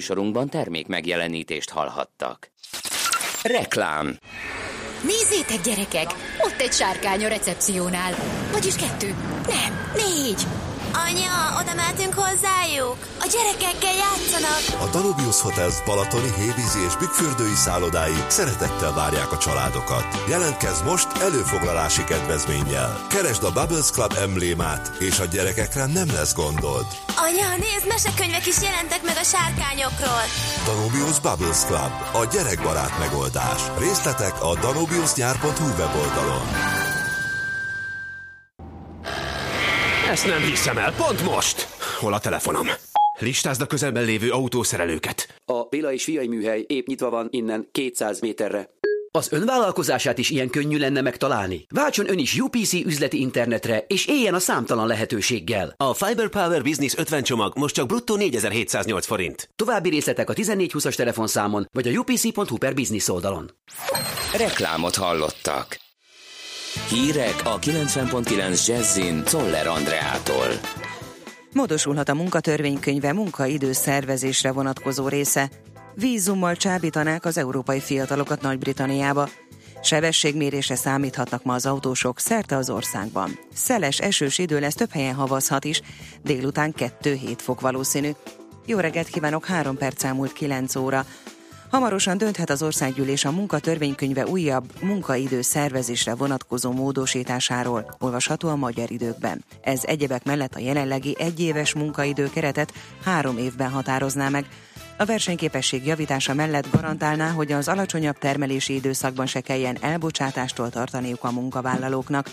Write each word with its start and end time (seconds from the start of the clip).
Műsorunkban 0.00 0.48
termék 0.48 0.86
megjelenítést 0.86 1.70
hallhattak. 1.70 2.50
Reklám 3.42 4.18
Nézzétek, 5.02 5.60
gyerekek! 5.60 6.10
Ott 6.38 6.60
egy 6.60 6.72
sárkány 6.72 7.24
a 7.24 7.28
recepciónál. 7.28 8.14
Vagyis 8.52 8.74
kettő. 8.74 9.14
Nem, 9.46 9.92
négy. 9.94 10.42
Anya, 11.06 11.60
oda 11.60 11.74
mehetünk 11.74 12.14
hozzájuk? 12.14 12.96
A 13.20 13.26
gyerekekkel 13.32 13.94
játszanak. 13.94 14.62
A 14.86 14.90
Danubius 14.90 15.40
Hotels 15.40 15.82
Balatoni, 15.84 16.32
Hévízi 16.36 16.80
és 16.86 16.96
Bükkfürdői 16.96 17.54
szállodái 17.54 18.18
szeretettel 18.28 18.92
várják 18.92 19.32
a 19.32 19.38
családokat. 19.38 20.06
Jelentkezz 20.28 20.80
most 20.82 21.08
előfoglalási 21.22 22.04
kedvezménnyel. 22.04 23.06
Keresd 23.08 23.42
a 23.44 23.52
Bubbles 23.52 23.90
Club 23.90 24.12
emblémát, 24.20 24.92
és 24.98 25.18
a 25.18 25.24
gyerekekre 25.24 25.86
nem 25.86 26.08
lesz 26.08 26.34
gondod. 26.34 26.86
Anya, 27.26 27.48
nézd, 27.56 27.86
mesekönyvek 27.88 28.46
is 28.46 28.62
jelentek 28.62 29.02
meg 29.02 29.16
a 29.16 29.26
sárkányokról. 29.32 30.24
Danubius 30.66 31.20
Bubbles 31.20 31.64
Club, 31.64 31.92
a 32.12 32.28
gyerekbarát 32.32 32.98
megoldás. 32.98 33.62
Részletek 33.78 34.42
a 34.42 34.54
danubiusnyár.hu 34.60 35.68
weboldalon. 35.78 36.46
Ezt 40.10 40.26
nem 40.26 40.42
hiszem 40.42 40.78
el, 40.78 40.92
pont 40.94 41.22
most! 41.24 41.68
Hol 41.98 42.12
a 42.12 42.18
telefonom? 42.18 42.66
Listázd 43.18 43.60
a 43.60 43.66
közelben 43.66 44.04
lévő 44.04 44.30
autószerelőket. 44.30 45.34
A 45.44 45.62
Béla 45.62 45.92
és 45.92 46.04
Fiai 46.04 46.28
műhely 46.28 46.64
épp 46.66 46.86
nyitva 46.86 47.10
van 47.10 47.28
innen 47.30 47.68
200 47.72 48.20
méterre. 48.20 48.68
Az 49.12 49.32
önvállalkozását 49.32 50.18
is 50.18 50.30
ilyen 50.30 50.50
könnyű 50.50 50.78
lenne 50.78 51.00
megtalálni. 51.00 51.66
Váltson 51.68 52.10
ön 52.10 52.18
is 52.18 52.38
UPC 52.38 52.72
üzleti 52.72 53.20
internetre, 53.20 53.84
és 53.86 54.06
éljen 54.06 54.34
a 54.34 54.38
számtalan 54.38 54.86
lehetőséggel. 54.86 55.74
A 55.76 55.94
Fiber 55.94 56.28
Power 56.28 56.62
Business 56.62 56.94
50 56.96 57.22
csomag 57.22 57.58
most 57.58 57.74
csak 57.74 57.86
bruttó 57.86 58.16
4708 58.16 59.06
forint. 59.06 59.50
További 59.56 59.88
részletek 59.88 60.30
a 60.30 60.34
1420-as 60.34 60.94
telefonszámon, 60.94 61.68
vagy 61.72 61.88
a 61.88 61.98
upc.hu 61.98 62.56
per 62.56 62.74
business 62.74 63.08
oldalon. 63.08 63.50
Reklámot 64.36 64.94
hallottak. 64.94 65.80
Hírek 66.88 67.40
a 67.44 67.58
90.9 67.58 68.66
Jazzin 68.66 69.24
Toller 69.24 69.66
Andreától. 69.66 70.48
Módosulhat 71.52 72.08
a 72.08 72.14
munkatörvénykönyve 72.14 73.12
munkaidő 73.12 73.72
szervezésre 73.72 74.52
vonatkozó 74.52 75.08
része. 75.08 75.50
Vízummal 76.00 76.56
csábítanák 76.56 77.24
az 77.24 77.38
európai 77.38 77.80
fiatalokat 77.80 78.40
Nagy-Britanniába. 78.40 79.28
Sebességmérésre 79.82 80.74
számíthatnak 80.74 81.44
ma 81.44 81.54
az 81.54 81.66
autósok 81.66 82.18
szerte 82.18 82.56
az 82.56 82.70
országban. 82.70 83.38
Szeles, 83.54 83.98
esős 83.98 84.38
idő 84.38 84.60
lesz, 84.60 84.74
több 84.74 84.90
helyen 84.90 85.14
havazhat 85.14 85.64
is, 85.64 85.80
délután 86.22 86.74
2-7 86.78 87.34
fok 87.36 87.60
valószínű. 87.60 88.10
Jó 88.66 88.78
reggelt 88.78 89.08
kívánok, 89.08 89.44
3 89.44 89.76
perc 89.76 90.04
elmúlt 90.04 90.32
9 90.32 90.76
óra. 90.76 91.04
Hamarosan 91.70 92.18
dönthet 92.18 92.50
az 92.50 92.62
országgyűlés 92.62 93.24
a 93.24 93.30
munkatörvénykönyve 93.30 94.26
újabb 94.26 94.72
munkaidő 94.82 95.40
szervezésre 95.40 96.14
vonatkozó 96.14 96.72
módosításáról, 96.72 97.96
olvasható 97.98 98.48
a 98.48 98.56
magyar 98.56 98.90
időkben. 98.90 99.44
Ez 99.60 99.80
egyebek 99.84 100.24
mellett 100.24 100.54
a 100.54 100.60
jelenlegi 100.60 101.16
egyéves 101.18 101.74
munkaidő 101.74 102.30
keretet 102.30 102.72
három 103.04 103.38
évben 103.38 103.70
határozná 103.70 104.28
meg, 104.28 104.46
a 105.00 105.04
versenyképesség 105.04 105.86
javítása 105.86 106.34
mellett 106.34 106.70
garantálná, 106.70 107.30
hogy 107.30 107.52
az 107.52 107.68
alacsonyabb 107.68 108.18
termelési 108.18 108.74
időszakban 108.74 109.26
se 109.26 109.40
kelljen 109.40 109.76
elbocsátástól 109.80 110.70
tartaniuk 110.70 111.24
a 111.24 111.30
munkavállalóknak. 111.30 112.30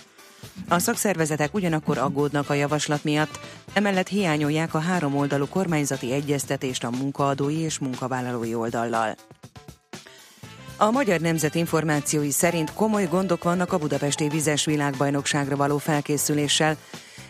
A 0.67 0.79
szakszervezetek 0.79 1.53
ugyanakkor 1.53 1.97
aggódnak 1.97 2.49
a 2.49 2.53
javaslat 2.53 3.03
miatt, 3.03 3.39
emellett 3.73 4.07
hiányolják 4.07 4.73
a 4.73 4.79
három 4.79 5.15
oldalú 5.15 5.47
kormányzati 5.47 6.11
egyeztetést 6.11 6.83
a 6.83 6.89
munkaadói 6.89 7.59
és 7.59 7.79
munkavállalói 7.79 8.55
oldallal. 8.55 9.15
A 10.77 10.91
Magyar 10.91 11.19
Nemzet 11.19 11.55
információi 11.55 12.31
szerint 12.31 12.73
komoly 12.73 13.05
gondok 13.05 13.43
vannak 13.43 13.73
a 13.73 13.77
budapesti 13.77 14.27
vizes 14.29 14.65
világbajnokságra 14.65 15.55
való 15.55 15.77
felkészüléssel. 15.77 16.77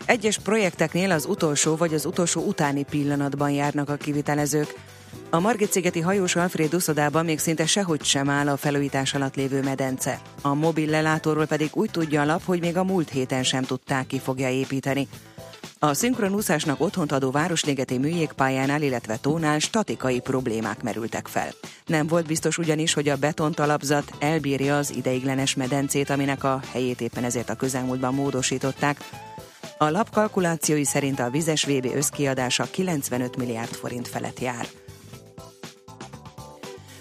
Egyes 0.05 0.39
projekteknél 0.39 1.11
az 1.11 1.25
utolsó 1.25 1.75
vagy 1.75 1.93
az 1.93 2.05
utolsó 2.05 2.41
utáni 2.41 2.83
pillanatban 2.83 3.51
járnak 3.51 3.89
a 3.89 3.95
kivitelezők. 3.95 4.73
A 5.29 5.39
Margit-szigeti 5.39 5.99
hajós 5.99 6.35
Alfred 6.35 6.73
uszodában 6.73 7.25
még 7.25 7.39
szinte 7.39 7.65
sehogy 7.65 8.03
sem 8.03 8.29
áll 8.29 8.47
a 8.47 8.57
felújítás 8.57 9.13
alatt 9.13 9.35
lévő 9.35 9.61
medence. 9.61 10.21
A 10.41 10.53
mobil 10.53 10.89
lelátóról 10.89 11.45
pedig 11.45 11.69
úgy 11.73 11.91
tudja 11.91 12.21
a 12.21 12.25
lap, 12.25 12.45
hogy 12.45 12.59
még 12.59 12.77
a 12.77 12.83
múlt 12.83 13.09
héten 13.09 13.43
sem 13.43 13.63
tudták 13.63 14.07
ki 14.07 14.19
fogja 14.19 14.49
építeni. 14.49 15.07
A 15.79 15.93
szinkronúszásnak 15.93 16.81
otthont 16.81 17.11
adó 17.11 17.31
Városligeti 17.31 17.97
műjégpályánál, 17.97 18.81
illetve 18.81 19.17
tónál 19.17 19.59
statikai 19.59 20.19
problémák 20.19 20.83
merültek 20.83 21.27
fel. 21.27 21.49
Nem 21.85 22.07
volt 22.07 22.27
biztos 22.27 22.57
ugyanis, 22.57 22.93
hogy 22.93 23.09
a 23.09 23.17
betontalapzat 23.17 24.11
elbírja 24.19 24.77
az 24.77 24.95
ideiglenes 24.95 25.55
medencét, 25.55 26.09
aminek 26.09 26.43
a 26.43 26.61
helyét 26.71 27.01
éppen 27.01 27.23
ezért 27.23 27.49
a 27.49 27.55
közelmúltban 27.55 28.13
módosították. 28.13 28.97
A 29.77 29.89
lap 29.89 30.09
kalkulációi 30.09 30.85
szerint 30.85 31.19
a 31.19 31.29
vizes 31.29 31.63
VB 31.63 31.91
összkiadása 31.95 32.63
95 32.63 33.37
milliárd 33.37 33.73
forint 33.73 34.07
felett 34.07 34.39
jár. 34.39 34.67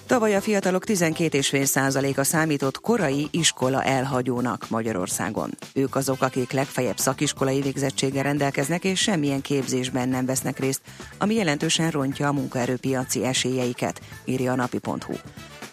Tavaly 0.07 0.35
a 0.35 0.41
fiatalok 0.41 0.85
12,5%-a 0.87 2.23
számított 2.23 2.81
korai 2.81 3.29
iskola 3.31 3.83
elhagyónak 3.83 4.69
Magyarországon. 4.69 5.51
Ők 5.75 5.97
azok, 5.97 6.23
akik 6.23 6.53
legfeljebb 6.53 6.99
szakiskolai 6.99 7.61
végzettséggel 7.61 8.23
rendelkeznek, 8.23 8.85
és 8.85 9.01
semmilyen 9.01 9.41
képzésben 9.41 10.09
nem 10.09 10.27
vesznek 10.27 10.59
részt, 10.59 10.81
ami 11.19 11.35
jelentősen 11.35 11.91
rontja 11.91 12.29
a 12.29 12.33
munkaerőpiaci 12.33 13.25
esélyeiket, 13.25 14.01
írja 14.25 14.53
a 14.53 14.57
napi.hu. 14.57 15.15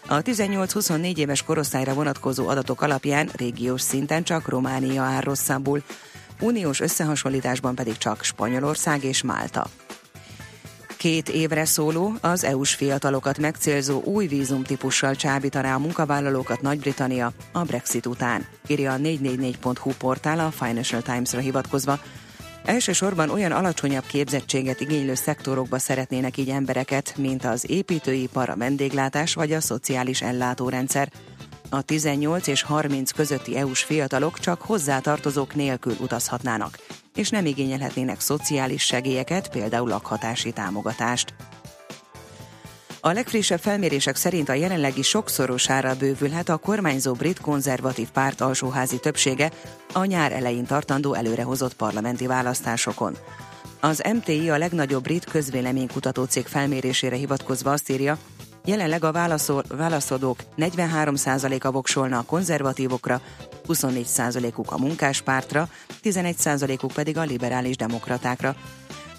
A 0.06 0.22
18-24 0.22 1.16
éves 1.16 1.42
korosztályra 1.42 1.94
vonatkozó 1.94 2.48
adatok 2.48 2.82
alapján 2.82 3.30
régiós 3.36 3.80
szinten 3.80 4.22
csak 4.22 4.48
Románia 4.48 5.02
áll 5.02 5.20
rosszabbul, 5.20 5.82
uniós 6.40 6.80
összehasonlításban 6.80 7.74
pedig 7.74 7.96
csak 7.96 8.22
Spanyolország 8.22 9.04
és 9.04 9.22
Málta. 9.22 9.66
Két 11.04 11.28
évre 11.28 11.64
szóló, 11.64 12.12
az 12.20 12.44
EU-s 12.44 12.74
fiatalokat 12.74 13.38
megcélzó 13.38 14.02
új 14.02 14.26
vízumtípussal 14.26 15.14
csábítaná 15.14 15.74
a 15.74 15.78
munkavállalókat 15.78 16.60
Nagy-Britannia 16.60 17.32
a 17.52 17.62
Brexit 17.62 18.06
után, 18.06 18.46
írja 18.66 18.92
a 18.92 18.96
444.hu 18.96 19.90
portál 19.98 20.38
a 20.38 20.50
Financial 20.50 21.02
Times-ra 21.02 21.40
hivatkozva. 21.40 21.98
Elsősorban 22.64 23.30
olyan 23.30 23.52
alacsonyabb 23.52 24.06
képzettséget 24.06 24.80
igénylő 24.80 25.14
szektorokba 25.14 25.78
szeretnének 25.78 26.36
így 26.36 26.50
embereket, 26.50 27.14
mint 27.16 27.44
az 27.44 27.70
építőipar, 27.70 28.48
a 28.48 28.56
vendéglátás 28.56 29.34
vagy 29.34 29.52
a 29.52 29.60
szociális 29.60 30.22
ellátórendszer. 30.22 31.12
A 31.70 31.82
18 31.82 32.46
és 32.46 32.62
30 32.62 33.10
közötti 33.10 33.56
EU-s 33.56 33.82
fiatalok 33.82 34.38
csak 34.38 34.60
hozzátartozók 34.60 35.54
nélkül 35.54 35.96
utazhatnának, 36.00 36.78
és 37.14 37.28
nem 37.28 37.46
igényelhetnének 37.46 38.20
szociális 38.20 38.82
segélyeket, 38.82 39.48
például 39.48 39.88
lakhatási 39.88 40.52
támogatást. 40.52 41.34
A 43.00 43.12
legfrissebb 43.12 43.60
felmérések 43.60 44.16
szerint 44.16 44.48
a 44.48 44.52
jelenlegi 44.52 45.02
sokszorosára 45.02 45.96
bővülhet 45.96 46.48
a 46.48 46.56
kormányzó 46.56 47.12
brit 47.12 47.40
konzervatív 47.40 48.10
párt 48.10 48.40
alsóházi 48.40 49.00
többsége 49.00 49.50
a 49.92 50.04
nyár 50.04 50.32
elején 50.32 50.66
tartandó 50.66 51.14
előrehozott 51.14 51.74
parlamenti 51.74 52.26
választásokon. 52.26 53.16
Az 53.80 54.02
MTI 54.14 54.50
a 54.50 54.58
legnagyobb 54.58 55.02
brit 55.02 55.24
közvéleménykutató 55.24 56.24
cég 56.24 56.46
felmérésére 56.46 57.16
hivatkozva 57.16 57.72
azt 57.72 57.90
írja, 57.90 58.18
Jelenleg 58.66 59.04
a 59.04 59.12
válaszol, 59.12 59.64
válaszadók 59.68 60.38
43%-a 60.56 61.70
voksolna 61.70 62.18
a 62.18 62.22
konzervatívokra, 62.22 63.20
24%-uk 63.68 64.72
a 64.72 64.78
munkáspártra, 64.78 65.68
11%-uk 66.02 66.92
pedig 66.92 67.16
a 67.16 67.22
liberális 67.22 67.76
demokratákra. 67.76 68.56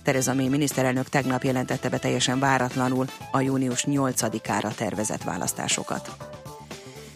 Tereza 0.03 0.33
May 0.33 0.47
miniszterelnök 0.47 1.09
tegnap 1.09 1.43
jelentette 1.43 1.89
be 1.89 1.97
teljesen 1.97 2.39
váratlanul 2.39 3.05
a 3.31 3.41
június 3.41 3.85
8-ára 3.87 4.75
tervezett 4.75 5.23
választásokat. 5.23 6.15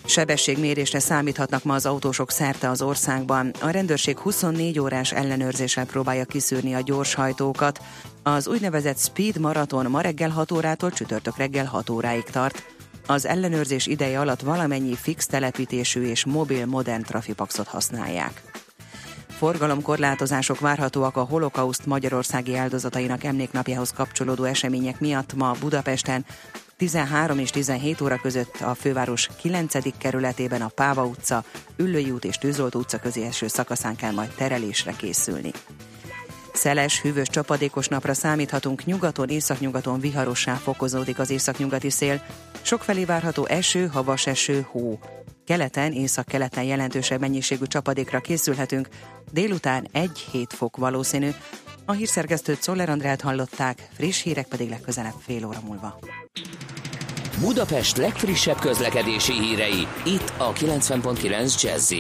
Sebességmérésre 0.10 1.00
számíthatnak 1.00 1.64
ma 1.64 1.74
az 1.74 1.86
autósok 1.86 2.32
szerte 2.32 2.70
az 2.70 2.82
országban. 2.82 3.52
A 3.62 3.70
rendőrség 3.70 4.18
24 4.18 4.80
órás 4.80 5.12
ellenőrzéssel 5.12 5.86
próbálja 5.86 6.26
kiszűrni 6.26 6.74
a 6.74 6.82
gyorshajtókat. 6.82 7.80
Az 8.24 8.48
úgynevezett 8.48 8.98
Speed 8.98 9.40
Marathon 9.40 9.86
ma 9.86 10.02
reggel 10.02 10.30
6 10.30 10.52
órától 10.52 10.92
csütörtök 10.92 11.38
reggel 11.38 11.66
6 11.66 11.90
óráig 11.90 12.24
tart. 12.24 12.64
Az 13.08 13.26
ellenőrzés 13.26 13.88
ideje 13.88 14.20
alatt 14.20 14.42
valamennyi 14.42 14.96
fix 14.96 15.26
telepítésű 15.26 16.04
és 16.04 16.26
mobil 16.26 16.66
modern 16.66 17.04
trafipaxot 17.04 17.68
használják. 17.68 18.42
Forgalomkorlátozások 19.30 20.60
várhatóak 20.60 21.18
a 21.18 21.24
holokauszt 21.24 21.86
magyarországi 21.86 22.56
áldozatainak 22.56 23.24
emléknapjához 23.24 23.92
kapcsolódó 23.92 24.44
események 24.44 25.00
miatt 25.00 25.34
ma 25.34 25.56
Budapesten, 25.60 26.26
13 26.80 27.40
és 27.40 27.50
17 27.50 28.02
óra 28.02 28.20
között 28.22 28.62
a 28.62 28.76
főváros 28.76 29.30
9. 29.42 29.98
kerületében 29.98 30.62
a 30.62 30.68
Páva 30.68 31.06
utca, 31.06 31.44
Üllői 31.78 32.12
út 32.12 32.26
és 32.26 32.38
Tűzolt 32.38 32.76
utca 32.76 33.00
közé 33.00 33.26
eső 33.26 33.48
szakaszán 33.48 33.96
kell 33.96 34.12
majd 34.12 34.30
terelésre 34.30 34.94
készülni. 34.98 35.52
Szeles, 36.54 37.02
hűvös, 37.02 37.28
csapadékos 37.28 37.88
napra 37.88 38.14
számíthatunk, 38.14 38.86
nyugaton, 38.86 39.30
északnyugaton 39.30 40.00
viharossá 40.00 40.54
fokozódik 40.54 41.20
az 41.20 41.30
északnyugati 41.30 41.90
szél. 41.90 42.22
Sokfelé 42.62 43.06
várható 43.06 43.46
eső, 43.46 43.88
havas 43.88 44.28
eső, 44.28 44.68
hó. 44.72 45.00
Keleten, 45.46 45.92
észak-keleten 45.92 46.64
jelentősebb 46.64 47.20
mennyiségű 47.20 47.66
csapadékra 47.66 48.20
készülhetünk, 48.20 48.88
délután 49.32 49.88
1-7 49.94 50.46
fok 50.48 50.78
valószínű. 50.78 51.30
A 51.90 51.92
hírszerkesztőt 51.92 52.62
Szoller 52.62 52.90
Andrát 52.90 53.22
hallották, 53.22 53.88
friss 53.92 54.24
hírek 54.24 54.48
pedig 54.48 54.70
legközelebb 54.70 55.14
fél 55.20 55.46
óra 55.46 55.60
múlva. 55.66 56.00
Budapest 57.40 57.98
legfrissebb 57.98 58.60
közlekedési 58.60 59.34
hírei, 59.34 59.88
itt 60.06 60.34
a 60.38 60.54
90.9 60.54 61.62
jazz 61.62 61.92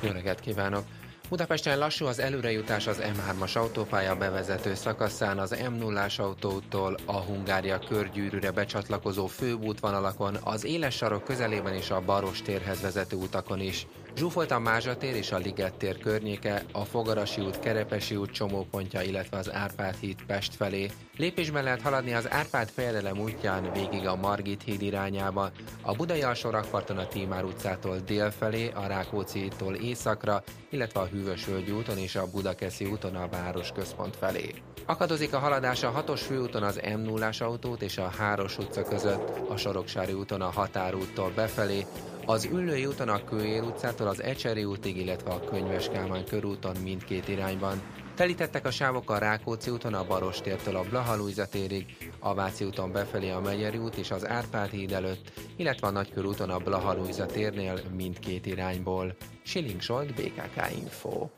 Jó 0.00 0.10
reggelt 0.10 0.40
kívánok! 0.40 0.84
Budapesten 1.28 1.78
lassú 1.78 2.06
az 2.06 2.18
előrejutás 2.18 2.86
az 2.86 3.02
M3-as 3.02 3.56
autópálya 3.56 4.16
bevezető 4.16 4.74
szakaszán 4.74 5.38
az 5.38 5.54
M0-as 5.58 6.20
autótól 6.20 6.96
a 7.04 7.16
Hungária 7.16 7.78
körgyűrűre 7.78 8.50
becsatlakozó 8.50 9.26
főútvonalakon, 9.26 10.36
az 10.42 10.64
éles 10.64 10.94
sarok 10.94 11.24
közelében 11.24 11.74
és 11.74 11.90
a 11.90 12.00
Baros 12.00 12.42
térhez 12.42 12.80
vezető 12.80 13.16
utakon 13.16 13.60
is. 13.60 13.86
Zsúfolt 14.16 14.50
a 14.50 14.58
Mázsa 14.58 14.92
és 14.92 15.32
a 15.32 15.36
Liget 15.36 15.74
tér 15.74 15.98
környéke, 15.98 16.64
a 16.72 16.84
Fogarasi 16.84 17.40
út, 17.40 17.58
Kerepesi 17.58 18.16
út 18.16 18.30
csomópontja, 18.30 19.02
illetve 19.02 19.36
az 19.36 19.52
Árpád 19.52 19.94
híd 20.00 20.22
Pest 20.26 20.54
felé. 20.54 20.90
Lépésben 21.16 21.64
lehet 21.64 21.80
haladni 21.80 22.12
az 22.12 22.30
Árpád 22.30 22.68
fejedelem 22.68 23.18
útján 23.18 23.72
végig 23.72 24.06
a 24.06 24.16
Margit 24.16 24.62
híd 24.62 24.82
irányába, 24.82 25.50
a 25.82 25.94
Budai 25.94 26.22
alsó 26.22 26.50
a 26.50 27.08
Tímár 27.08 27.44
utcától 27.44 27.98
dél 27.98 28.30
felé, 28.30 28.70
a 28.74 28.86
Rákóczi-tól 28.86 29.74
északra, 29.74 30.42
illetve 30.70 31.00
a 31.00 31.06
Hűvösvölgyi 31.06 31.70
úton 31.70 31.98
és 31.98 32.16
a 32.16 32.30
Budakeszi 32.30 32.84
úton 32.84 33.14
a 33.14 33.28
város 33.28 33.72
központ 33.72 34.16
felé. 34.16 34.54
Akadozik 34.86 35.34
a 35.34 35.38
haladás 35.38 35.82
a 35.82 36.04
6-os 36.04 36.20
főúton 36.20 36.62
az 36.62 36.80
m 36.96 37.00
0 37.00 37.30
autót 37.38 37.82
és 37.82 37.98
a 37.98 38.10
3-os 38.20 38.58
utca 38.58 38.82
között, 38.82 39.48
a 39.48 39.56
Soroksári 39.56 40.12
úton 40.12 40.40
a 40.40 40.50
Határúttól 40.50 41.32
befelé, 41.34 41.86
az 42.26 42.44
Üllői 42.44 42.86
úton 42.86 43.08
a 43.08 43.24
Kőér 43.24 43.62
utcától 43.62 44.06
az 44.06 44.22
Ecseri 44.22 44.64
útig, 44.64 44.96
illetve 44.96 45.30
a 45.30 45.44
Könyves 45.44 45.88
Kálmán 45.88 46.24
körúton 46.24 46.76
mindkét 46.82 47.28
irányban. 47.28 47.82
Telítettek 48.14 48.66
a 48.66 48.70
sávok 48.70 49.10
a 49.10 49.18
Rákóczi 49.18 49.70
úton 49.70 49.94
a 49.94 50.04
Barostértől 50.04 50.76
a 50.76 50.82
Blahalújza 50.82 51.46
térig, 51.46 52.12
a 52.18 52.34
Váci 52.34 52.64
úton 52.64 52.92
befelé 52.92 53.30
a 53.30 53.40
Megyeri 53.40 53.78
út 53.78 53.96
és 53.96 54.10
az 54.10 54.28
Árpád 54.28 54.70
híd 54.70 54.92
előtt, 54.92 55.32
illetve 55.56 55.86
a 55.86 55.90
Nagykörúton 55.90 56.50
a 56.50 56.58
Blahalújza 56.58 57.26
térnél 57.26 57.80
mindkét 57.96 58.46
irányból. 58.46 59.16
Siling 59.42 59.80
Solt, 59.80 60.14
BKK 60.14 60.76
Info. 60.76 61.28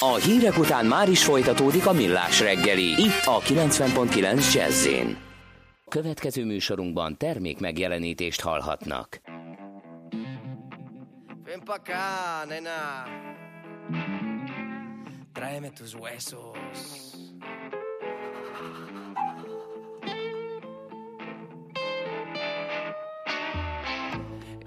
A 0.00 0.14
hírek 0.14 0.58
után 0.58 0.86
már 0.86 1.08
is 1.08 1.24
folytatódik 1.24 1.86
a 1.86 1.92
millás 1.92 2.40
reggeli, 2.40 3.02
itt 3.02 3.24
a 3.24 3.40
90.9 3.40 4.54
jazz 4.54 4.88
Következő 5.88 6.44
műsorunkban 6.44 7.16
termék 7.16 7.58
megjelenítést 7.60 8.40
hallhatnak. 8.40 9.20
Ven 11.44 11.60
pa 11.64 11.72
acá, 11.72 12.44
nena. 12.48 13.39
Tráeme 15.40 15.70
tus 15.70 15.94
huesos. 15.94 16.52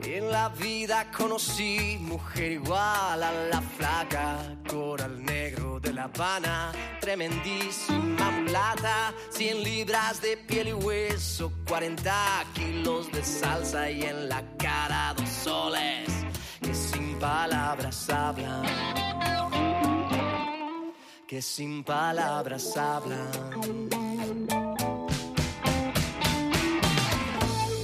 En 0.03 0.31
la 0.31 0.49
vida 0.49 1.11
conocí 1.15 1.99
mujer 2.01 2.53
igual 2.53 3.21
a 3.21 3.31
la 3.51 3.61
flaca, 3.61 4.57
coral 4.67 5.23
negro 5.23 5.79
de 5.79 5.93
La 5.93 6.05
Habana, 6.05 6.71
tremendísima 6.99 8.31
mulata, 8.31 9.13
100 9.29 9.63
libras 9.63 10.23
de 10.23 10.37
piel 10.37 10.69
y 10.69 10.73
hueso, 10.73 11.53
40 11.67 12.45
kilos 12.55 13.11
de 13.11 13.23
salsa 13.23 13.91
y 13.91 14.01
en 14.01 14.27
la 14.27 14.41
cara 14.57 15.13
dos 15.15 15.29
soles 15.29 16.09
que 16.59 16.73
sin 16.73 17.19
palabras 17.19 18.09
hablan, 18.09 18.65
que 21.33 21.41
sin 21.41 21.83
palabras 21.83 22.77
hablan. 22.77 23.27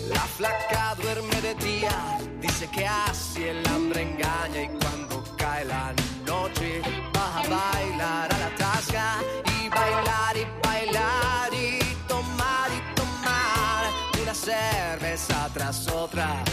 La 0.07 0.25
flaca 0.37 0.95
duerme 1.01 1.41
de 1.41 1.55
día, 1.55 2.19
dice 2.39 2.69
que 2.69 2.85
así 2.85 3.41
el 3.45 3.65
hambre 3.65 4.03
engaña 4.03 4.61
y 4.61 4.67
cuando 4.67 5.23
cae 5.35 5.65
la 5.65 5.91
noche 6.27 6.79
va 7.15 7.39
a 7.39 7.41
bailar 7.57 8.31
a 8.35 8.37
la 8.37 8.55
tasca 8.55 9.15
y 9.57 9.67
bailar 9.67 10.37
y 10.37 10.45
bailar 10.67 11.51
y 11.51 11.79
tomar 12.07 12.69
y 12.77 12.95
tomar 13.01 13.81
una 14.21 14.35
cerveza 14.35 15.49
tras 15.55 15.87
otra, 15.87 16.43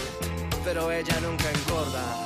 pero 0.64 0.90
ella 0.90 1.20
nunca 1.20 1.44
engorda. 1.50 2.25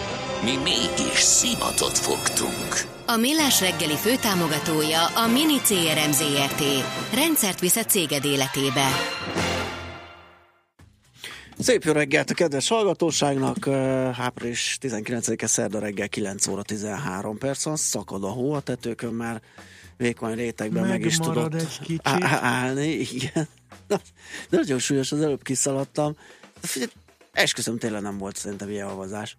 Mi 0.43 0.57
mégis 0.57 1.19
szimatot 1.19 1.97
fogtunk. 1.97 2.89
A 3.05 3.15
Millás 3.15 3.59
reggeli 3.59 3.95
főtámogatója 3.95 5.05
a 5.05 5.27
Mini 5.27 5.57
CRM 5.57 6.11
Zrt. 6.11 6.63
Rendszert 7.13 7.59
visz 7.59 7.75
a 7.75 7.83
céged 7.83 8.25
életébe. 8.25 8.87
Szép 11.59 11.83
jó 11.83 11.91
reggelt 11.91 12.29
a 12.29 12.33
kedves 12.33 12.67
hallgatóságnak, 12.67 13.67
április 14.17 14.77
19-e 14.81 15.47
szerda 15.47 15.79
reggel 15.79 16.07
9 16.09 16.47
óra 16.47 16.61
13 16.61 17.37
perc 17.37 17.63
van, 17.63 17.75
szakad 17.75 18.23
a 18.23 18.29
hó 18.29 18.53
a 18.53 18.59
tetőkön, 18.59 19.13
már 19.13 19.41
vékony 19.97 20.35
rétegben 20.35 20.81
meg, 20.81 20.91
meg 20.91 21.05
is 21.05 21.17
tudott 21.17 21.55
á- 22.03 22.43
állni, 22.43 22.87
igen. 22.87 23.47
De 23.87 24.01
nagyon 24.49 24.79
súlyos, 24.79 25.11
az 25.11 25.21
előbb 25.21 25.43
kiszaladtam. 25.43 26.15
Figyelj, 26.61 26.91
esküszöm 27.31 27.77
tényleg 27.77 28.01
nem 28.01 28.17
volt 28.17 28.35
szerintem 28.35 28.69
ilyen 28.69 28.87
havazás. 28.87 29.37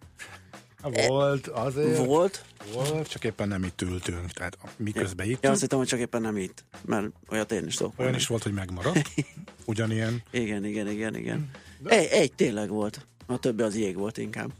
Volt, 0.83 1.47
azért. 1.47 2.05
Volt? 2.05 2.45
Volt, 2.73 3.09
csak 3.09 3.25
éppen 3.25 3.49
nem 3.49 3.65
itt 3.65 3.83
ültünk. 3.83 4.31
Tehát 4.31 4.59
miközben 4.77 5.29
itt. 5.31 5.43
Ja, 5.43 5.51
azt 5.51 5.61
hittem, 5.61 5.79
hogy 5.79 5.87
csak 5.87 6.01
éppen 6.01 6.21
nem 6.21 6.37
itt. 6.37 6.65
Mert 6.85 7.07
olyat 7.31 7.53
én 7.53 7.67
is 7.67 7.75
tudok. 7.75 7.93
Olyan 7.97 8.15
is 8.15 8.27
volt, 8.27 8.43
hogy 8.43 8.53
megmaradt. 8.53 9.11
Ugyanilyen. 9.65 10.23
igen, 10.31 10.65
igen, 10.65 10.89
igen, 10.89 11.17
igen. 11.17 11.51
De... 11.79 11.91
Egy, 11.91 12.07
egy 12.07 12.33
tényleg 12.33 12.69
volt. 12.69 13.07
A 13.27 13.39
többi 13.39 13.63
az 13.63 13.77
jég 13.77 13.97
volt 13.97 14.19
inkább. 14.19 14.51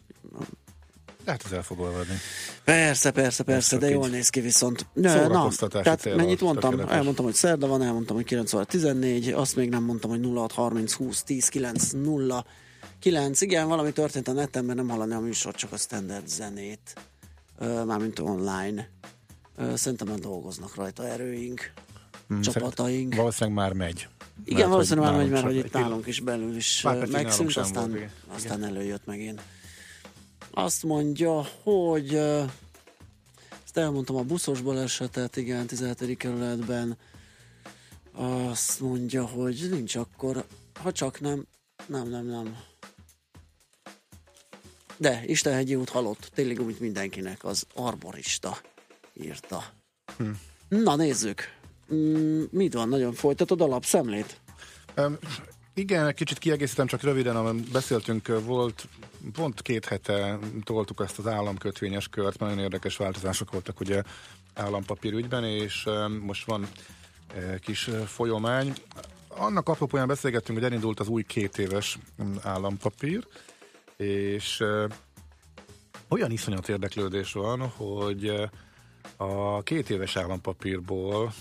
Lehet 1.25 1.45
ez 1.45 1.53
el 1.53 1.63
fog 1.63 1.81
olvadni. 1.81 2.15
Persze, 2.65 3.11
persze, 3.11 3.43
persze, 3.43 3.79
de 3.79 3.89
jól 3.89 4.09
néz 4.09 4.29
ki 4.29 4.41
viszont. 4.41 4.87
Na, 4.93 5.27
na 5.29 5.49
tehát 5.69 6.17
mennyit 6.17 6.41
mondtam? 6.41 6.71
Tökéletes. 6.71 6.97
Elmondtam, 6.97 7.25
hogy 7.25 7.35
szerda 7.35 7.67
van, 7.67 7.83
elmondtam, 7.83 8.17
hogy 8.17 8.25
9 8.25 8.53
óra 8.53 8.65
14, 8.65 9.29
azt 9.29 9.57
még 9.57 9.69
nem 9.69 9.85
mondtam, 9.85 10.11
hogy 10.11 10.29
06 10.35 10.53
30 10.53 10.93
20 10.93 11.23
10 11.23 11.49
9 11.49 11.91
0 11.91 12.45
9. 12.99 13.41
Igen, 13.41 13.69
valami 13.69 13.93
történt 13.93 14.29
a 14.29 14.33
neten, 14.33 14.65
mert 14.65 14.79
nem 14.79 14.89
hallani 14.89 15.13
a 15.13 15.21
műsor, 15.21 15.55
csak 15.55 15.73
a 15.73 15.77
standard 15.77 16.29
zenét. 16.29 16.95
Mármint 17.59 18.19
online. 18.19 18.89
Szerintem 19.75 20.09
már 20.09 20.19
dolgoznak 20.19 20.75
rajta 20.75 21.07
erőink, 21.07 21.73
hmm, 22.29 22.41
csapataink. 22.41 23.15
Valószínűleg 23.15 23.59
már 23.59 23.73
megy. 23.73 24.09
Igen, 24.45 24.59
mert, 24.59 24.71
valószínűleg 24.71 25.11
már 25.11 25.21
megy, 25.21 25.31
mert 25.31 25.45
hogy 25.45 25.57
itt 25.57 25.73
nálunk 25.73 26.07
is 26.07 26.21
belül 26.21 26.57
is 26.57 26.87
megszűnt, 27.11 27.57
aztán, 27.57 27.91
volt, 27.91 28.11
aztán 28.29 28.65
előjött 28.65 29.07
megint. 29.07 29.43
Azt 30.51 30.83
mondja, 30.83 31.47
hogy 31.63 32.15
ezt 33.65 33.85
elmondtam 33.85 34.17
a 34.17 34.23
buszos 34.23 34.61
balesetet, 34.61 35.37
igen, 35.37 35.67
17. 35.67 36.17
kerületben. 36.17 36.97
Azt 38.13 38.81
mondja, 38.81 39.27
hogy 39.27 39.69
nincs 39.71 39.97
akkor, 39.97 40.45
ha 40.83 40.93
csak 40.93 41.21
nem, 41.21 41.47
nem, 41.87 42.09
nem, 42.09 42.27
nem. 42.27 42.57
De 45.03 45.23
Istenhegyi 45.27 45.75
út 45.75 45.89
halott, 45.89 46.31
tényleg 46.35 46.61
úgy 46.61 46.77
mindenkinek, 46.81 47.45
az 47.45 47.67
arborista 47.75 48.59
írta. 49.13 49.65
Hm. 50.17 50.31
Na 50.69 50.97
nézzük, 50.97 51.43
mm, 51.95 52.43
mit 52.51 52.75
van, 52.75 52.89
nagyon 52.89 53.13
folytatod 53.13 53.61
a 53.61 53.67
lapszemlét? 53.67 54.41
Um, 54.97 55.19
igen, 55.75 56.07
egy 56.07 56.15
kicsit 56.15 56.39
kiegészítem, 56.39 56.87
csak 56.87 57.03
röviden, 57.03 57.37
amint 57.37 57.71
beszéltünk, 57.71 58.45
volt 58.45 58.89
pont 59.33 59.63
két 59.63 59.85
hete 59.85 60.39
toltuk 60.65 61.01
ezt 61.05 61.19
az 61.19 61.27
államkötvényes 61.27 62.09
kört, 62.09 62.39
nagyon 62.39 62.59
érdekes 62.59 62.97
változások 62.97 63.53
voltak 63.53 63.81
ugye 63.81 64.03
állampapír 64.55 65.13
ügyben, 65.13 65.45
és 65.45 65.89
most 66.21 66.47
van 66.47 66.69
kis 67.61 67.91
folyomány. 68.07 68.73
Annak 69.29 69.69
apropóján 69.69 70.07
beszélgettünk, 70.07 70.59
hogy 70.59 70.67
elindult 70.67 71.01
az 71.01 71.09
új 71.09 71.23
két 71.23 71.59
éves 71.59 71.99
állampapír, 72.43 73.27
és 73.97 74.65
olyan 76.09 76.31
iszonyat 76.31 76.69
érdeklődés 76.69 77.33
van, 77.33 77.69
hogy 77.69 78.51
a 79.17 79.63
két 79.63 79.91
éves 79.91 80.17
állampapírból 80.17 81.33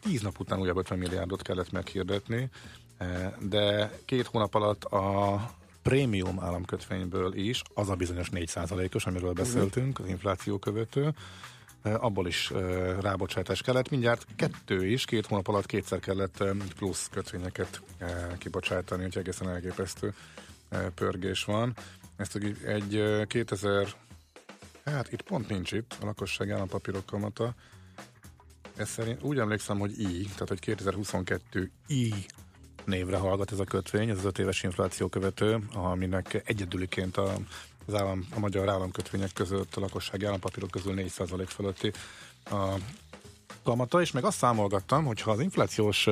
tíz 0.00 0.22
nap 0.22 0.40
után 0.40 0.60
újabb 0.60 0.76
50 0.76 0.98
milliárdot 0.98 1.42
kellett 1.42 1.72
meghirdetni, 1.72 2.50
de 3.38 3.90
két 4.04 4.26
hónap 4.26 4.54
alatt 4.54 4.84
a 4.84 5.40
prémium 5.82 6.40
államkötvényből 6.40 7.34
is, 7.34 7.62
az 7.74 7.88
a 7.88 7.94
bizonyos 7.94 8.28
4%-os, 8.32 9.06
amiről 9.06 9.32
beszéltünk, 9.32 9.98
az 9.98 10.06
infláció 10.06 10.58
követő, 10.58 11.14
abból 11.82 12.26
is 12.26 12.52
rábocsátás 13.00 13.62
kellett. 13.62 13.90
Mindjárt 13.90 14.26
kettő 14.36 14.86
is, 14.86 15.04
két 15.04 15.26
hónap 15.26 15.48
alatt 15.48 15.66
kétszer 15.66 16.00
kellett 16.00 16.44
plusz 16.76 17.08
kötvényeket 17.12 17.82
kibocsátani, 18.38 19.04
úgyhogy 19.04 19.22
egészen 19.22 19.48
elképesztő 19.48 20.14
pörgés 20.94 21.44
van. 21.44 21.76
Ezt 22.16 22.36
egy 22.64 23.02
2000, 23.26 23.94
hát 24.84 25.12
itt 25.12 25.22
pont 25.22 25.48
nincs 25.48 25.72
itt, 25.72 25.96
a 26.00 26.04
lakosság 26.04 26.50
állampapírok 26.50 27.06
kamata. 27.06 27.54
Ez 28.76 28.88
szerint 28.88 29.22
úgy 29.22 29.38
emlékszem, 29.38 29.78
hogy 29.78 30.00
I, 30.00 30.22
tehát 30.22 30.48
hogy 30.48 30.60
2022 30.60 31.70
I 31.86 32.14
névre 32.84 33.16
hallgat 33.16 33.52
ez 33.52 33.58
a 33.58 33.64
kötvény, 33.64 34.08
ez 34.08 34.18
az 34.18 34.24
öt 34.24 34.38
éves 34.38 34.62
infláció 34.62 35.08
követő, 35.08 35.58
aminek 35.74 36.42
egyedüliként 36.44 37.16
a, 37.16 37.34
az 37.86 37.94
állam, 37.94 38.26
a 38.34 38.38
magyar 38.38 38.68
államkötvények 38.68 39.32
között, 39.32 39.76
a 39.76 39.80
lakossági 39.80 40.24
állampapírok 40.24 40.70
közül 40.70 40.94
4% 40.96 41.44
fölötti 41.48 41.92
a 42.44 42.74
kamata, 43.62 44.00
és 44.00 44.10
meg 44.10 44.24
azt 44.24 44.36
számolgattam, 44.36 45.04
hogy 45.04 45.20
ha 45.20 45.30
az 45.30 45.40
inflációs 45.40 46.08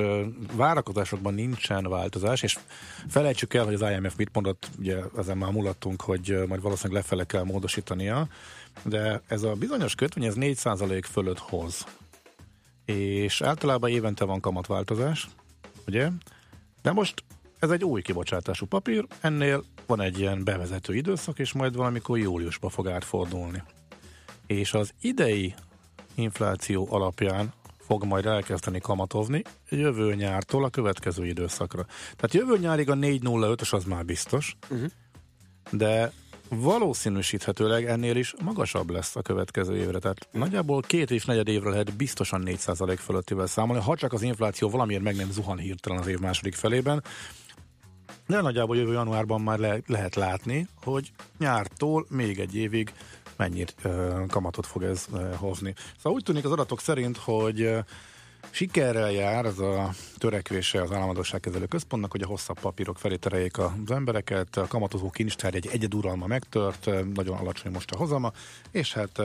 várakozásokban 0.53 1.33
nincsen 1.33 1.89
változás, 1.89 2.43
és 2.43 2.57
felejtsük 3.07 3.53
el, 3.53 3.65
hogy 3.65 3.73
az 3.73 3.89
IMF 3.91 4.15
mit 4.15 4.29
mondott, 4.33 4.69
ugye 4.79 4.97
ezen 5.17 5.37
már 5.37 5.51
mulattunk, 5.51 6.01
hogy 6.01 6.43
majd 6.47 6.61
valószínűleg 6.61 7.01
lefele 7.01 7.23
kell 7.23 7.43
módosítania, 7.43 8.27
de 8.83 9.21
ez 9.27 9.43
a 9.43 9.53
bizonyos 9.53 9.95
kötvény, 9.95 10.25
ez 10.25 10.35
4% 10.37 11.03
fölött 11.11 11.39
hoz. 11.39 11.85
És 12.85 13.41
általában 13.41 13.89
évente 13.89 14.25
van 14.25 14.39
kamatváltozás, 14.39 15.27
ugye? 15.87 16.09
De 16.81 16.91
most 16.91 17.23
ez 17.59 17.69
egy 17.69 17.83
új 17.83 18.01
kibocsátású 18.01 18.65
papír, 18.65 19.05
ennél 19.19 19.63
van 19.85 20.01
egy 20.01 20.19
ilyen 20.19 20.43
bevezető 20.43 20.95
időszak, 20.95 21.39
és 21.39 21.53
majd 21.53 21.75
valamikor 21.75 22.17
júliusba 22.17 22.69
fog 22.69 22.87
átfordulni. 22.87 23.63
És 24.47 24.73
az 24.73 24.93
idei 25.01 25.53
infláció 26.15 26.87
alapján 26.89 27.53
fog 27.91 28.03
majd 28.03 28.25
elkezdeni 28.25 28.79
kamatozni 28.79 29.41
jövő 29.69 30.15
nyártól 30.15 30.63
a 30.63 30.69
következő 30.69 31.25
időszakra. 31.25 31.85
Tehát 32.15 32.33
jövő 32.33 32.57
nyárig 32.57 32.89
a 32.89 32.95
405-ös 32.95 33.73
az 33.73 33.83
már 33.83 34.05
biztos, 34.05 34.55
uh-huh. 34.69 34.89
de 35.71 36.11
valószínűsíthetőleg 36.49 37.85
ennél 37.85 38.15
is 38.15 38.33
magasabb 38.43 38.89
lesz 38.89 39.15
a 39.15 39.21
következő 39.21 39.75
évre. 39.75 39.99
Tehát 39.99 40.27
nagyjából 40.31 40.81
két 40.81 41.11
és 41.11 41.25
negyed 41.25 41.47
évre 41.47 41.69
lehet 41.69 41.95
biztosan 41.95 42.43
4% 42.45 42.97
fölöttivel 42.99 43.47
számolni, 43.47 43.81
ha 43.81 43.95
csak 43.95 44.13
az 44.13 44.21
infláció 44.21 44.69
valamiért 44.69 45.03
meg 45.03 45.15
nem 45.15 45.31
zuhan 45.31 45.57
hirtelen 45.57 45.99
az 45.99 46.07
év 46.07 46.19
második 46.19 46.55
felében. 46.55 47.03
De 48.27 48.41
nagyjából 48.41 48.77
jövő 48.77 48.93
januárban 48.93 49.41
már 49.41 49.59
le- 49.59 49.81
lehet 49.85 50.15
látni, 50.15 50.67
hogy 50.83 51.11
nyártól 51.37 52.05
még 52.09 52.39
egy 52.39 52.55
évig 52.55 52.93
mennyit 53.41 53.75
kamatot 54.27 54.65
fog 54.65 54.83
ez 54.83 55.05
hozni. 55.35 55.73
Szóval 55.97 56.13
úgy 56.13 56.23
tűnik 56.23 56.45
az 56.45 56.51
adatok 56.51 56.79
szerint, 56.79 57.17
hogy 57.17 57.75
Sikerrel 58.49 59.11
jár 59.11 59.45
ez 59.45 59.59
a 59.59 59.89
törekvése 60.17 60.81
az 60.81 60.91
államadóságkezelő 60.91 61.65
központnak, 61.65 62.11
hogy 62.11 62.21
a 62.21 62.27
hosszabb 62.27 62.59
papírok 62.59 62.97
felé 62.97 63.15
tereljék 63.15 63.57
az 63.57 63.91
embereket. 63.91 64.57
A 64.57 64.67
kamatozó 64.67 65.09
kincstár 65.09 65.55
egy 65.55 65.67
egyeduralma 65.71 66.27
megtört, 66.27 66.89
nagyon 67.13 67.37
alacsony 67.37 67.71
most 67.71 67.91
a 67.91 67.97
hozama, 67.97 68.31
és 68.71 68.93
hát 68.93 69.21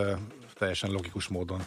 teljesen 0.59 0.91
logikus 0.91 1.29
módon 1.29 1.63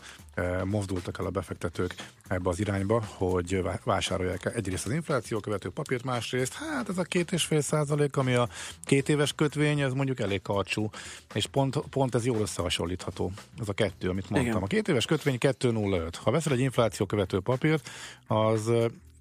mozdultak 0.64 1.20
el 1.20 1.26
a 1.26 1.30
befektetők 1.30 1.96
ebbe 2.28 2.50
az 2.50 2.60
irányba, 2.60 3.04
hogy 3.08 3.64
vásárolják 3.84 4.56
egyrészt 4.56 4.86
az 4.86 4.92
infláció 4.92 5.40
követő 5.40 5.70
papírt, 5.70 6.04
másrészt 6.04 6.54
hát 6.54 6.90
ez 6.90 6.98
a 6.98 7.04
két 7.04 7.32
és 7.32 7.44
fél 7.44 7.62
százalék, 7.62 8.18
ami 8.18 8.34
a 8.34 8.50
két 8.84 9.10
éves 9.10 9.34
kötvény, 9.34 9.80
ez 9.80 9.94
mondjuk 9.94 10.20
elég 10.20 10.42
karcsú, 10.42 10.90
és 11.34 11.46
pont, 11.46 11.78
pont 11.78 12.16
ez 12.16 12.26
jól 12.26 12.40
összehasonlítható. 12.40 13.32
Ez 13.60 13.70
a 13.70 13.74
kettő, 13.74 14.10
amit 14.10 14.30
mondtam. 14.30 14.52
Igen. 14.52 14.64
A 14.64 14.68
két 14.68 14.88
éves 14.88 15.06
kötvény 15.06 15.38
2,05. 15.40 16.14
Ha 16.24 16.32
veszel 16.32 16.54
egy 16.54 16.60
infláció 16.60 17.06
követő 17.06 17.40
papírt, 17.40 17.90
az 18.28 18.72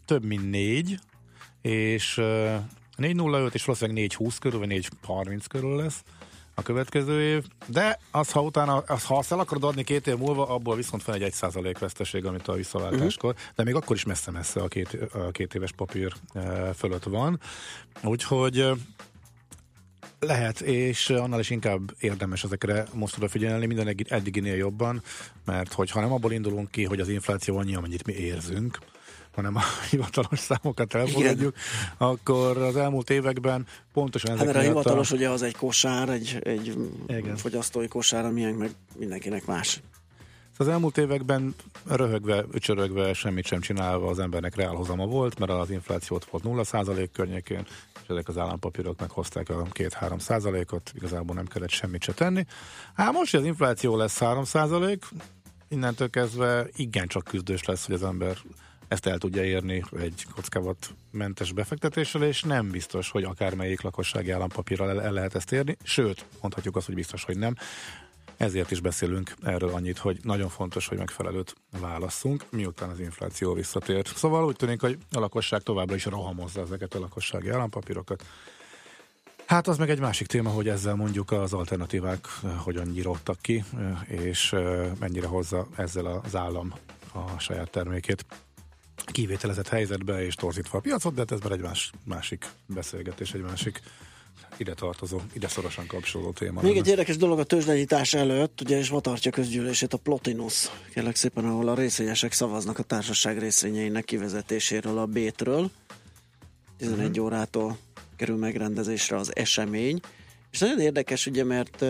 több 0.04 0.24
mint 0.24 0.50
négy, 0.50 0.98
és 1.62 2.14
4,05 2.16 3.54
és 3.54 3.64
valószínűleg 3.64 4.10
4,20 4.10 4.36
körül, 4.40 4.58
vagy 4.58 4.88
4,30 5.06 5.44
körül 5.48 5.76
lesz 5.76 6.02
a 6.58 6.62
következő 6.62 7.22
év, 7.22 7.44
de 7.66 7.98
az, 8.10 8.30
ha 8.30 8.42
utána, 8.42 8.76
az, 8.76 9.04
ha 9.04 9.18
azt 9.18 9.32
el 9.32 9.38
akarod 9.38 9.64
adni 9.64 9.84
két 9.84 10.06
év 10.06 10.16
múlva, 10.16 10.48
abból 10.48 10.76
viszont 10.76 11.02
fel 11.02 11.14
egy 11.14 11.22
1 11.22 11.32
százalék 11.32 11.78
veszteség, 11.78 12.24
amit 12.24 12.48
a 12.48 12.52
visszaváltáskor, 12.52 13.32
uh-huh. 13.32 13.48
de 13.54 13.64
még 13.64 13.74
akkor 13.74 13.96
is 13.96 14.04
messze-messze 14.04 14.60
a 14.60 14.68
két, 14.68 14.98
a 15.12 15.30
két 15.30 15.54
éves 15.54 15.72
papír 15.72 16.12
e, 16.32 16.72
fölött 16.72 17.04
van. 17.04 17.40
Úgyhogy 18.02 18.70
lehet, 20.20 20.60
és 20.60 21.10
annál 21.10 21.40
is 21.40 21.50
inkább 21.50 21.94
érdemes 21.98 22.44
ezekre 22.44 22.84
most 22.94 23.16
odafigyelni, 23.16 23.66
minden 23.66 23.96
eddiginél 24.08 24.56
jobban, 24.56 25.02
mert 25.44 25.72
hogyha 25.72 26.00
nem 26.00 26.12
abból 26.12 26.32
indulunk 26.32 26.70
ki, 26.70 26.84
hogy 26.84 27.00
az 27.00 27.08
infláció 27.08 27.56
annyi, 27.56 27.74
amennyit 27.74 28.06
mi 28.06 28.12
érzünk, 28.12 28.78
hanem 29.34 29.56
a 29.56 29.62
hivatalos 29.90 30.38
számokat 30.38 30.94
elfogadjuk, 30.94 31.56
Igen. 31.56 31.94
akkor 31.96 32.56
az 32.56 32.76
elmúlt 32.76 33.10
években 33.10 33.66
pontosan 33.92 34.30
ezek 34.30 34.46
hát, 34.46 34.56
a 34.56 34.60
hivatalos 34.60 35.12
a... 35.12 35.14
ugye 35.14 35.28
az 35.28 35.42
egy 35.42 35.56
kosár, 35.56 36.08
egy, 36.08 36.38
egy 36.42 36.76
Igen. 37.06 37.36
fogyasztói 37.36 37.88
kosár, 37.88 38.24
amilyen 38.24 38.54
meg 38.54 38.70
mindenkinek 38.96 39.46
más. 39.46 39.80
Az 40.60 40.68
elmúlt 40.68 40.98
években 40.98 41.54
röhögve, 41.86 42.44
ücsörögve, 42.52 43.12
semmit 43.12 43.46
sem 43.46 43.60
csinálva 43.60 44.08
az 44.08 44.18
embernek 44.18 44.56
reálhozama 44.56 45.06
volt, 45.06 45.38
mert 45.38 45.50
az 45.50 45.70
inflációt 45.70 46.24
volt 46.24 46.44
0% 46.46 47.08
környékén, 47.12 47.66
és 48.02 48.08
ezek 48.08 48.28
az 48.28 48.38
állampapírok 48.38 49.00
meghozták 49.00 49.48
a 49.48 49.66
2-3 49.72 50.18
százalékot, 50.18 50.92
igazából 50.94 51.34
nem 51.34 51.46
kellett 51.46 51.70
semmit 51.70 52.02
se 52.02 52.12
tenni. 52.12 52.44
Hát 52.94 53.12
most, 53.12 53.30
hogy 53.30 53.40
az 53.40 53.46
infláció 53.46 53.96
lesz 53.96 54.18
3 54.18 54.44
százalék, 54.44 55.04
innentől 55.68 56.10
kezdve 56.10 56.66
igencsak 56.76 57.24
küzdős 57.24 57.64
lesz, 57.64 57.86
hogy 57.86 57.94
az 57.94 58.02
ember 58.02 58.36
ezt 58.88 59.06
el 59.06 59.18
tudja 59.18 59.44
érni 59.44 59.84
egy 59.98 60.26
kockávat 60.34 60.94
mentes 61.10 61.52
befektetéssel, 61.52 62.22
és 62.22 62.42
nem 62.42 62.70
biztos, 62.70 63.10
hogy 63.10 63.24
akármelyik 63.24 63.80
lakossági 63.80 64.30
állampapírral 64.30 64.90
el, 64.90 65.02
el 65.02 65.12
lehet 65.12 65.34
ezt 65.34 65.52
érni, 65.52 65.76
sőt, 65.82 66.24
mondhatjuk 66.40 66.76
azt, 66.76 66.86
hogy 66.86 66.94
biztos, 66.94 67.24
hogy 67.24 67.38
nem. 67.38 67.54
Ezért 68.36 68.70
is 68.70 68.80
beszélünk 68.80 69.34
erről 69.42 69.70
annyit, 69.70 69.98
hogy 69.98 70.18
nagyon 70.22 70.48
fontos, 70.48 70.86
hogy 70.86 70.98
megfelelőt 70.98 71.54
válasszunk, 71.80 72.44
miután 72.50 72.88
az 72.88 73.00
infláció 73.00 73.52
visszatért. 73.52 74.16
Szóval 74.16 74.44
úgy 74.44 74.56
tűnik, 74.56 74.80
hogy 74.80 74.98
a 75.12 75.18
lakosság 75.18 75.62
továbbra 75.62 75.94
is 75.94 76.04
rohamozza 76.04 76.60
ezeket 76.60 76.94
a 76.94 76.98
lakossági 76.98 77.48
állampapírokat. 77.48 78.24
Hát 79.46 79.66
az 79.68 79.78
meg 79.78 79.90
egy 79.90 80.00
másik 80.00 80.26
téma, 80.26 80.50
hogy 80.50 80.68
ezzel 80.68 80.94
mondjuk 80.94 81.30
az 81.30 81.52
alternatívák 81.52 82.26
eh, 82.42 82.50
hogyan 82.56 82.86
nyírodtak 82.86 83.38
ki, 83.40 83.64
eh, 83.78 84.20
és 84.22 84.52
eh, 84.52 84.90
mennyire 84.98 85.26
hozza 85.26 85.66
ezzel 85.76 86.06
az 86.06 86.36
állam 86.36 86.74
a 87.12 87.38
saját 87.38 87.70
termékét 87.70 88.24
kivételezett 89.04 89.68
helyzetbe 89.68 90.24
és 90.24 90.34
torzítva 90.34 90.78
a 90.78 90.80
piacot, 90.80 91.14
de 91.14 91.20
hát 91.20 91.32
ez 91.32 91.40
már 91.40 91.52
egy 91.52 91.60
más, 91.60 91.90
másik 92.04 92.46
beszélgetés, 92.66 93.32
egy 93.32 93.40
másik 93.40 93.80
ide 94.56 94.74
tartozó, 94.74 95.20
ide 95.32 95.48
szorosan 95.48 95.86
kapcsolódó 95.86 96.30
téma. 96.30 96.60
Még 96.60 96.76
egy 96.76 96.88
érdekes 96.88 97.16
dolog 97.16 97.38
a 97.38 97.44
tőzsdenyítás 97.44 98.14
előtt, 98.14 98.60
ugye 98.60 98.78
és 98.78 98.90
ma 98.90 99.00
tartja 99.00 99.30
közgyűlését 99.30 99.92
a 99.92 99.96
Plotinus, 99.96 100.70
kérlek 100.94 101.16
szépen, 101.16 101.44
ahol 101.44 101.68
a 101.68 101.74
részvényesek 101.74 102.32
szavaznak 102.32 102.78
a 102.78 102.82
társaság 102.82 103.38
részvényeinek 103.38 104.04
kivezetéséről 104.04 104.98
a 104.98 105.06
Bétről. 105.06 105.70
11 106.76 107.08
uh-huh. 107.08 107.24
órától 107.24 107.78
kerül 108.16 108.36
megrendezésre 108.36 109.16
az 109.16 109.36
esemény. 109.36 110.00
És 110.50 110.58
nagyon 110.58 110.80
érdekes, 110.80 111.26
ugye, 111.26 111.44
mert 111.44 111.82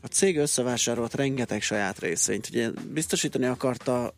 a 0.00 0.06
cég 0.10 0.38
összevásárolt 0.38 1.14
rengeteg 1.14 1.62
saját 1.62 1.98
részvényt. 1.98 2.48
Ugye 2.48 2.70
biztosítani 2.92 3.46
akarta 3.46 4.14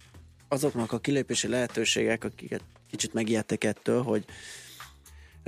azoknak 0.48 0.92
a 0.92 0.98
kilépési 0.98 1.48
lehetőségek, 1.48 2.24
akiket 2.24 2.62
kicsit 2.90 3.12
megijedtek 3.12 3.64
ettől, 3.64 4.02
hogy 4.02 4.24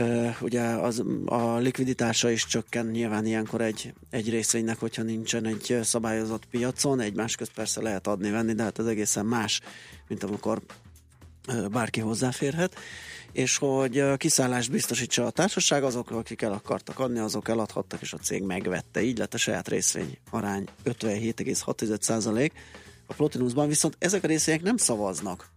Uh, 0.00 0.34
ugye 0.40 0.62
az, 0.62 1.02
a 1.26 1.56
likviditása 1.56 2.30
is 2.30 2.46
csökken 2.46 2.86
nyilván 2.86 3.26
ilyenkor 3.26 3.60
egy, 3.60 3.92
egy 4.10 4.30
részvénynek, 4.30 4.78
hogyha 4.78 5.02
nincsen 5.02 5.44
egy 5.44 5.78
szabályozott 5.82 6.44
piacon, 6.44 7.00
egymás 7.00 7.36
közt 7.36 7.52
persze 7.52 7.82
lehet 7.82 8.06
adni-venni, 8.06 8.52
de 8.52 8.62
hát 8.62 8.78
ez 8.78 8.86
egészen 8.86 9.26
más, 9.26 9.60
mint 10.08 10.22
amikor 10.22 10.62
bárki 11.70 12.00
hozzáférhet, 12.00 12.74
és 13.32 13.56
hogy 13.56 14.16
kiszállást 14.16 14.70
biztosítsa 14.70 15.26
a 15.26 15.30
társaság, 15.30 15.84
azok, 15.84 16.10
akik 16.10 16.42
el 16.42 16.52
akartak 16.52 16.98
adni, 16.98 17.18
azok 17.18 17.48
eladhattak, 17.48 18.00
és 18.00 18.12
a 18.12 18.16
cég 18.18 18.42
megvette. 18.42 19.02
Így 19.02 19.18
lett 19.18 19.34
a 19.34 19.38
saját 19.38 19.68
részvény 19.68 20.18
arány 20.30 20.64
57,6 20.84 21.98
a 23.08 23.14
Plotinusban, 23.14 23.68
viszont 23.68 23.96
ezek 23.98 24.24
a 24.24 24.26
részvények 24.26 24.62
nem 24.62 24.76
szavaznak 24.76 25.50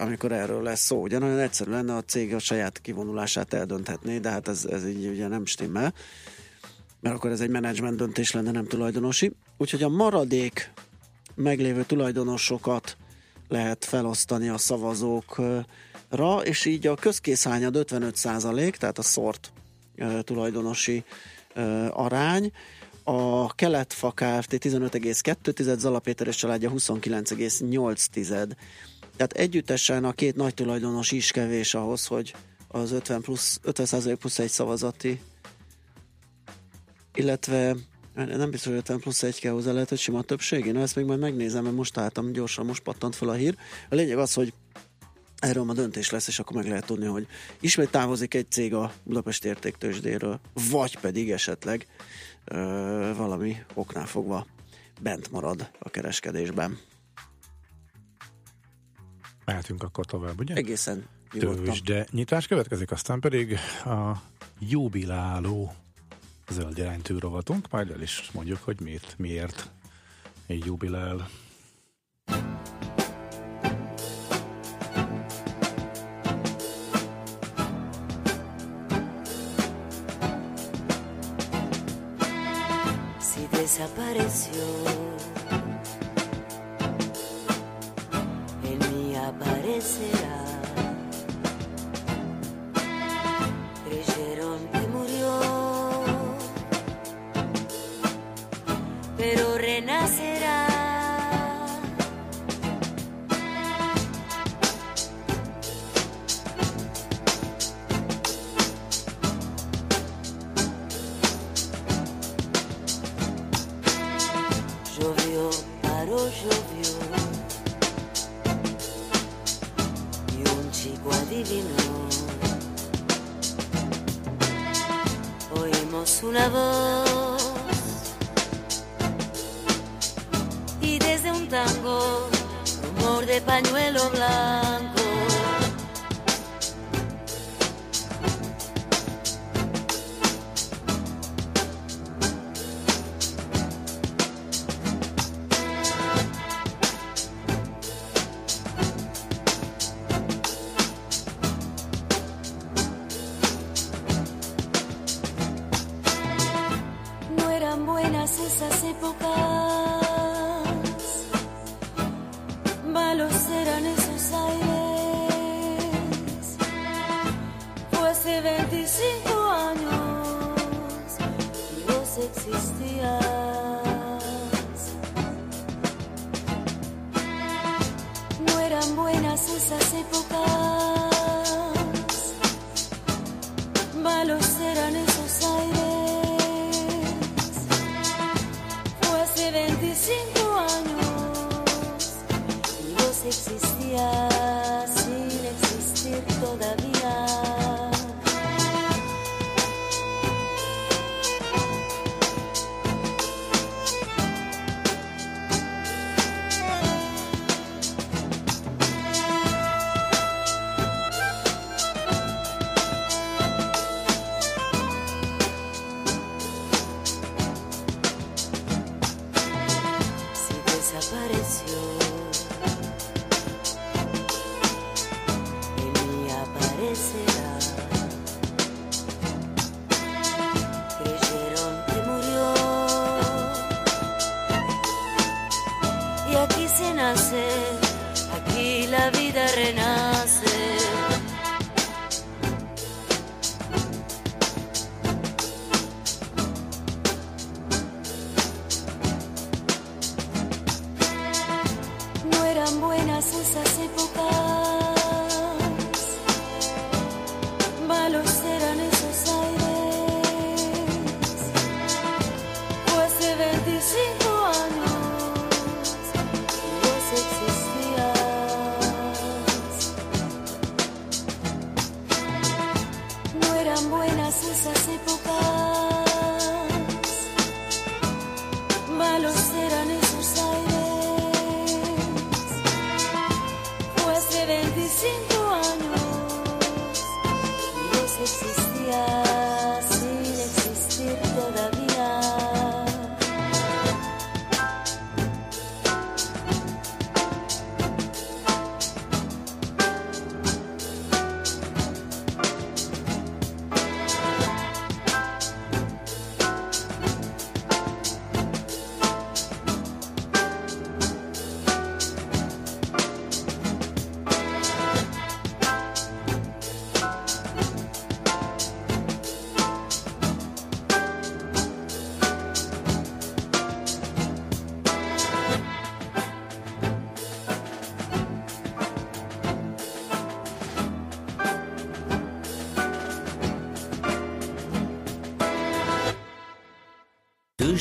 amikor 0.00 0.32
erről 0.32 0.62
lesz 0.62 0.84
szó. 0.84 1.02
Ugye 1.02 1.18
nagyon 1.18 1.38
egyszerű 1.38 1.70
lenne 1.70 1.96
a 1.96 2.02
cég 2.02 2.34
a 2.34 2.38
saját 2.38 2.80
kivonulását 2.80 3.54
eldönthetné, 3.54 4.18
de 4.18 4.30
hát 4.30 4.48
ez, 4.48 4.64
ez 4.64 4.86
így 4.86 5.06
ugye 5.06 5.28
nem 5.28 5.46
stimmel, 5.46 5.94
mert 7.00 7.14
akkor 7.14 7.30
ez 7.30 7.40
egy 7.40 7.48
menedzsment 7.48 7.96
döntés 7.96 8.32
lenne, 8.32 8.50
nem 8.50 8.66
tulajdonosi. 8.66 9.32
Úgyhogy 9.56 9.82
a 9.82 9.88
maradék 9.88 10.72
meglévő 11.34 11.84
tulajdonosokat 11.84 12.96
lehet 13.48 13.84
felosztani 13.84 14.48
a 14.48 14.58
szavazókra, 14.58 16.42
és 16.42 16.64
így 16.64 16.86
a 16.86 16.94
közkészhányad 16.94 17.74
55% 17.78 18.70
tehát 18.70 18.98
a 18.98 19.02
szort 19.02 19.52
tulajdonosi 20.20 21.04
arány, 21.90 22.52
a 23.08 23.54
Keletfa 23.54 24.10
Kft. 24.10 24.52
15,2, 24.52 25.78
Zala 25.78 25.98
Péter 25.98 26.26
és 26.26 26.36
családja 26.36 26.70
29,8 26.70 28.56
tehát 29.16 29.32
együttesen 29.32 30.04
a 30.04 30.12
két 30.12 30.36
nagy 30.36 30.54
tulajdonos 30.54 31.12
is 31.12 31.30
kevés 31.30 31.74
ahhoz, 31.74 32.06
hogy 32.06 32.34
az 32.68 32.92
50 32.92 33.20
plusz, 33.20 33.60
50 33.62 34.18
plusz 34.18 34.38
egy 34.38 34.50
szavazati, 34.50 35.20
illetve 37.14 37.76
nem 38.14 38.50
biztos, 38.50 38.72
hogy 38.72 38.76
50 38.76 38.98
plusz 38.98 39.22
egy 39.22 39.40
kell 39.40 39.52
hozzá, 39.52 39.72
lehet, 39.72 39.88
hogy 39.88 39.98
sima 39.98 40.22
többség. 40.22 40.66
Én 40.66 40.76
ezt 40.76 40.96
még 40.96 41.04
majd 41.04 41.20
megnézem, 41.20 41.62
mert 41.62 41.76
most 41.76 41.98
álltam 41.98 42.32
gyorsan, 42.32 42.66
most 42.66 42.82
pattant 42.82 43.16
fel 43.16 43.28
a 43.28 43.32
hír. 43.32 43.56
A 43.90 43.94
lényeg 43.94 44.18
az, 44.18 44.34
hogy 44.34 44.52
erről 45.38 45.64
ma 45.64 45.72
döntés 45.72 46.10
lesz, 46.10 46.28
és 46.28 46.38
akkor 46.38 46.56
meg 46.56 46.68
lehet 46.68 46.86
tudni, 46.86 47.06
hogy 47.06 47.26
ismét 47.60 47.90
távozik 47.90 48.34
egy 48.34 48.50
cég 48.50 48.74
a 48.74 48.92
Budapest 49.02 49.44
értéktősdéről, 49.44 50.40
vagy 50.70 50.98
pedig 50.98 51.30
esetleg 51.30 51.86
ö, 52.50 53.12
valami 53.16 53.56
oknál 53.74 54.06
fogva 54.06 54.46
bent 55.00 55.30
marad 55.30 55.70
a 55.78 55.90
kereskedésben. 55.90 56.78
Mehetünk 59.44 59.82
akkor 59.82 60.04
tovább, 60.04 60.40
ugye? 60.40 60.54
Egészen 60.54 61.08
Tős, 61.30 61.82
de 61.82 62.06
nyitás 62.10 62.46
következik, 62.46 62.90
aztán 62.90 63.20
pedig 63.20 63.58
a 63.84 64.22
jubiláló 64.58 65.74
zöld 66.50 66.78
iránytű 66.78 67.18
rovatunk, 67.18 67.70
majd 67.70 67.90
el 67.90 68.00
is 68.00 68.30
mondjuk, 68.32 68.58
hogy 68.62 68.80
miért, 68.80 69.14
miért 69.16 69.70
jubilál. 70.46 71.28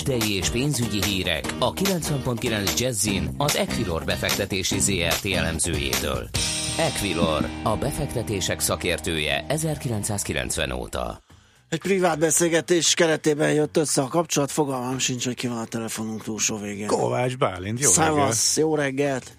Tőzsdei 0.06 0.36
és 0.36 0.50
pénzügyi 0.50 1.04
hírek 1.04 1.46
a 1.60 1.74
90.9 1.74 2.80
Jazzin 2.80 3.30
az 3.38 3.56
Equilor 3.56 4.04
befektetési 4.04 4.80
ZRT 4.80 5.26
elemzőjétől. 5.26 6.30
Equilor, 6.78 7.50
a 7.64 7.78
befektetések 7.78 8.60
szakértője 8.60 9.46
1990 9.48 10.72
óta. 10.72 11.22
Egy 11.70 11.80
privát 11.80 12.20
beszélgetés 12.20 12.94
keretében 12.94 13.54
jött 13.54 13.78
össze 13.78 14.02
a 14.02 14.08
kapcsolat, 14.08 14.52
fogalmam 14.52 14.98
sincs, 14.98 15.26
hogy 15.26 15.36
ki 15.36 15.48
van 15.48 15.58
a 15.58 15.66
telefonunk 15.66 16.24
túlsó 16.24 16.58
végén. 16.58 16.88
Kovács 16.88 17.38
Bálint, 17.38 17.80
jó 17.80 17.90
Szevasz, 17.90 18.58
jó 18.58 18.76
reggelt! 18.76 19.38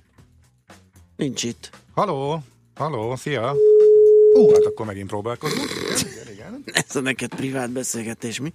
Nincs 1.16 1.42
itt. 1.42 1.70
Haló, 1.94 2.42
haló, 2.74 3.16
szia! 3.16 3.54
Ó, 4.36 4.52
hát 4.52 4.64
akkor 4.64 4.86
megint 4.86 5.08
próbálkozunk. 5.08 5.70
Igen, 5.90 6.32
igen. 6.34 6.62
Ez 6.66 6.96
a 6.96 7.00
neked 7.00 7.34
privát 7.34 7.70
beszélgetés, 7.70 8.40
mi? 8.40 8.52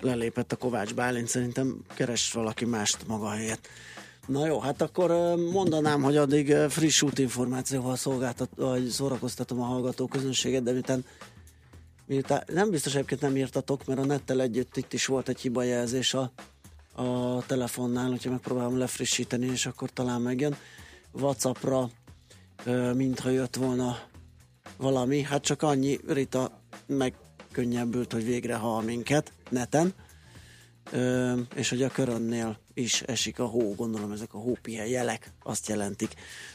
Lelépett 0.00 0.52
a 0.52 0.56
Kovács 0.56 0.94
Bálint, 0.94 1.28
szerintem 1.28 1.76
keres 1.94 2.32
valaki 2.32 2.64
mást 2.64 3.06
maga 3.06 3.30
helyett. 3.30 3.68
Na 4.26 4.46
jó, 4.46 4.60
hát 4.60 4.82
akkor 4.82 5.36
mondanám, 5.52 6.02
hogy 6.02 6.16
addig 6.16 6.54
friss 6.54 7.02
útinformációval 7.02 7.96
szolgáltat, 7.96 8.50
vagy 8.56 8.88
szórakoztatom 8.88 9.60
a 9.60 9.64
hallgató 9.64 10.06
közönséget, 10.06 10.62
de 10.62 10.72
miután, 10.72 11.04
miután 12.06 12.42
nem 12.46 12.70
biztos 12.70 12.94
egyébként 12.94 13.20
nem 13.20 13.36
írtatok, 13.36 13.86
mert 13.86 14.00
a 14.00 14.04
nettel 14.04 14.40
együtt 14.40 14.76
itt 14.76 14.92
is 14.92 15.06
volt 15.06 15.28
egy 15.28 15.40
hibajelzés 15.40 16.14
a, 16.14 16.32
a 17.02 17.38
telefonnál, 17.46 18.08
hogyha 18.08 18.30
megpróbálom 18.30 18.78
lefrissíteni, 18.78 19.46
és 19.46 19.66
akkor 19.66 19.90
talán 19.90 20.20
megjön. 20.20 20.56
Whatsappra, 21.12 21.90
mintha 22.94 23.30
jött 23.30 23.56
volna 23.56 23.98
valami, 24.76 25.22
hát 25.22 25.42
csak 25.42 25.62
annyi, 25.62 26.00
Rita 26.06 26.60
meg 26.86 27.14
könnyebbült, 27.52 28.12
hogy 28.12 28.24
végre 28.24 28.54
hall 28.54 28.82
minket 28.82 29.32
neten, 29.52 29.94
Ö, 30.90 31.32
és 31.54 31.68
hogy 31.68 31.82
a 31.82 31.88
körönnél 31.88 32.58
is 32.74 33.02
esik 33.02 33.38
a 33.38 33.44
hó, 33.44 33.74
gondolom 33.74 34.12
ezek 34.12 34.34
a 34.34 34.38
hópihe 34.38 34.88
jelek 34.88 35.32
azt 35.42 35.68
jelentik. 35.68 36.14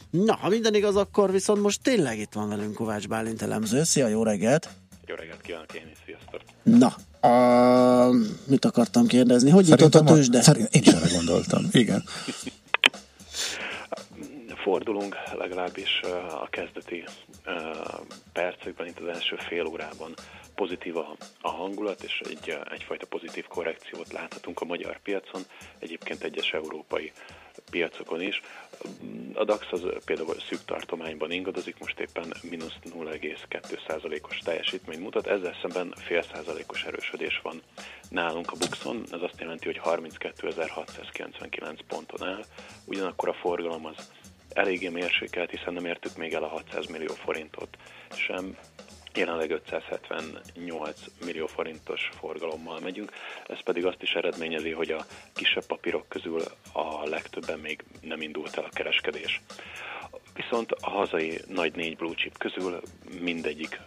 Na, 0.09 0.35
ha 0.35 0.49
minden 0.49 0.73
igaz, 0.73 0.95
akkor 0.95 1.31
viszont 1.31 1.61
most 1.61 1.81
tényleg 1.81 2.19
itt 2.19 2.33
van 2.33 2.49
velünk 2.49 2.73
Kovács 2.73 3.07
Bálint 3.07 3.41
elemző. 3.41 3.83
Szia, 3.83 4.07
jó 4.07 4.23
reggelt! 4.23 4.69
Jó 5.05 5.15
reggelt 5.15 5.41
kívánok 5.41 5.73
én 5.73 5.89
is, 5.91 5.97
sziasztok! 6.05 6.41
Na, 6.63 6.95
a, 7.29 8.11
mit 8.47 8.65
akartam 8.65 9.07
kérdezni? 9.07 9.49
Hogy 9.49 9.67
jutott 9.67 9.95
a 9.95 10.03
tőzsde? 10.03 10.41
Szerint 10.41 10.75
én 10.75 10.81
is 10.81 10.93
erre 10.93 11.09
gondoltam, 11.13 11.65
igen. 11.71 12.03
Fordulunk 14.67 15.17
legalábbis 15.33 15.99
a 16.29 16.47
kezdeti 16.49 17.03
percekben, 18.33 18.87
itt 18.87 18.99
az 18.99 19.07
első 19.07 19.35
fél 19.35 19.65
órában 19.65 20.13
pozitív 20.55 20.97
a, 20.97 21.15
hangulat, 21.41 22.03
és 22.03 22.21
egy, 22.29 22.57
egyfajta 22.71 23.05
pozitív 23.05 23.47
korrekciót 23.47 24.11
láthatunk 24.11 24.61
a 24.61 24.65
magyar 24.65 24.99
piacon, 25.01 25.41
egyébként 25.79 26.23
egyes 26.23 26.51
európai 26.51 27.11
piacokon 27.71 28.21
is. 28.21 28.41
A 29.33 29.43
DAX 29.43 29.65
az 29.71 29.81
például 30.05 30.39
szűk 30.49 30.65
tartományban 30.65 31.31
ingadozik, 31.31 31.79
most 31.79 31.99
éppen 31.99 32.33
mínusz 32.49 32.77
0,2%-os 32.83 34.37
teljesítmény 34.37 34.99
mutat, 34.99 35.27
ezzel 35.27 35.55
szemben 35.61 35.93
fél 35.97 36.21
százalékos 36.21 36.83
erősödés 36.83 37.39
van 37.43 37.61
nálunk 38.09 38.51
a 38.51 38.57
Buxon, 38.57 39.03
ez 39.11 39.21
azt 39.21 39.39
jelenti, 39.39 39.65
hogy 39.65 39.81
32.699 39.83 41.79
ponton 41.87 42.27
áll, 42.27 42.43
ugyanakkor 42.85 43.29
a 43.29 43.33
forgalom 43.33 43.85
az 43.85 44.09
eléggé 44.57 44.89
mérsékelt, 44.89 45.49
hiszen 45.49 45.73
nem 45.73 45.85
értük 45.85 46.17
még 46.17 46.33
el 46.33 46.43
a 46.43 46.47
600 46.47 46.85
millió 46.85 47.13
forintot 47.13 47.77
sem, 48.11 48.57
Jelenleg 49.17 49.51
578 49.51 50.99
millió 51.25 51.45
forintos 51.45 52.09
forgalommal 52.19 52.79
megyünk, 52.79 53.11
ez 53.47 53.63
pedig 53.63 53.85
azt 53.85 54.01
is 54.01 54.11
eredményezi, 54.11 54.71
hogy 54.71 54.91
a 54.91 55.05
kisebb 55.33 55.65
papírok 55.65 56.05
közül 56.07 56.41
a 56.73 57.09
legtöbben 57.09 57.59
még 57.59 57.83
nem 58.01 58.21
indult 58.21 58.57
el 58.57 58.63
a 58.63 58.69
kereskedés. 58.69 59.41
Viszont 60.37 60.71
a 60.71 60.89
hazai 60.89 61.39
nagy 61.47 61.75
négy 61.75 61.95
blue 61.95 62.15
chip 62.15 62.37
közül 62.37 62.81
mindegyik, 63.19 63.81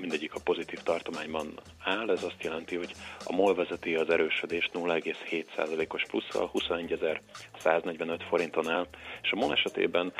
mindegyik 0.00 0.34
a 0.34 0.40
pozitív 0.44 0.78
tartományban 0.82 1.52
áll. 1.84 2.10
Ez 2.10 2.22
azt 2.22 2.42
jelenti, 2.42 2.76
hogy 2.76 2.92
a 3.24 3.32
MOL 3.32 3.54
vezeti 3.54 3.94
az 3.94 4.10
erősödést 4.10 4.70
0,7%-os 4.74 6.02
plusszal 6.08 6.50
21.145 6.54 8.20
forinton 8.28 8.68
áll, 8.68 8.86
és 9.22 9.30
a 9.32 9.36
MOL 9.36 9.52
esetében 9.52 10.12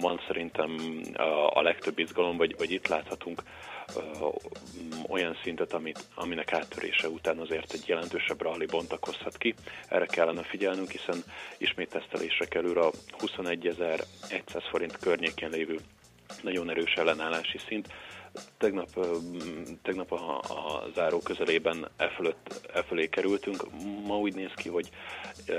van 0.00 0.20
szerintem 0.26 0.76
a 1.54 1.62
legtöbb 1.62 1.98
izgalom, 1.98 2.36
vagy, 2.36 2.54
vagy 2.58 2.70
itt 2.70 2.88
láthatunk 2.88 3.42
olyan 5.08 5.36
szintet, 5.42 5.72
amit, 5.72 6.04
aminek 6.14 6.52
áttörése 6.52 7.08
után 7.08 7.38
azért 7.38 7.72
egy 7.72 7.88
jelentősebb 7.88 8.42
rally 8.42 8.66
bontakozhat 8.66 9.36
ki. 9.36 9.54
Erre 9.88 10.06
kellene 10.06 10.42
figyelnünk, 10.42 10.90
hiszen 10.90 11.24
ismét 11.58 11.90
tesztelésre 11.90 12.46
kerül 12.46 12.78
a 12.78 12.90
21.100 13.18 14.62
forint 14.70 14.96
környékén 14.96 15.50
lévő 15.50 15.78
nagyon 16.42 16.70
erős 16.70 16.92
ellenállási 16.92 17.58
szint. 17.68 17.88
Tegnap, 18.58 19.06
tegnap 19.82 20.12
a, 20.12 20.38
a 20.38 20.84
záró 20.94 21.18
közelében 21.18 21.88
e, 21.96 22.08
fölött, 22.08 22.68
e 22.72 22.82
fölé 22.82 23.08
kerültünk. 23.08 23.64
Ma 24.06 24.18
úgy 24.18 24.34
néz 24.34 24.52
ki, 24.54 24.68
hogy 24.68 24.90
e, 25.46 25.54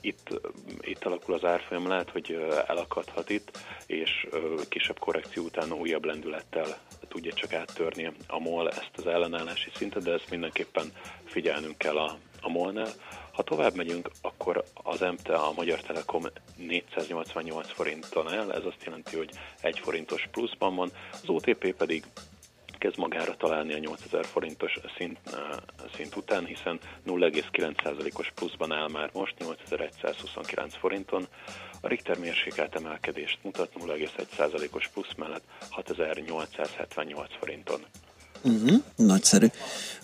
itt, 0.00 0.40
itt 0.80 1.04
alakul 1.04 1.34
az 1.34 1.44
árfolyam, 1.44 1.88
lehet, 1.88 2.10
hogy 2.10 2.46
elakadhat 2.66 3.30
itt, 3.30 3.58
és 3.86 4.28
e, 4.32 4.36
kisebb 4.68 4.98
korrekció 4.98 5.44
után 5.44 5.72
újabb 5.72 6.04
lendülettel 6.04 6.78
tudja 7.10 7.32
csak 7.32 7.52
áttörni 7.52 8.12
a 8.26 8.38
MOL 8.38 8.70
ezt 8.70 8.90
az 8.96 9.06
ellenállási 9.06 9.70
szintet, 9.74 10.02
de 10.02 10.12
ezt 10.12 10.30
mindenképpen 10.30 10.92
figyelnünk 11.24 11.78
kell 11.78 11.96
a, 11.96 12.18
a 12.40 12.48
MOL-nál. 12.48 12.92
Ha 13.40 13.46
tovább 13.46 13.74
megyünk, 13.74 14.10
akkor 14.22 14.64
az 14.74 15.00
MTE, 15.00 15.34
a 15.34 15.52
Magyar 15.52 15.80
Telekom 15.80 16.22
488 16.56 17.72
forinton 17.72 18.32
el, 18.32 18.52
ez 18.52 18.64
azt 18.64 18.84
jelenti, 18.84 19.16
hogy 19.16 19.30
1 19.60 19.78
forintos 19.78 20.28
pluszban 20.30 20.74
van, 20.74 20.90
az 21.12 21.28
OTP 21.28 21.72
pedig 21.72 22.04
kezd 22.78 22.98
magára 22.98 23.36
találni 23.36 23.72
a 23.74 23.78
8000 23.78 24.26
forintos 24.26 24.78
szint, 24.96 25.18
szint 25.96 26.16
után, 26.16 26.44
hiszen 26.44 26.80
0,9%-os 27.06 28.32
pluszban 28.34 28.72
áll 28.72 28.88
már 28.88 29.10
most 29.12 29.34
8129 29.38 30.74
forinton. 30.76 31.26
A 31.80 31.88
Richter 31.88 32.18
mérsékelt 32.18 32.74
emelkedést 32.74 33.38
mutat 33.42 33.70
0,1%-os 33.78 34.88
plusz 34.88 35.14
mellett 35.16 35.44
6878 35.70 37.28
forinton. 37.38 37.80
Uh-huh, 38.42 38.82
nagyszerű. 38.96 39.46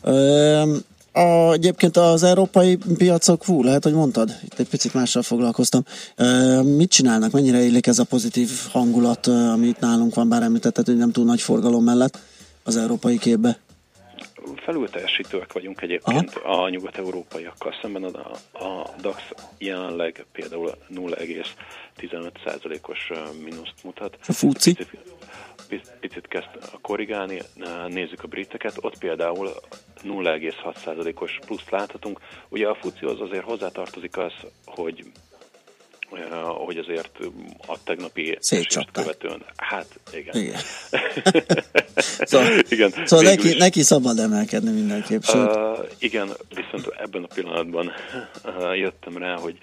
Ö, 0.02 0.76
a, 1.16 1.52
egyébként 1.52 1.96
az 1.96 2.22
európai 2.22 2.76
piacok, 2.96 3.44
fú, 3.44 3.62
lehet, 3.62 3.84
hogy 3.84 3.92
mondtad, 3.92 4.36
itt 4.44 4.58
egy 4.58 4.68
picit 4.68 4.94
mással 4.94 5.22
foglalkoztam. 5.22 5.84
Ö, 6.16 6.62
mit 6.62 6.90
csinálnak, 6.90 7.30
mennyire 7.30 7.62
élik 7.62 7.86
ez 7.86 7.98
a 7.98 8.04
pozitív 8.04 8.50
hangulat, 8.72 9.26
ami 9.26 9.66
itt 9.66 9.78
nálunk 9.78 10.14
van, 10.14 10.28
bár 10.28 10.42
említetted, 10.42 10.86
hogy 10.86 10.96
nem 10.96 11.12
túl 11.12 11.24
nagy 11.24 11.40
forgalom 11.40 11.84
mellett 11.84 12.18
az 12.64 12.76
európai 12.76 13.18
képbe? 13.18 13.58
Felülteljesítőek 14.54 15.52
vagyunk 15.52 15.82
egyébként 15.82 16.34
Aha. 16.34 16.62
a 16.62 16.68
nyugat-európaiakkal 16.68 17.74
szemben. 17.82 18.04
A, 18.04 18.30
a 18.64 18.94
DAX 19.00 19.22
jelenleg 19.58 20.26
például 20.32 20.74
0,15%-os 20.94 23.12
mínuszt 23.44 23.84
mutat. 23.84 24.18
A 24.26 24.32
FUCI? 24.32 24.76
Picit, 25.68 25.92
picit 26.00 26.28
kezd 26.28 26.48
korrigálni, 26.80 27.42
nézzük 27.88 28.22
a 28.22 28.26
briteket, 28.26 28.76
ott 28.80 28.98
például 28.98 29.50
0,6%-os 30.02 31.38
pluszt 31.46 31.70
láthatunk. 31.70 32.20
Ugye 32.48 32.68
a 32.68 32.74
FUCI-hoz 32.74 33.20
azért 33.20 33.44
hozzátartozik 33.44 34.16
az, 34.16 34.32
hogy 34.64 35.04
hogy 36.66 36.78
azért 36.78 37.18
a 37.66 37.82
tegnapi 37.84 38.36
esést 38.36 38.90
követően, 38.92 39.42
hát 39.56 39.86
igen. 40.12 40.36
Igen. 40.36 40.60
szóval 42.30 42.58
igen, 42.68 42.92
szóval 43.04 43.24
neki, 43.24 43.48
is, 43.48 43.56
neki 43.56 43.82
szabad 43.82 44.18
emelkedni 44.18 44.70
mindenképp. 44.70 45.22
Uh, 45.34 45.78
igen, 45.98 46.30
viszont 46.54 46.94
ebben 46.98 47.22
a 47.22 47.34
pillanatban 47.34 47.92
uh, 48.44 48.78
jöttem 48.78 49.16
rá, 49.16 49.36
hogy 49.36 49.58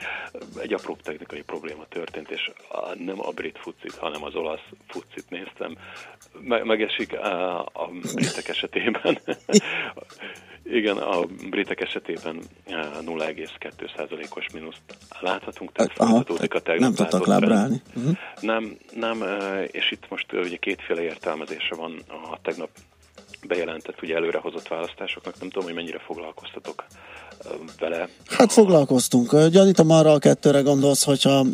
egy 0.62 0.74
apró 0.74 0.98
technikai 1.04 1.42
probléma 1.42 1.86
történt, 1.90 2.32
és 2.32 2.52
nem 2.98 3.20
a 3.20 3.32
brit 3.32 3.60
fucit, 3.62 3.96
hanem 3.96 4.24
az 4.24 4.36
olasz 4.36 4.68
fucit 4.88 5.30
néztem. 5.30 5.78
Me- 6.40 6.64
megesik 6.64 7.12
uh, 7.12 7.60
a 7.60 7.90
britek 8.14 8.48
esetében. 8.48 9.20
Igen, 10.66 10.98
a 10.98 11.26
britek 11.50 11.82
esetében 11.82 12.40
0,2%-os 12.68 14.46
mínuszt 14.54 14.82
láthatunk, 15.20 15.72
tehát 15.72 15.92
folytatódik 15.94 16.54
a 16.54 16.60
tegnap 16.60 16.82
Nem 16.82 16.94
tudtak 16.94 17.26
lábrálni. 17.26 17.82
Uh-huh. 17.96 18.18
Nem, 18.42 18.78
nem, 18.94 19.24
és 19.72 19.92
itt 19.92 20.10
most 20.10 20.34
ugye 20.34 20.58
kétféle 20.58 21.02
értelmezése 21.02 21.76
van 21.76 22.02
a 22.08 22.40
tegnap 22.42 22.70
bejelentett, 23.48 24.02
ugye 24.02 24.16
előrehozott 24.16 24.68
választásoknak. 24.68 25.40
Nem 25.40 25.50
tudom, 25.50 25.66
hogy 25.66 25.76
mennyire 25.76 26.00
foglalkoztatok 26.00 26.86
vele. 27.80 28.10
Hát 28.30 28.52
foglalkoztunk. 28.52 29.46
Gyanítom 29.46 29.90
arra 29.90 30.12
a 30.12 30.20
kettőre 30.20 30.62
gondolsz, 30.62 31.04
hogyha 31.04 31.46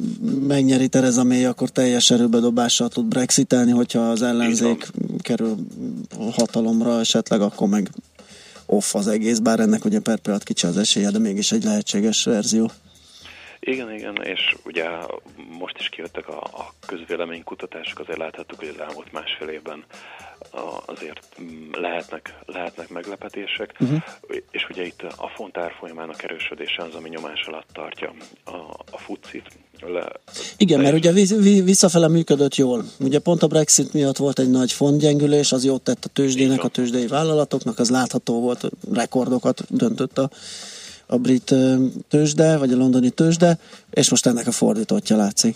megnyeri 0.47 0.87
Tereza 0.87 1.23
May, 1.23 1.45
akkor 1.45 1.69
teljes 1.69 2.11
erőbedobással 2.11 2.89
tud 2.89 3.05
brexitelni, 3.05 3.71
hogyha 3.71 3.99
az 3.99 4.21
ellenzék 4.21 4.87
kerül 5.21 5.55
hatalomra 6.35 6.99
esetleg, 6.99 7.41
akkor 7.41 7.67
meg 7.67 7.89
off 8.69 8.95
az 8.95 9.07
egész, 9.07 9.37
bár 9.37 9.59
ennek 9.59 9.85
ugye 9.85 9.99
per 9.99 10.19
pillanat 10.19 10.43
kicsi 10.43 10.65
az 10.67 10.77
esélye, 10.77 11.09
de 11.09 11.19
mégis 11.19 11.51
egy 11.51 11.63
lehetséges 11.63 12.23
verzió. 12.23 12.71
Igen, 13.59 13.93
igen, 13.93 14.15
és 14.23 14.55
ugye 14.65 14.85
most 15.49 15.77
is 15.79 15.89
kijöttek 15.89 16.27
a, 16.27 16.41
a 16.41 16.73
közvéleménykutatások, 16.87 17.99
azért 17.99 18.17
láthattuk, 18.17 18.59
hogy 18.59 18.67
az 18.67 18.79
elmúlt 18.79 19.11
másfél 19.11 19.47
évben 19.47 19.83
azért 20.85 21.27
lehetnek, 21.71 22.33
lehetnek 22.45 22.89
meglepetések, 22.89 23.75
uh-huh. 23.79 24.01
és 24.51 24.67
ugye 24.69 24.85
itt 24.85 25.01
a 25.01 25.31
font 25.35 25.57
árfolyamának 25.57 26.23
erősödése 26.23 26.83
az, 26.83 26.95
ami 26.95 27.09
nyomás 27.09 27.45
alatt 27.45 27.67
tartja 27.73 28.13
a, 28.43 28.55
a 28.91 28.97
futcit. 28.97 29.47
Le, 29.81 30.11
Igen, 30.57 30.79
mert 30.79 30.93
ugye 30.93 31.11
visszafele 31.63 32.07
működött 32.07 32.55
jól. 32.55 32.83
Ugye 32.99 33.19
pont 33.19 33.43
a 33.43 33.47
Brexit 33.47 33.93
miatt 33.93 34.17
volt 34.17 34.39
egy 34.39 34.49
nagy 34.49 34.71
fontgyengülés, 34.71 35.51
az 35.51 35.65
jót 35.65 35.81
tett 35.81 36.05
a 36.05 36.09
tőzsdének, 36.09 36.63
a 36.63 36.67
tőzsdei 36.67 37.07
vállalatoknak, 37.07 37.79
az 37.79 37.89
látható 37.89 38.41
volt, 38.41 38.69
rekordokat 38.93 39.63
döntött 39.69 40.17
a 40.17 40.29
a 41.09 41.17
brit 41.17 41.55
tőzsde, 42.07 42.57
vagy 42.57 42.71
a 42.71 42.77
londoni 42.77 43.09
tőzsde, 43.09 43.57
és 43.89 44.09
most 44.09 44.25
ennek 44.25 44.47
a 44.47 44.51
fordítottja 44.51 45.15
látszik. 45.15 45.55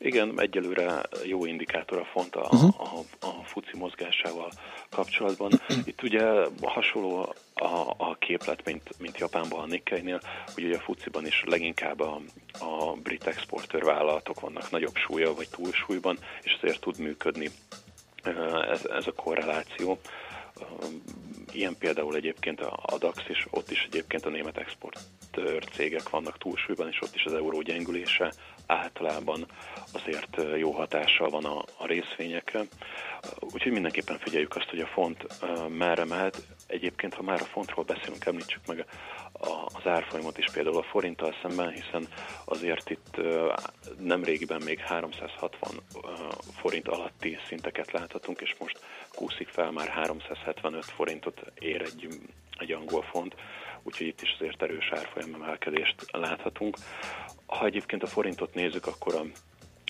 Igen, 0.00 0.40
egyelőre 0.40 1.02
jó 1.24 1.44
indikátor 1.44 1.98
a 1.98 2.04
font 2.04 2.34
a, 2.34 2.48
uh-huh. 2.52 2.80
a, 2.80 3.26
a 3.26 3.44
fuci 3.44 3.76
mozgásával 3.76 4.50
kapcsolatban. 4.90 5.60
Itt 5.84 6.02
ugye 6.02 6.22
hasonló 6.62 7.34
a, 7.54 7.94
a 7.96 8.16
képlet, 8.18 8.64
mint, 8.64 8.82
mint 8.98 9.18
Japánban 9.18 9.60
a 9.60 9.66
Nikkei-nél, 9.66 10.20
hogy 10.54 10.64
ugye 10.64 10.76
a 10.76 10.80
fuciban 10.80 11.26
is 11.26 11.44
leginkább 11.46 12.00
a, 12.00 12.20
a 12.58 12.92
brit 13.02 13.26
exportőr 13.26 13.84
vállalatok 13.84 14.40
vannak 14.40 14.70
nagyobb 14.70 14.96
súlya 14.96 15.34
vagy 15.34 15.48
túlsúlyban, 15.48 16.18
és 16.42 16.58
ezért 16.62 16.80
tud 16.80 16.98
működni 16.98 17.50
ez, 18.70 18.84
ez 18.84 19.06
a 19.06 19.12
korreláció 19.12 19.98
Ilyen 21.52 21.76
például 21.78 22.16
egyébként 22.16 22.60
a 22.60 22.98
DAX, 22.98 23.22
és 23.28 23.46
ott 23.50 23.70
is 23.70 23.84
egyébként 23.90 24.26
a 24.26 24.30
német 24.30 24.58
exportőr 24.58 25.64
cégek 25.64 26.10
vannak 26.10 26.38
túlsúlyban, 26.38 26.88
és 26.88 27.00
ott 27.02 27.14
is 27.14 27.24
az 27.24 27.34
euró 27.34 27.60
gyengülése 27.60 28.32
általában 28.66 29.46
azért 29.92 30.36
jó 30.56 30.70
hatással 30.70 31.30
van 31.30 31.44
a, 31.44 31.64
a 31.76 31.86
részvényekre. 31.86 32.62
Úgyhogy 33.40 33.72
mindenképpen 33.72 34.18
figyeljük 34.18 34.56
azt, 34.56 34.68
hogy 34.70 34.80
a 34.80 34.86
font 34.86 35.26
merre 35.68 36.04
mehet. 36.04 36.46
Egyébként, 36.66 37.14
ha 37.14 37.22
már 37.22 37.40
a 37.40 37.44
fontról 37.44 37.84
beszélünk, 37.84 38.24
említsük 38.24 38.66
meg 38.66 38.86
az 39.74 39.86
árfolyamot 39.86 40.38
is 40.38 40.50
például 40.52 40.76
a 40.76 40.82
forinttal 40.82 41.34
szemben, 41.42 41.70
hiszen 41.70 42.08
azért 42.44 42.90
itt 42.90 43.16
nem 43.98 44.24
régiben 44.24 44.62
még 44.64 44.78
360 44.78 45.70
forint 46.56 46.88
alatti 46.88 47.38
szinteket 47.46 47.92
láthatunk, 47.92 48.40
és 48.40 48.54
most 48.58 48.80
kúszik 49.18 49.48
fel, 49.48 49.70
már 49.70 49.88
375 49.88 50.84
forintot 50.84 51.42
ér 51.58 51.82
egy, 51.82 52.08
egy 52.58 52.72
angol 52.72 53.02
font, 53.02 53.34
úgyhogy 53.82 54.06
itt 54.06 54.22
is 54.22 54.36
azért 54.38 54.62
erős 54.62 54.90
árfolyam 54.90 55.34
emelkedést 55.34 55.94
láthatunk. 56.10 56.76
Ha 57.46 57.64
egyébként 57.64 58.02
a 58.02 58.06
forintot 58.06 58.54
nézzük, 58.54 58.86
akkor 58.86 59.14
a 59.14 59.22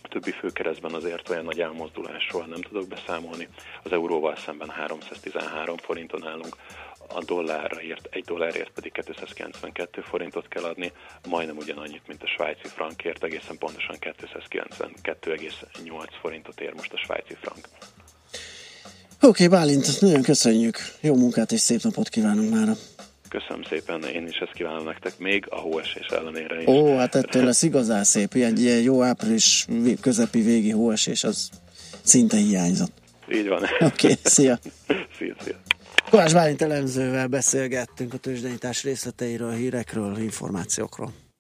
többi 0.09 0.31
főkeresztben 0.31 0.95
azért 0.95 1.29
olyan 1.29 1.45
nagy 1.45 1.61
elmozdulásról 1.61 2.47
nem 2.47 2.61
tudok 2.61 2.89
beszámolni. 2.89 3.49
Az 3.83 3.93
euróval 3.93 4.37
szemben 4.37 4.69
313 4.69 5.77
forinton 5.77 6.27
állunk, 6.27 6.57
a 7.09 7.25
dollárra 7.25 7.81
ért, 7.81 8.09
egy 8.11 8.25
dollárért 8.25 8.71
pedig 8.71 8.93
292 8.93 10.01
forintot 10.01 10.49
kell 10.49 10.65
adni, 10.65 10.93
majdnem 11.29 11.57
ugyanannyit, 11.57 12.07
mint 12.07 12.23
a 12.23 12.27
svájci 12.27 12.69
frankért, 12.69 13.25
egészen 13.25 13.59
pontosan 13.59 13.97
292,8 14.01 16.09
forintot 16.21 16.61
ér 16.61 16.75
most 16.75 16.93
a 16.93 16.97
svájci 16.97 17.35
frank. 17.35 17.69
Oké, 19.21 19.45
okay, 19.45 19.59
Bálint, 19.59 20.01
nagyon 20.01 20.23
köszönjük. 20.23 20.77
Jó 21.01 21.15
munkát 21.15 21.53
és 21.53 21.61
szép 21.61 21.83
napot 21.83 22.09
kívánunk 22.09 22.55
már. 22.55 22.77
Köszönöm 23.29 23.63
szépen, 23.69 24.03
én 24.03 24.27
is 24.27 24.37
ezt 24.37 24.53
kívánom 24.53 24.85
nektek, 24.85 25.19
még 25.19 25.47
a 25.49 25.57
hóesés 25.57 26.07
ellenére 26.07 26.61
is. 26.61 26.67
Ó, 26.67 26.97
hát 26.97 27.15
ettől 27.15 27.45
lesz 27.45 27.63
igazán 27.63 28.05
szép, 28.05 28.35
ilyen, 28.35 28.57
ilyen 28.57 28.81
jó 28.81 29.03
április 29.03 29.67
közepi 30.01 30.41
végi 30.41 30.71
hóesés, 30.71 31.25
az 31.25 31.49
szinte 32.03 32.37
hiányzott. 32.37 32.93
Így 33.33 33.49
van. 33.49 33.63
Oké, 33.63 33.85
okay, 33.85 34.15
szia. 34.23 34.59
szia, 35.19 35.35
szia. 35.45 35.57
Kovács 36.11 36.33
Bálint 36.33 36.63
elemzővel 36.63 37.27
beszélgettünk 37.27 38.15
a 38.15 38.17
tőzsdenyítás 38.17 38.83
részleteiről, 38.83 39.53
hírekről, 39.53 40.19
információkról. 40.19 41.13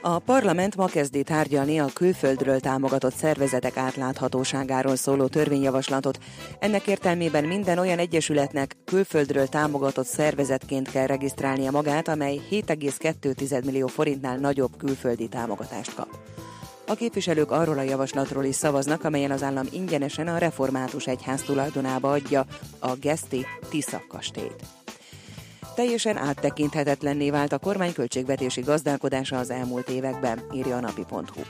A 0.00 0.18
parlament 0.18 0.76
ma 0.76 0.86
kezdi 0.86 1.22
tárgyalni 1.22 1.78
a 1.78 1.86
külföldről 1.94 2.60
támogatott 2.60 3.14
szervezetek 3.14 3.76
átláthatóságáról 3.76 4.96
szóló 4.96 5.26
törvényjavaslatot. 5.26 6.18
Ennek 6.58 6.86
értelmében 6.86 7.44
minden 7.44 7.78
olyan 7.78 7.98
egyesületnek 7.98 8.76
külföldről 8.84 9.46
támogatott 9.46 10.06
szervezetként 10.06 10.90
kell 10.90 11.06
regisztrálnia 11.06 11.70
magát, 11.70 12.08
amely 12.08 12.40
7,2 12.50 13.64
millió 13.64 13.86
forintnál 13.86 14.36
nagyobb 14.36 14.76
külföldi 14.76 15.28
támogatást 15.28 15.94
kap. 15.94 16.08
A 16.86 16.94
képviselők 16.94 17.50
arról 17.50 17.78
a 17.78 17.82
javaslatról 17.82 18.44
is 18.44 18.54
szavaznak, 18.54 19.04
amelyen 19.04 19.30
az 19.30 19.42
állam 19.42 19.66
ingyenesen 19.70 20.28
a 20.28 20.38
református 20.38 21.06
egyház 21.06 21.42
tulajdonába 21.42 22.10
adja 22.10 22.46
a 22.78 22.94
Geszti 22.94 23.46
Tisza 23.70 24.02
kastélyt. 24.08 24.77
Teljesen 25.78 26.16
áttekinthetetlenné 26.16 27.30
vált 27.30 27.52
a 27.52 27.58
kormány 27.58 27.92
költségvetési 27.92 28.60
gazdálkodása 28.60 29.38
az 29.38 29.50
elmúlt 29.50 29.88
években, 29.88 30.42
írja 30.54 30.76
a 30.76 30.80
napi.hu. 30.80 31.42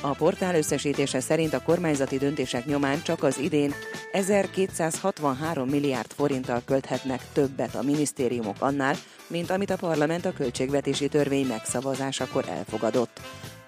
A 0.00 0.14
portál 0.14 0.54
összesítése 0.54 1.20
szerint 1.20 1.52
a 1.52 1.62
kormányzati 1.62 2.18
döntések 2.18 2.64
nyomán 2.64 3.02
csak 3.02 3.22
az 3.22 3.38
idén 3.38 3.74
1263 4.12 5.68
milliárd 5.68 6.12
forinttal 6.12 6.62
költhetnek 6.64 7.20
többet 7.32 7.74
a 7.74 7.82
minisztériumok 7.82 8.56
annál, 8.58 8.94
mint 9.26 9.50
amit 9.50 9.70
a 9.70 9.76
parlament 9.76 10.24
a 10.24 10.32
költségvetési 10.32 11.08
törvény 11.08 11.46
megszavazásakor 11.46 12.44
elfogadott. 12.48 13.20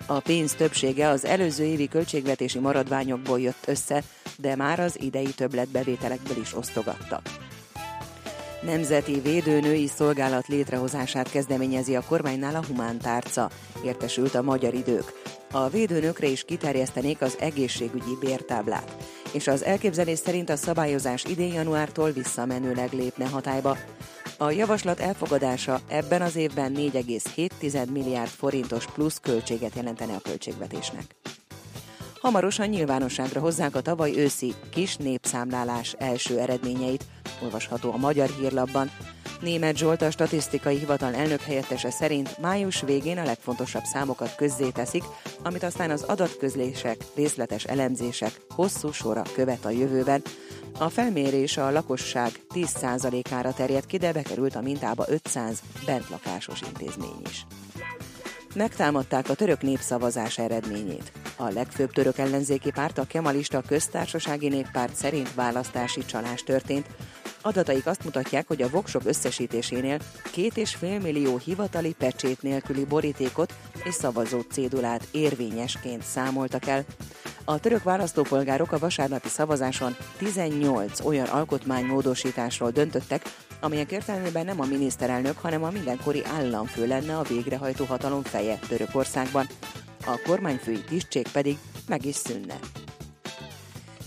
A 0.07 0.21
pénz 0.21 0.55
többsége 0.55 1.09
az 1.09 1.25
előző 1.25 1.65
évi 1.65 1.89
költségvetési 1.89 2.59
maradványokból 2.59 3.41
jött 3.41 3.65
össze, 3.67 4.03
de 4.37 4.57
már 4.57 4.81
az 4.81 5.01
idei 5.01 5.33
többletbevételekből 5.35 6.37
is 6.41 6.57
osztogattak. 6.57 7.23
Nemzeti 8.67 9.21
Védőnői 9.21 9.87
Szolgálat 9.87 10.47
létrehozását 10.47 11.31
kezdeményezi 11.31 11.97
a 11.97 12.05
kormánynál 12.09 12.55
a 12.55 12.65
humántárca, 12.67 13.51
értesült 13.85 14.35
a 14.35 14.43
magyar 14.43 14.75
idők. 14.75 15.13
A 15.53 15.69
védőnökre 15.69 16.27
is 16.27 16.45
kiterjesztenék 16.45 17.21
az 17.21 17.37
egészségügyi 17.41 18.17
bértáblát, 18.21 18.97
és 19.33 19.47
az 19.47 19.65
elképzelés 19.65 20.19
szerint 20.19 20.51
a 20.51 20.57
szabályozás 20.57 21.25
idén 21.25 21.53
januártól 21.53 22.11
visszamenőleg 22.11 22.93
lépne 22.93 23.29
hatályba. 23.29 23.77
A 24.39 24.51
javaslat 24.51 25.01
elfogadása 25.01 25.81
ebben 25.89 26.23
az 26.23 26.37
évben 26.37 26.73
4,7 26.77 27.91
milliárd 27.93 28.31
forintos 28.31 28.87
plusz 28.87 29.19
költséget 29.23 29.75
jelentene 29.75 30.15
a 30.15 30.21
költségvetésnek. 30.23 31.05
Hamarosan 32.21 32.69
nyilvánosságra 32.69 33.41
hozzák 33.41 33.77
a 33.77 33.81
tavaly 33.81 34.17
őszi 34.17 34.55
kis 34.71 34.97
népszámlálás 34.97 35.95
első 35.99 36.39
eredményeit, 36.39 37.05
olvasható 37.43 37.93
a 37.93 37.97
Magyar 37.97 38.29
Hírlapban. 38.29 38.91
Német 39.41 39.77
Zsolt 39.77 40.03
a 40.03 40.11
statisztikai 40.11 40.79
hivatal 40.79 41.15
elnök 41.15 41.41
helyettese 41.41 41.91
szerint 41.91 42.39
május 42.39 42.81
végén 42.81 43.19
a 43.19 43.25
legfontosabb 43.25 43.85
számokat 43.85 44.35
közzéteszik, 44.35 45.03
amit 45.43 45.63
aztán 45.63 45.91
az 45.91 46.03
adatközlések, 46.03 46.97
részletes 47.15 47.65
elemzések 47.65 48.41
hosszú 48.49 48.93
sora 48.93 49.23
követ 49.35 49.65
a 49.65 49.71
jövőben. 49.71 50.23
A 50.79 50.89
felmérés 50.89 51.57
a 51.57 51.71
lakosság 51.71 52.31
10%-ára 52.55 53.53
terjed 53.53 53.87
ki, 53.87 53.97
de 53.97 54.13
bekerült 54.13 54.55
a 54.55 54.61
mintába 54.61 55.05
500 55.09 55.63
bentlakásos 55.87 56.61
intézmény 56.61 57.21
is 57.31 57.47
megtámadták 58.57 59.29
a 59.29 59.35
török 59.35 59.63
népszavazás 59.63 60.39
eredményét. 60.39 61.13
A 61.37 61.49
legfőbb 61.49 61.93
török 61.93 62.19
ellenzéki 62.19 62.71
párt, 62.71 62.99
a 62.99 63.07
Kemalista 63.07 63.63
köztársasági 63.69 64.49
néppárt 64.49 64.95
szerint 64.95 65.35
választási 65.35 66.05
csalás 66.05 66.43
történt. 66.43 66.87
Adataik 67.47 67.87
azt 67.87 68.05
mutatják, 68.05 68.47
hogy 68.47 68.63
a 68.63 68.69
voksok 68.69 69.03
összesítésénél 69.05 69.99
két 70.33 70.57
és 70.57 70.75
fél 70.75 71.01
millió 71.01 71.39
hivatali 71.39 71.95
pecsét 71.99 72.43
nélküli 72.43 72.85
borítékot 72.85 73.55
és 73.85 73.95
szavazó 73.95 74.41
cédulát 74.41 75.07
érvényesként 75.11 76.03
számoltak 76.03 76.67
el. 76.67 76.85
A 77.45 77.59
török 77.59 77.83
választópolgárok 77.83 78.73
a 78.73 78.79
vasárnapi 78.79 79.29
szavazáson 79.29 79.97
18 80.19 81.01
olyan 81.01 81.27
alkotmánymódosításról 81.27 82.71
döntöttek, 82.71 83.23
amelyek 83.61 83.91
értelmében 83.91 84.45
nem 84.45 84.61
a 84.61 84.67
miniszterelnök, 84.67 85.39
hanem 85.39 85.65
a 85.65 85.71
mindenkori 85.71 86.23
államfő 86.25 86.87
lenne 86.87 87.19
a 87.19 87.23
végrehajtó 87.23 87.85
hatalom 87.85 88.23
feje 88.23 88.59
Törökországban. 88.69 89.47
A 90.07 90.21
kormányfői 90.27 90.81
tisztség 90.89 91.29
pedig 91.29 91.59
meg 91.89 92.05
is 92.05 92.15
szűnne. 92.15 92.59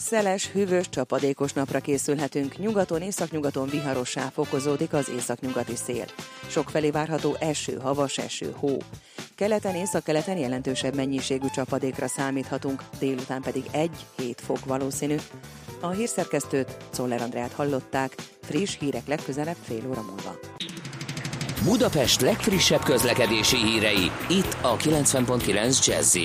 Szeles, 0.10 0.48
hűvös, 0.52 0.90
csapadékos 0.90 1.54
napra 1.54 1.80
készülhetünk. 1.80 2.58
Nyugaton, 2.58 3.02
északnyugaton 3.02 3.70
viharossá 3.70 4.30
fokozódik 4.34 4.94
az 4.94 5.10
északnyugati 5.10 5.76
szél. 5.76 6.06
Sokfelé 6.48 6.90
várható 6.90 7.36
eső, 7.40 7.78
havas 7.82 8.18
eső, 8.18 8.54
hó. 8.58 8.78
Keleten, 9.36 9.76
északkeleten 9.76 10.38
jelentősebb 10.38 10.96
mennyiségű 10.96 11.48
csapadékra 11.54 12.08
számíthatunk, 12.08 12.84
délután 13.00 13.42
pedig 13.42 13.64
1-7 13.74 14.34
fok 14.36 14.66
valószínű. 14.66 15.16
A 15.80 15.90
hírszerkesztőt, 15.90 16.78
Czoller 16.90 17.22
Andrát 17.22 17.52
hallották, 17.52 18.16
friss 18.42 18.78
hírek 18.80 19.08
legközelebb 19.08 19.58
fél 19.62 19.84
óra 19.90 20.02
múlva. 20.02 20.40
Budapest 21.64 22.22
legfrissebb 22.22 22.84
közlekedési 22.84 23.58
hírei, 23.58 24.12
itt 24.30 24.58
a 24.62 24.78
90.9 24.78 25.86
jazz 25.86 26.18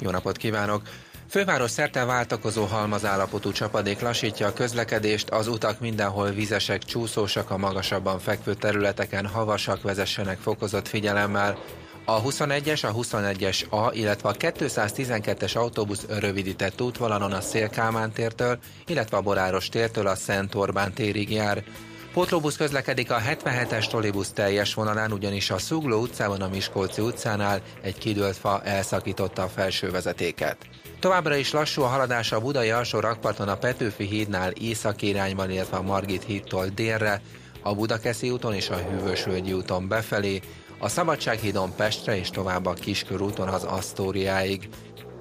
Jó 0.00 0.10
napot 0.10 0.36
kívánok! 0.36 0.82
Főváros 1.30 1.70
szerte 1.70 2.04
váltakozó 2.04 2.64
halmazállapotú 2.64 3.52
csapadék 3.52 4.00
lassítja 4.00 4.46
a 4.46 4.52
közlekedést, 4.52 5.30
az 5.30 5.48
utak 5.48 5.80
mindenhol 5.80 6.30
vizesek, 6.30 6.84
csúszósak, 6.84 7.50
a 7.50 7.56
magasabban 7.56 8.18
fekvő 8.18 8.54
területeken 8.54 9.26
havasak 9.26 9.82
vezessenek 9.82 10.38
fokozott 10.38 10.88
figyelemmel. 10.88 11.58
A 12.04 12.22
21-es, 12.22 12.84
a 12.84 12.94
21-es 12.94 13.68
A, 13.68 13.92
illetve 13.92 14.28
a 14.28 14.34
212-es 14.34 15.56
autóbusz 15.56 16.06
rövidített 16.18 16.80
útvonalon 16.80 17.32
a 17.32 17.40
Szélkámán 17.40 18.12
tértől, 18.12 18.58
illetve 18.86 19.16
a 19.16 19.22
Boráros 19.22 19.68
tértől 19.68 20.06
a 20.06 20.14
Szent 20.14 20.54
Orbán 20.54 20.92
térig 20.92 21.30
jár. 21.30 21.64
Pótlóbusz 22.12 22.56
közlekedik 22.56 23.10
a 23.10 23.18
77-es 23.18 23.88
trollibusz 23.88 24.30
teljes 24.30 24.74
vonalán, 24.74 25.12
ugyanis 25.12 25.50
a 25.50 25.58
Szugló 25.58 26.00
utcában 26.00 26.40
a 26.40 26.48
Miskolci 26.48 27.00
utcánál 27.00 27.62
egy 27.82 27.98
kidőlt 27.98 28.36
fa 28.36 28.62
elszakította 28.64 29.42
a 29.42 29.48
felső 29.48 29.90
vezetéket. 29.90 30.56
Továbbra 31.00 31.36
is 31.36 31.52
lassú 31.52 31.82
a 31.82 31.86
haladás 31.86 32.32
a 32.32 32.40
budai 32.40 32.70
alsó 32.70 33.00
rakparton 33.00 33.48
a 33.48 33.56
Petőfi 33.56 34.04
hídnál 34.04 34.50
északi 34.50 35.08
irányban, 35.08 35.50
illetve 35.50 35.76
a 35.76 35.82
Margit 35.82 36.24
hídtól 36.24 36.66
délre, 36.66 37.22
a 37.62 37.74
Budakeszi 37.74 38.30
úton 38.30 38.54
és 38.54 38.70
a 38.70 38.76
Hűvösvölgyi 38.76 39.52
úton 39.52 39.88
befelé, 39.88 40.40
a 40.78 40.88
Szabadsághídon 40.88 41.74
Pestre 41.76 42.18
és 42.18 42.30
tovább 42.30 42.66
a 42.66 42.72
Kiskörúton 42.72 43.48
az 43.48 43.64
Asztóriáig. 43.64 44.68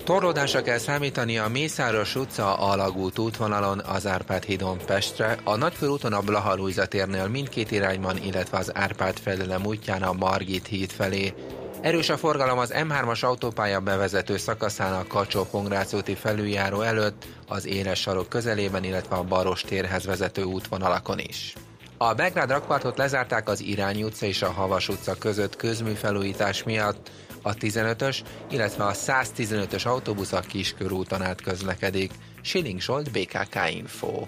Torlódásra 0.04 0.62
kell 0.62 0.78
számítani 0.78 1.38
a 1.38 1.48
Mészáros 1.48 2.16
utca 2.16 2.54
Alagút 2.54 3.20
útvonalon, 3.20 3.80
az 3.80 4.08
Árpád 4.08 4.44
hídon 4.44 4.78
Pestre, 4.86 5.38
a 5.44 5.56
Nagykörúton 5.56 6.14
a 6.14 6.22
Blaha 6.22 6.88
térnél 6.88 7.28
mindkét 7.28 7.72
irányban, 7.72 8.18
illetve 8.18 8.58
az 8.58 8.76
Árpád 8.76 9.18
fedelem 9.18 9.66
útján 9.66 10.04
a 10.04 10.14
Margit 10.14 10.68
híd 10.68 10.92
felé. 10.92 11.34
Erős 11.88 12.10
a 12.10 12.18
forgalom 12.18 12.58
az 12.58 12.74
M3-as 12.76 13.24
autópálya 13.24 13.80
bevezető 13.80 14.38
szakaszán 14.38 14.94
a 14.94 15.08
kacsó 15.08 15.48
úti 15.92 16.16
felüljáró 16.16 16.82
előtt, 16.82 17.26
az 17.48 17.66
éles 17.66 18.00
sarok 18.00 18.30
közelében, 18.30 18.84
illetve 18.84 19.16
a 19.16 19.24
Baros 19.24 19.62
térhez 19.62 20.06
vezető 20.06 20.44
útvonalakon 20.44 21.20
is. 21.20 21.54
A 21.98 22.14
Begrád 22.14 22.50
rakpartot 22.50 22.98
lezárták 22.98 23.50
az 23.50 23.62
Irányi 23.62 24.04
utca 24.04 24.26
és 24.26 24.42
a 24.42 24.52
Havas 24.52 24.90
utca 24.90 25.16
között 25.16 25.56
közműfelújítás 25.56 26.64
miatt, 26.64 27.12
a 27.42 27.54
15-ös, 27.54 28.18
illetve 28.52 28.84
a 28.84 28.94
115-ös 28.94 29.86
autóbusz 29.86 30.34
a 30.34 30.40
Kiskörúton 30.40 31.22
át 31.22 31.42
közlekedik. 31.42 32.12
Schilling 32.42 32.82
Zsolt, 32.82 33.12
BKK 33.12 33.56
Info. 33.72 34.26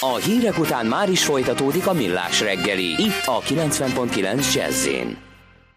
A 0.00 0.16
hírek 0.16 0.58
után 0.58 0.86
már 0.86 1.10
is 1.10 1.24
folytatódik 1.24 1.86
a 1.86 1.92
millás 1.92 2.40
reggeli, 2.40 3.02
itt 3.02 3.26
a 3.26 3.40
90.9 3.40 4.54
jazz 4.54 4.86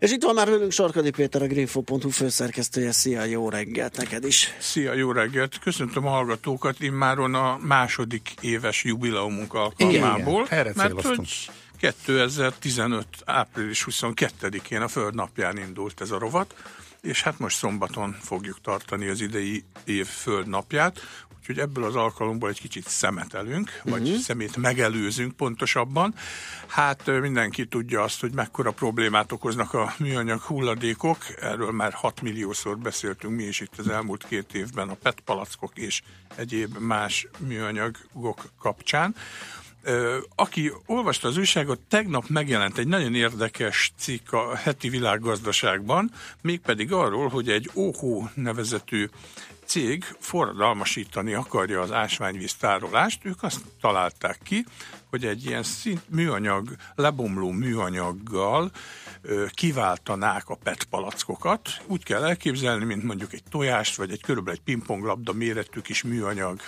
És 0.00 0.10
itt 0.10 0.22
van 0.22 0.34
már 0.34 0.50
velünk 0.50 0.72
Sarkadi 0.72 1.10
Péter, 1.10 1.42
a 1.42 1.46
Greenfo.hu 1.46 2.08
főszerkesztője. 2.08 2.92
Szia, 2.92 3.24
jó 3.24 3.48
reggelt 3.48 3.96
neked 3.96 4.24
is! 4.24 4.54
Szia, 4.58 4.92
jó 4.92 5.12
reggelt! 5.12 5.58
Köszöntöm 5.58 6.06
a 6.06 6.10
hallgatókat 6.10 6.80
immáron 6.80 7.34
a 7.34 7.58
második 7.58 8.34
éves 8.40 8.84
jubileumunk 8.84 9.54
alkalmából. 9.54 10.44
Igen, 10.44 10.58
erre 10.58 10.72
mert 10.76 11.06
hogy 11.06 11.50
2015. 11.78 13.06
április 13.24 13.86
22-én 13.90 14.80
a 14.80 14.88
Föld 14.88 15.14
napján 15.14 15.58
indult 15.58 16.00
ez 16.00 16.10
a 16.10 16.18
rovat, 16.18 16.54
és 17.02 17.22
hát 17.22 17.38
most 17.38 17.56
szombaton 17.56 18.16
fogjuk 18.20 18.60
tartani 18.60 19.08
az 19.08 19.20
idei 19.20 19.64
év 19.84 20.06
Föld 20.06 20.48
napját, 20.48 21.00
úgyhogy 21.50 21.68
ebből 21.68 21.84
az 21.84 21.96
alkalomból 21.96 22.48
egy 22.48 22.60
kicsit 22.60 22.88
szemetelünk, 22.88 23.80
vagy 23.84 24.02
Mhm. 24.02 24.14
szemét 24.14 24.56
megelőzünk 24.56 25.32
pontosabban. 25.36 26.14
Hát 26.66 27.06
mindenki 27.20 27.66
tudja 27.66 28.02
azt, 28.02 28.20
hogy 28.20 28.32
mekkora 28.32 28.70
problémát 28.70 29.32
okoznak 29.32 29.74
a 29.74 29.94
műanyag 29.98 30.40
hulladékok, 30.40 31.18
erről 31.40 31.70
már 31.70 31.92
6 31.92 32.22
milliószor 32.22 32.78
beszéltünk 32.78 33.36
mi 33.36 33.42
is 33.42 33.60
itt 33.60 33.78
az 33.78 33.88
elmúlt 33.88 34.26
két 34.28 34.54
évben 34.54 34.88
a 34.88 34.94
PET 34.94 35.20
palackok 35.20 35.72
és 35.78 36.02
egyéb 36.36 36.76
más 36.78 37.26
műanyagok 37.38 38.44
kapcsán. 38.60 39.14
Aki 40.34 40.72
olvasta 40.86 41.28
az 41.28 41.36
újságot, 41.36 41.80
tegnap 41.80 42.28
megjelent 42.28 42.78
egy 42.78 42.86
nagyon 42.86 43.14
érdekes 43.14 43.92
cikk 43.98 44.32
a 44.32 44.56
heti 44.56 44.88
világgazdaságban, 44.88 46.10
mégpedig 46.42 46.92
arról, 46.92 47.28
hogy 47.28 47.48
egy 47.48 47.70
OHO 47.74 48.28
nevezetű 48.34 49.08
cég 49.70 50.04
forradalmasítani 50.18 51.34
akarja 51.34 51.80
az 51.80 51.92
ásványvíz 51.92 52.54
tárolást, 52.54 53.24
ők 53.24 53.42
azt 53.42 53.60
találták 53.80 54.38
ki, 54.44 54.64
hogy 55.10 55.24
egy 55.24 55.44
ilyen 55.44 55.62
szint 55.62 56.08
műanyag, 56.08 56.74
lebomló 56.94 57.50
műanyaggal 57.50 58.70
ö, 59.22 59.46
kiváltanák 59.50 60.48
a 60.48 60.54
PET 60.54 60.84
palackokat. 60.84 61.68
Úgy 61.86 62.04
kell 62.04 62.24
elképzelni, 62.24 62.84
mint 62.84 63.02
mondjuk 63.02 63.32
egy 63.32 63.42
tojást, 63.50 63.96
vagy 63.96 64.10
egy 64.10 64.22
körülbelül 64.22 64.58
egy 64.58 64.64
pingponglabda 64.64 65.32
méretű 65.32 65.80
kis 65.80 66.02
műanyag 66.02 66.60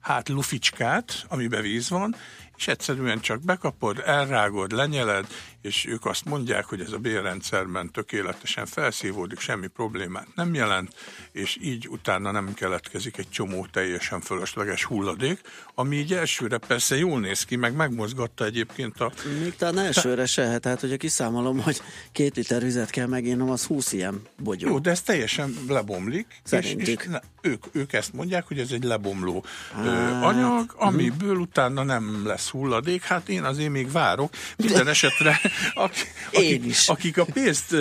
hát 0.00 0.28
luficskát, 0.28 1.24
amiben 1.28 1.62
víz 1.62 1.90
van, 1.90 2.14
és 2.56 2.68
egyszerűen 2.68 3.20
csak 3.20 3.40
bekapod, 3.44 4.02
elrágod, 4.06 4.72
lenyeled, 4.72 5.26
és 5.60 5.86
ők 5.86 6.06
azt 6.06 6.24
mondják, 6.24 6.64
hogy 6.64 6.80
ez 6.80 6.92
a 6.92 6.98
bérrendszerben 6.98 7.90
tökéletesen 7.90 8.66
felszívódik, 8.66 9.38
semmi 9.38 9.66
problémát 9.66 10.26
nem 10.34 10.54
jelent, 10.54 10.94
és 11.32 11.58
így 11.60 11.88
utána 11.88 12.30
nem 12.30 12.54
keletkezik 12.54 13.16
egy 13.16 13.28
csomó 13.30 13.66
teljesen 13.72 14.20
fölösleges 14.20 14.84
hulladék, 14.84 15.40
ami 15.74 15.96
így 15.96 16.12
elsőre 16.12 16.58
persze 16.58 16.96
jól 16.96 17.20
néz 17.20 17.44
ki, 17.44 17.56
meg 17.56 17.74
megmozgatta 17.74 18.44
egyébként 18.44 19.00
a... 19.00 19.12
Még 19.42 19.56
talán 19.56 19.78
elsőre 19.78 20.26
se, 20.26 20.58
tehát 20.58 20.80
hogyha 20.80 20.96
kiszámolom, 20.96 21.60
hogy 21.60 21.82
két 22.12 22.36
liter 22.36 22.62
vizet 22.62 22.90
kell 22.90 23.06
megírnom, 23.06 23.50
az 23.50 23.64
20 23.64 23.92
ilyen 23.92 24.22
bogyó. 24.38 24.68
Jó, 24.68 24.78
de 24.78 24.90
ez 24.90 25.02
teljesen 25.02 25.54
lebomlik. 25.68 26.26
És, 26.28 26.40
Szerintük. 26.44 27.00
és 27.00 27.06
ne, 27.06 27.18
ők, 27.40 27.64
ők 27.72 27.92
ezt 27.92 28.12
mondják, 28.12 28.46
hogy 28.46 28.58
ez 28.58 28.70
egy 28.70 28.84
lebomló 28.84 29.44
Hát, 29.72 30.22
anyag, 30.22 30.74
amiből 30.76 31.36
utána 31.36 31.82
nem 31.82 32.26
lesz 32.26 32.41
hulladék. 32.50 33.02
Hát 33.02 33.28
én 33.28 33.44
azért 33.44 33.70
még 33.70 33.92
várok. 33.92 34.32
Minden 34.56 34.88
esetre, 34.88 35.40
akik, 35.74 36.12
akik, 36.32 36.74
akik 36.86 37.18
a 37.18 37.24
pénzt 37.24 37.76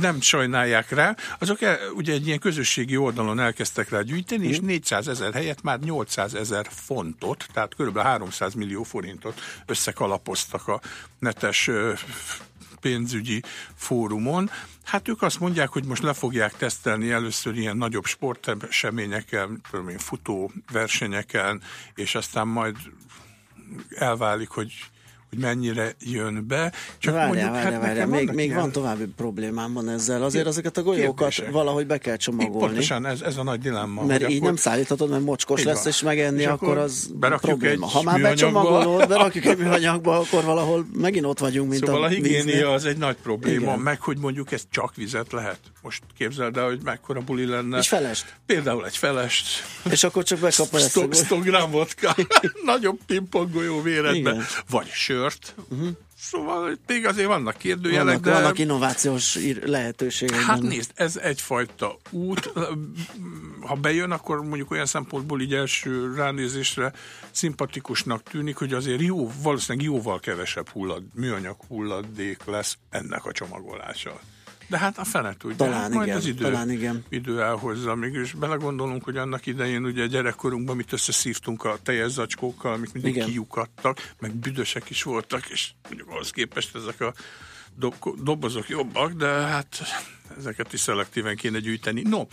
nem 0.00 0.20
sajnálják 0.20 0.90
rá, 0.90 1.16
azok 1.38 1.62
el, 1.62 1.78
ugye 1.94 2.12
egy 2.12 2.26
ilyen 2.26 2.38
közösségi 2.38 2.96
oldalon 2.96 3.40
elkezdtek 3.40 3.90
rá 3.90 4.00
gyűjteni, 4.00 4.46
és 4.46 4.60
400 4.60 5.08
ezer 5.08 5.32
helyett 5.32 5.62
már 5.62 5.78
800 5.78 6.34
ezer 6.34 6.66
fontot, 6.70 7.46
tehát 7.52 7.74
kb. 7.74 7.98
300 7.98 8.54
millió 8.54 8.82
forintot 8.82 9.40
összekalapoztak 9.66 10.68
a 10.68 10.80
netes 11.18 11.70
pénzügyi 12.80 13.42
fórumon. 13.74 14.50
Hát 14.84 15.08
ők 15.08 15.22
azt 15.22 15.40
mondják, 15.40 15.68
hogy 15.68 15.84
most 15.84 16.02
le 16.02 16.12
fogják 16.12 16.56
tesztelni 16.56 17.10
először 17.10 17.56
ilyen 17.56 17.76
nagyobb 17.76 18.04
sporteseményeken, 18.04 19.60
futó 19.96 20.52
versenyeken, 20.72 21.62
és 21.94 22.14
aztán 22.14 22.46
majd 22.46 22.76
elválik, 23.96 24.48
hogy 24.48 24.72
hogy 25.30 25.38
mennyire 25.38 25.94
jön 26.00 26.44
be. 26.48 26.72
Csak 26.98 27.14
várjál, 27.14 27.28
mondjuk, 27.28 27.50
várjál, 27.50 27.72
hát 27.72 27.80
várjál. 27.80 28.06
Még, 28.06 28.30
még 28.30 28.46
ilyen- 28.46 28.60
van 28.60 28.72
további 28.72 29.04
problémám 29.16 29.72
van 29.72 29.88
ezzel. 29.88 30.22
Azért 30.22 30.46
ezeket 30.46 30.76
a 30.76 30.82
golyókat 30.82 31.28
Kérdések. 31.28 31.50
valahogy 31.50 31.86
be 31.86 31.98
kell 31.98 32.16
csomagolni. 32.16 32.66
Pontosan 32.66 33.06
ez, 33.06 33.20
ez 33.20 33.36
a 33.36 33.42
nagy 33.42 33.60
dilemma. 33.60 34.04
Mert 34.04 34.28
így 34.28 34.34
akkor- 34.36 34.46
nem 34.46 34.56
szállíthatod, 34.56 35.10
mert 35.10 35.22
mocskos 35.24 35.60
Így 35.60 35.66
lesz, 35.66 35.78
van. 35.82 35.92
és 35.92 36.02
megenni, 36.02 36.40
És 36.40 36.46
akkor, 36.46 36.68
akkor 36.68 36.78
az 36.82 37.10
probléma. 37.40 37.86
Ha 37.86 38.02
már 38.02 38.20
becsomagolod, 38.20 39.08
berakjuk 39.08 39.44
egy 39.44 39.58
műanyagba, 39.58 40.18
akkor 40.18 40.44
valahol 40.44 40.86
megint 40.92 41.24
ott 41.24 41.38
vagyunk, 41.38 41.70
mint 41.70 41.84
Szóval 41.84 42.02
a, 42.02 42.06
a 42.06 42.08
higiénia 42.08 42.44
víznél. 42.44 42.66
az 42.66 42.84
egy 42.84 42.96
nagy 42.98 43.16
probléma, 43.22 43.60
Igen. 43.60 43.78
meg 43.78 44.00
hogy 44.00 44.18
mondjuk 44.18 44.52
ez 44.52 44.62
csak 44.70 44.94
vizet 44.94 45.32
lehet. 45.32 45.58
Most 45.86 46.02
képzeld 46.16 46.56
el, 46.56 46.64
hogy 46.64 46.80
mekkora 46.82 47.20
buli 47.20 47.46
lenne. 47.46 47.78
És 47.78 47.88
felest. 47.88 48.34
Például 48.46 48.86
egy 48.86 48.96
felest. 48.96 49.46
És 49.90 50.04
akkor 50.04 50.22
csak 50.22 50.38
bekapod 50.38 50.80
ezt 50.80 50.96
a 50.96 51.00
100 51.12 51.26
100 51.28 51.42
gram 51.42 51.70
vodka, 51.70 52.16
nagyobb 52.64 52.98
pingponggolyó 53.06 53.82
véredbe, 53.82 54.46
vagy 54.70 54.86
sört. 54.86 55.54
Uh-huh. 55.68 55.88
Szóval 56.18 56.78
még 56.86 57.06
azért 57.06 57.26
vannak 57.26 57.56
kérdőjelek, 57.56 58.04
vannak, 58.04 58.22
de... 58.22 58.32
vannak 58.32 58.58
innovációs 58.58 59.38
lehetőségek. 59.64 60.40
Hát 60.40 60.58
benne. 60.58 60.68
nézd, 60.68 60.90
ez 60.94 61.16
egyfajta 61.16 61.98
út. 62.10 62.52
Ha 63.60 63.74
bejön, 63.74 64.10
akkor 64.10 64.44
mondjuk 64.44 64.70
olyan 64.70 64.86
szempontból 64.86 65.40
így 65.40 65.54
első 65.54 66.14
ránézésre 66.14 66.92
szimpatikusnak 67.30 68.22
tűnik, 68.22 68.56
hogy 68.56 68.72
azért 68.72 69.00
jó, 69.00 69.30
valószínűleg 69.42 69.86
jóval 69.86 70.20
kevesebb 70.20 70.68
hullad, 70.68 71.02
műanyag 71.14 71.56
hulladék 71.68 72.44
lesz 72.44 72.78
ennek 72.90 73.24
a 73.24 73.32
csomagolása. 73.32 74.20
De 74.66 74.78
hát 74.78 74.98
a 74.98 75.04
fene 75.04 75.36
tudja. 75.36 75.56
Talán 75.56 75.80
hát 75.80 75.90
majd 75.90 76.06
igen, 76.06 76.18
az 76.18 76.26
idő, 76.26 76.42
talán 76.44 76.70
igen. 76.70 77.04
idő 77.08 77.42
elhozza. 77.42 77.94
Mégis 77.94 78.32
belegondolunk, 78.32 79.04
hogy 79.04 79.16
annak 79.16 79.46
idején 79.46 79.84
ugye 79.84 80.06
gyerekkorunkban 80.06 80.76
mit 80.76 80.92
összeszívtunk 80.92 81.64
a 81.64 81.78
teljes 81.82 82.10
zacskókkal, 82.10 82.72
amik 82.72 82.92
mindig 82.92 83.14
Igen. 83.14 83.28
kiukadtak, 83.28 84.12
meg 84.20 84.34
büdösek 84.34 84.90
is 84.90 85.02
voltak, 85.02 85.48
és 85.48 85.70
mondjuk 85.88 86.08
ahhoz 86.08 86.30
képest 86.30 86.74
ezek 86.74 87.00
a 87.00 87.14
dob- 87.74 88.22
dobozok 88.22 88.68
jobbak, 88.68 89.12
de 89.12 89.26
hát 89.26 89.82
ezeket 90.38 90.72
is 90.72 90.80
szelektíven 90.80 91.36
kéne 91.36 91.58
gyűjteni. 91.58 92.02
No, 92.02 92.26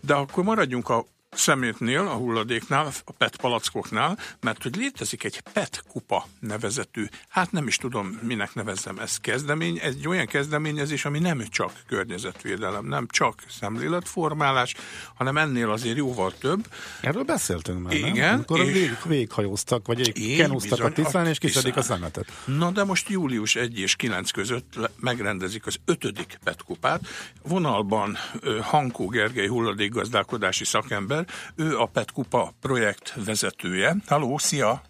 de 0.00 0.14
akkor 0.14 0.44
maradjunk 0.44 0.88
a 0.88 1.06
szemétnél, 1.38 2.00
a 2.00 2.14
hulladéknál, 2.14 2.92
a 3.04 3.12
PET 3.12 3.36
palackoknál, 3.36 4.18
mert 4.40 4.62
hogy 4.62 4.76
létezik 4.76 5.24
egy 5.24 5.40
PET 5.52 5.82
kupa 5.88 6.26
nevezetű, 6.40 7.06
hát 7.28 7.52
nem 7.52 7.66
is 7.66 7.76
tudom, 7.76 8.18
minek 8.22 8.54
nevezzem 8.54 8.98
ez 8.98 9.16
kezdemény, 9.16 9.78
egy 9.82 10.08
olyan 10.08 10.26
kezdeményezés, 10.26 11.04
ami 11.04 11.18
nem 11.18 11.44
csak 11.48 11.72
környezetvédelem, 11.86 12.86
nem 12.86 13.06
csak 13.10 13.42
szemléletformálás, 13.60 14.74
hanem 15.14 15.36
ennél 15.36 15.70
azért 15.70 15.96
jóval 15.96 16.32
több. 16.38 16.66
Erről 17.00 17.22
beszéltünk 17.24 17.82
már, 17.82 17.92
nem? 17.94 18.08
Igen, 18.08 18.34
Amikor 18.34 18.60
és- 18.60 18.72
vég, 18.72 18.96
véghajóztak, 19.04 19.86
vagy 19.86 20.36
kenúztak 20.36 20.80
a 20.80 21.18
a 21.18 21.24
és 21.28 21.38
kiszedik 21.38 21.76
a 21.76 21.80
Tiszán. 21.80 21.96
szemetet. 21.96 22.32
Na 22.44 22.70
de 22.70 22.84
most 22.84 23.08
július 23.08 23.56
1 23.56 23.78
és 23.78 23.96
9 23.96 24.30
között 24.30 24.78
megrendezik 25.00 25.66
az 25.66 25.76
ötödik 25.84 26.38
PET 26.44 26.62
kupát. 26.62 27.00
Vonalban 27.42 28.16
Hankó 28.60 29.06
Gergely 29.06 29.46
hulladékgazdálkodási 29.48 30.64
szakember, 30.64 31.25
ő 31.56 31.78
a 31.78 31.86
PET 31.86 32.10
kupa 32.10 32.52
projekt 32.60 33.14
vezetője. 33.24 33.96
Halló, 34.06 34.38
szia! 34.38 34.82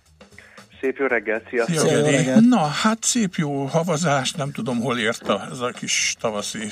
Szép 0.80 0.96
jó 0.96 1.06
reggelt, 1.06 1.48
sziasztok! 1.48 1.78
Szia, 1.78 2.02
Geri. 2.02 2.46
Na, 2.48 2.66
hát 2.66 3.04
szép 3.04 3.34
jó 3.34 3.64
havazás, 3.64 4.32
nem 4.32 4.52
tudom, 4.52 4.80
hol 4.80 4.98
érte 4.98 5.48
ez 5.50 5.60
a 5.60 5.70
kis 5.70 6.16
tavaszi 6.20 6.70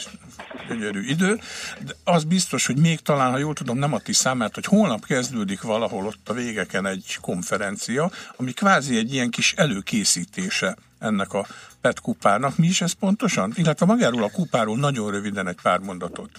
gyönyörű 0.68 1.00
idő, 1.00 1.38
de 1.84 1.92
az 2.04 2.24
biztos, 2.24 2.66
hogy 2.66 2.76
még 2.76 3.00
talán, 3.00 3.30
ha 3.30 3.38
jól 3.38 3.54
tudom, 3.54 3.78
nem 3.78 3.92
a 3.92 3.98
Tiszán, 3.98 4.36
mert 4.36 4.54
hogy 4.54 4.64
holnap 4.64 5.06
kezdődik 5.06 5.62
valahol 5.62 6.06
ott 6.06 6.28
a 6.28 6.32
végeken 6.32 6.86
egy 6.86 7.18
konferencia, 7.20 8.10
ami 8.36 8.52
kvázi 8.52 8.96
egy 8.96 9.12
ilyen 9.12 9.30
kis 9.30 9.52
előkészítése 9.56 10.76
ennek 10.98 11.32
a 11.32 11.46
PET 11.80 12.00
kupának. 12.00 12.56
Mi 12.56 12.66
is 12.66 12.80
ez 12.80 12.92
pontosan? 12.92 13.52
Illetve 13.54 13.86
magáról 13.86 14.22
a 14.22 14.30
kupáról 14.30 14.76
nagyon 14.76 15.10
röviden 15.10 15.48
egy 15.48 15.58
pár 15.62 15.78
mondatot. 15.78 16.30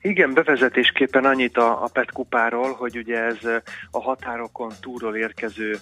Igen, 0.00 0.34
bevezetésképpen 0.34 1.24
annyit 1.24 1.56
a, 1.56 1.84
a 1.84 1.88
PET 1.92 2.12
kupáról, 2.12 2.72
hogy 2.72 2.96
ugye 2.96 3.18
ez 3.18 3.44
a 3.90 4.02
határokon 4.02 4.72
túlról 4.80 5.16
érkező 5.16 5.76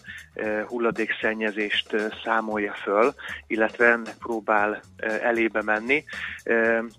hulladékszennyezést 0.67 1.97
számolja 2.25 2.73
föl, 2.73 3.15
illetve 3.47 3.87
ennek 3.87 4.15
próbál 4.19 4.81
elébe 5.23 5.63
menni. 5.63 6.05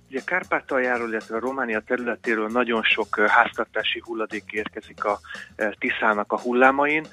Ugye 0.10 0.22
Kárpátaljáról, 0.26 1.10
illetve 1.10 1.36
a 1.36 1.40
Románia 1.40 1.80
területéről 1.80 2.48
nagyon 2.48 2.84
sok 2.84 3.20
háztartási 3.20 4.02
hulladék 4.06 4.52
érkezik 4.52 5.04
a 5.04 5.20
Tiszának 5.80 6.32
a 6.32 6.40
hullámain. 6.40 7.08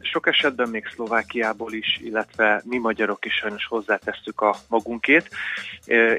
Sok 0.00 0.26
esetben 0.26 0.68
még 0.68 0.86
Szlovákiából 0.94 1.72
is, 1.72 1.98
illetve 2.02 2.62
mi 2.64 2.78
magyarok 2.78 3.24
is 3.24 3.34
sajnos 3.34 3.66
hozzátesszük 3.66 4.40
a 4.40 4.56
magunkét, 4.68 5.28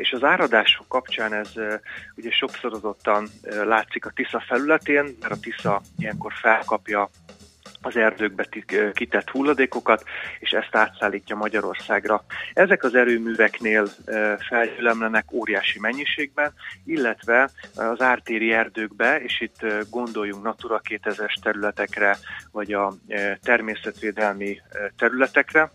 és 0.01 0.11
az 0.11 0.23
áradások 0.23 0.87
kapcsán 0.87 1.33
ez 1.33 1.51
ugye 2.15 2.31
sokszorozottan 2.31 2.80
eh, 2.83 3.65
látszik 3.65 4.05
a 4.05 4.11
Tisza 4.15 4.43
felületén, 4.47 5.17
mert 5.21 5.33
a 5.33 5.39
Tisza 5.39 5.81
ilyenkor 5.97 6.33
felkapja 6.41 7.09
az 7.81 7.95
erdőkbe 7.95 8.47
kitett 8.93 9.29
hulladékokat, 9.29 10.03
és 10.39 10.51
ezt 10.51 10.75
átszállítja 10.75 11.35
Magyarországra. 11.35 12.23
Ezek 12.53 12.83
az 12.83 12.95
erőműveknél 12.95 13.87
felgyülemlenek 14.49 15.31
óriási 15.31 15.79
mennyiségben, 15.79 16.53
illetve 16.85 17.49
az 17.75 18.01
ártéri 18.01 18.53
erdőkbe, 18.53 19.21
és 19.21 19.41
itt 19.41 19.65
gondoljunk 19.89 20.43
Natura 20.43 20.81
2000-es 20.89 21.41
területekre, 21.41 22.17
vagy 22.51 22.73
a 22.73 22.93
természetvédelmi 23.41 24.61
területekre, 24.97 25.71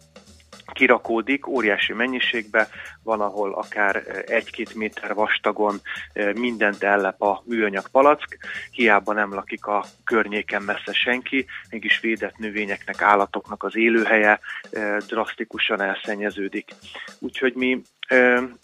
kirakódik 0.73 1.47
óriási 1.47 1.93
mennyiségbe, 1.93 2.69
van, 3.03 3.21
ahol 3.21 3.55
akár 3.55 3.97
eh, 3.97 4.37
egy-két 4.37 4.75
méter 4.75 5.15
vastagon 5.15 5.81
eh, 6.13 6.33
mindent 6.33 6.83
ellep 6.83 7.23
a 7.23 7.43
műanyag 7.45 7.89
palack, 7.89 8.39
hiába 8.71 9.13
nem 9.13 9.35
lakik 9.35 9.67
a 9.67 9.85
környéken 10.05 10.63
messze 10.63 10.93
senki, 10.93 11.47
mégis 11.71 12.01
védett 12.01 12.39
növényeknek, 12.39 13.03
állatoknak 13.03 13.63
az 13.63 13.77
élőhelye 13.77 14.41
eh, 14.71 14.97
drasztikusan 14.97 15.81
elszennyeződik. 15.81 16.71
Úgyhogy 17.19 17.55
mi 17.55 17.83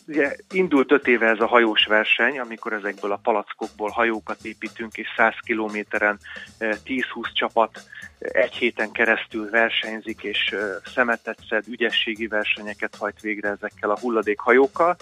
Ugye 0.07 0.37
indult 0.51 0.93
öt 0.93 1.07
éve 1.07 1.27
ez 1.27 1.41
a 1.41 1.47
hajós 1.47 1.85
verseny, 1.85 2.39
amikor 2.39 2.73
ezekből 2.73 3.13
a 3.13 3.21
palackokból 3.23 3.91
hajókat 3.91 4.45
építünk, 4.45 4.97
és 4.97 5.09
100 5.17 5.35
kilométeren 5.41 6.19
eh, 6.59 6.71
10-20 6.85 7.03
csapat 7.33 7.83
egy 8.19 8.55
héten 8.55 8.91
keresztül 8.91 9.51
versenyzik, 9.51 10.23
és 10.23 10.55
szemetet 10.95 11.39
szed, 11.49 11.65
ügyességi 11.69 12.27
versenyeket 12.27 12.97
hajt 12.97 13.21
végre 13.21 13.49
ezekkel 13.49 13.91
a 13.91 13.99
hulladékhajókkal. 13.99 14.97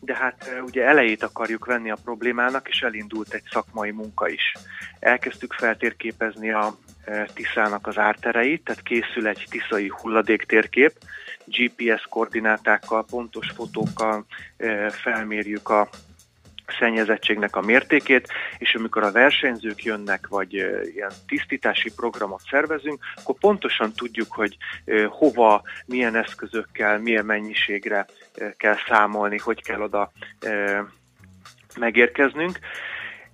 de 0.00 0.14
hát 0.14 0.50
ugye 0.66 0.84
elejét 0.84 1.22
akarjuk 1.22 1.64
venni 1.64 1.90
a 1.90 1.98
problémának, 2.04 2.68
és 2.68 2.80
elindult 2.80 3.34
egy 3.34 3.44
szakmai 3.50 3.90
munka 3.90 4.28
is. 4.28 4.52
Elkezdtük 4.98 5.52
feltérképezni 5.52 6.50
a 6.50 6.78
Tiszának 7.34 7.86
az 7.86 7.98
ártereit, 7.98 8.64
tehát 8.64 8.82
készül 8.82 9.26
egy 9.26 9.46
tiszai 9.50 9.88
hulladéktérkép, 9.88 10.92
GPS 11.50 12.02
koordinátákkal, 12.08 13.04
pontos 13.04 13.50
fotókkal 13.50 14.24
felmérjük 14.90 15.68
a 15.68 15.88
szennyezettségnek 16.78 17.56
a 17.56 17.60
mértékét, 17.60 18.28
és 18.58 18.74
amikor 18.74 19.02
a 19.02 19.12
versenyzők 19.12 19.82
jönnek, 19.82 20.26
vagy 20.28 20.52
ilyen 20.94 21.12
tisztítási 21.26 21.92
programot 21.96 22.42
szervezünk, 22.50 23.04
akkor 23.14 23.34
pontosan 23.38 23.92
tudjuk, 23.92 24.32
hogy 24.32 24.56
hova, 25.08 25.62
milyen 25.86 26.16
eszközökkel, 26.16 26.98
milyen 26.98 27.24
mennyiségre 27.24 28.06
kell 28.56 28.76
számolni, 28.88 29.38
hogy 29.38 29.62
kell 29.62 29.80
oda 29.80 30.12
megérkeznünk. 31.78 32.58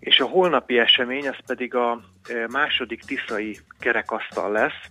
És 0.07 0.21
a 0.21 0.27
holnapi 0.27 0.79
esemény, 0.79 1.29
az 1.29 1.37
pedig 1.47 1.75
a 1.75 2.01
második 2.49 3.01
tiszai 3.05 3.59
kerekasztal 3.81 4.53
lesz. 4.53 4.83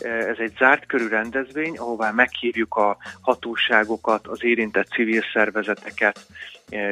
Ez 0.00 0.36
egy 0.38 0.52
zárt 0.58 0.86
körű 0.86 1.08
rendezvény, 1.08 1.76
ahová 1.78 2.10
meghívjuk 2.10 2.74
a 2.74 2.96
hatóságokat, 3.20 4.26
az 4.26 4.44
érintett 4.44 4.86
civil 4.86 5.22
szervezeteket, 5.32 6.26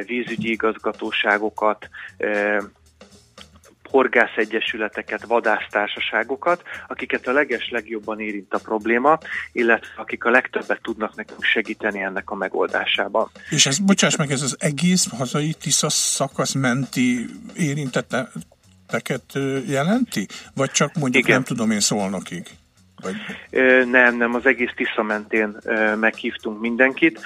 vízügyi 0.06 0.50
igazgatóságokat, 0.50 1.88
horgászegyesületeket, 3.91 5.24
vadásztársaságokat, 5.24 6.62
akiket 6.89 7.26
a 7.26 7.32
leges 7.32 7.70
legjobban 7.70 8.20
érint 8.20 8.55
a 8.55 8.59
probléma, 8.59 9.18
illetve 9.53 9.87
akik 9.97 10.24
a 10.24 10.30
legtöbbet 10.30 10.82
tudnak 10.82 11.14
nekünk 11.14 11.43
segíteni 11.43 12.03
ennek 12.03 12.30
a 12.30 12.35
megoldásában. 12.35 13.30
És 13.51 13.66
ez, 13.66 13.78
bocsáss 13.78 14.16
meg, 14.16 14.30
ez 14.30 14.43
az 14.43 14.57
egész 14.59 15.09
hazai 15.16 15.55
Tisza 15.61 15.89
szakasz 15.89 16.55
menti 16.55 17.26
érintetteket 17.57 19.32
jelenti? 19.66 20.26
Vagy 20.55 20.70
csak 20.70 20.95
mondjuk 20.95 21.24
Igen. 21.24 21.35
nem 21.35 21.45
tudom 21.45 21.70
én 21.70 21.80
szólnokig? 21.80 22.47
Vagy... 23.03 23.14
Nem, 23.91 24.16
nem, 24.16 24.35
az 24.35 24.47
egész 24.47 24.72
Tisza 24.76 25.03
mentén 25.03 25.57
meghívtunk 26.01 26.61
mindenkit, 26.61 27.20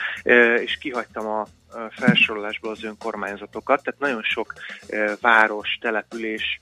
és 0.65 0.79
kihagytam 0.81 1.27
a 1.27 1.47
felsorolásból 1.91 2.71
az 2.71 2.85
önkormányzatokat, 2.85 3.83
tehát 3.83 4.01
nagyon 4.01 4.23
sok 4.23 4.53
város, 5.21 5.79
település 5.81 6.61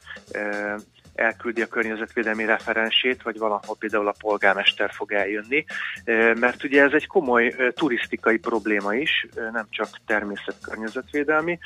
elküldi 1.15 1.63
a 1.63 1.67
környezetvédelmi 1.67 2.45
referensét, 2.45 3.23
vagy 3.23 3.39
valahol 3.39 3.77
például 3.79 4.09
a 4.09 4.15
polgármester 4.19 4.91
fog 4.93 5.13
eljönni, 5.13 5.65
mert 6.35 6.65
ugye 6.65 6.83
ez 6.83 6.93
egy 6.93 7.07
komoly 7.07 7.55
turisztikai 7.75 8.39
probléma 8.39 8.95
is, 8.95 9.27
nem 9.53 9.67
csak 9.71 9.89
természet-környezetvédelmi, 10.07 11.59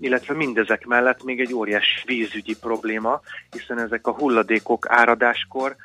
illetve 0.00 0.34
mindezek 0.34 0.86
mellett 0.86 1.24
még 1.24 1.40
egy 1.40 1.52
óriás 1.52 2.02
vízügyi 2.06 2.56
probléma, 2.60 3.20
hiszen 3.50 3.78
ezek 3.78 4.06
a 4.06 4.14
hulladékok 4.14 4.86
áradáskor 4.88 5.76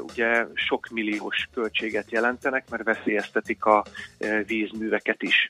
ugye 0.00 0.44
sok 0.54 0.88
milliós 0.88 1.48
költséget 1.54 2.10
jelentenek, 2.10 2.64
mert 2.70 2.82
veszélyeztetik 2.82 3.64
a 3.64 3.84
vízműveket 4.46 5.22
is. 5.22 5.48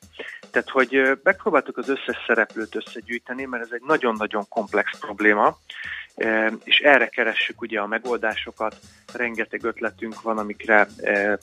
Tehát, 0.51 0.71
hogy 0.71 1.19
megpróbáltuk 1.23 1.77
az 1.77 1.89
összes 1.89 2.17
szereplőt 2.27 2.77
összegyűjteni, 2.77 3.45
mert 3.45 3.63
ez 3.63 3.71
egy 3.73 3.83
nagyon-nagyon 3.87 4.49
komplex 4.49 4.99
probléma, 4.99 5.59
és 6.65 6.79
erre 6.79 7.07
keressük 7.07 7.61
ugye 7.61 7.81
a 7.81 7.87
megoldásokat, 7.87 8.77
rengeteg 9.13 9.65
ötletünk 9.65 10.23
van, 10.23 10.39
amikre 10.39 10.89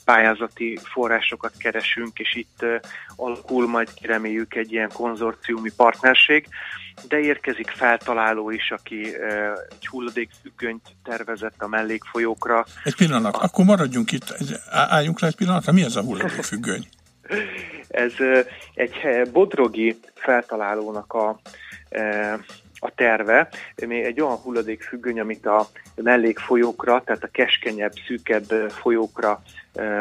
pályázati 0.04 0.78
forrásokat 0.82 1.52
keresünk, 1.58 2.18
és 2.18 2.34
itt 2.34 2.64
alakul 3.16 3.68
majd 3.68 3.94
kireméljük 3.94 4.54
egy 4.54 4.72
ilyen 4.72 4.90
konzorciumi 4.92 5.70
partnerség, 5.76 6.48
de 7.08 7.18
érkezik 7.18 7.70
feltaláló 7.70 8.50
is, 8.50 8.70
aki 8.70 9.14
egy 9.70 9.86
hulladékfüggönyt 9.86 10.82
tervezett 11.04 11.62
a 11.62 11.68
mellékfolyókra. 11.68 12.66
Egy 12.84 12.96
pillanat, 12.96 13.34
a... 13.34 13.42
akkor 13.42 13.64
maradjunk 13.64 14.12
itt, 14.12 14.34
álljunk 14.70 15.20
le 15.20 15.26
egy 15.26 15.36
pillanatra, 15.36 15.72
mi 15.72 15.82
ez 15.82 15.96
a 15.96 16.02
hulladékfüggöny? 16.02 16.88
ez 17.88 18.12
egy 18.74 19.30
bodrogi 19.32 19.98
feltalálónak 20.14 21.12
a 21.12 21.40
a 22.80 22.90
terve, 22.94 23.48
még 23.86 24.04
egy 24.04 24.20
olyan 24.20 24.36
hulladékfüggöny, 24.36 25.20
amit 25.20 25.46
a 25.46 25.66
mellékfolyókra, 25.94 27.02
tehát 27.04 27.24
a 27.24 27.28
keskenyebb, 27.32 27.92
szűkebb 28.06 28.44
folyókra 28.68 29.42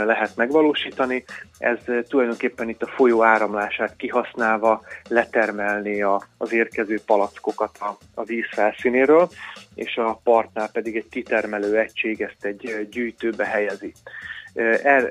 lehet 0.05 0.36
megvalósítani. 0.36 1.23
Ez 1.57 1.78
tulajdonképpen 2.07 2.69
itt 2.69 2.82
a 2.82 2.88
folyó 2.88 3.23
áramlását 3.23 3.95
kihasználva 3.95 4.84
letermelni 5.09 6.01
a, 6.01 6.21
az 6.38 6.53
érkező 6.53 6.99
palackokat 7.05 7.78
a, 7.80 7.97
a 8.13 8.23
víz 8.23 8.47
felszínéről, 8.51 9.30
és 9.75 9.95
a 9.95 10.19
partnál 10.23 10.69
pedig 10.71 10.95
egy 10.95 11.09
kitermelő 11.09 11.78
egység 11.78 12.21
ezt 12.21 12.45
egy 12.45 12.88
gyűjtőbe 12.91 13.45
helyezi. 13.45 13.93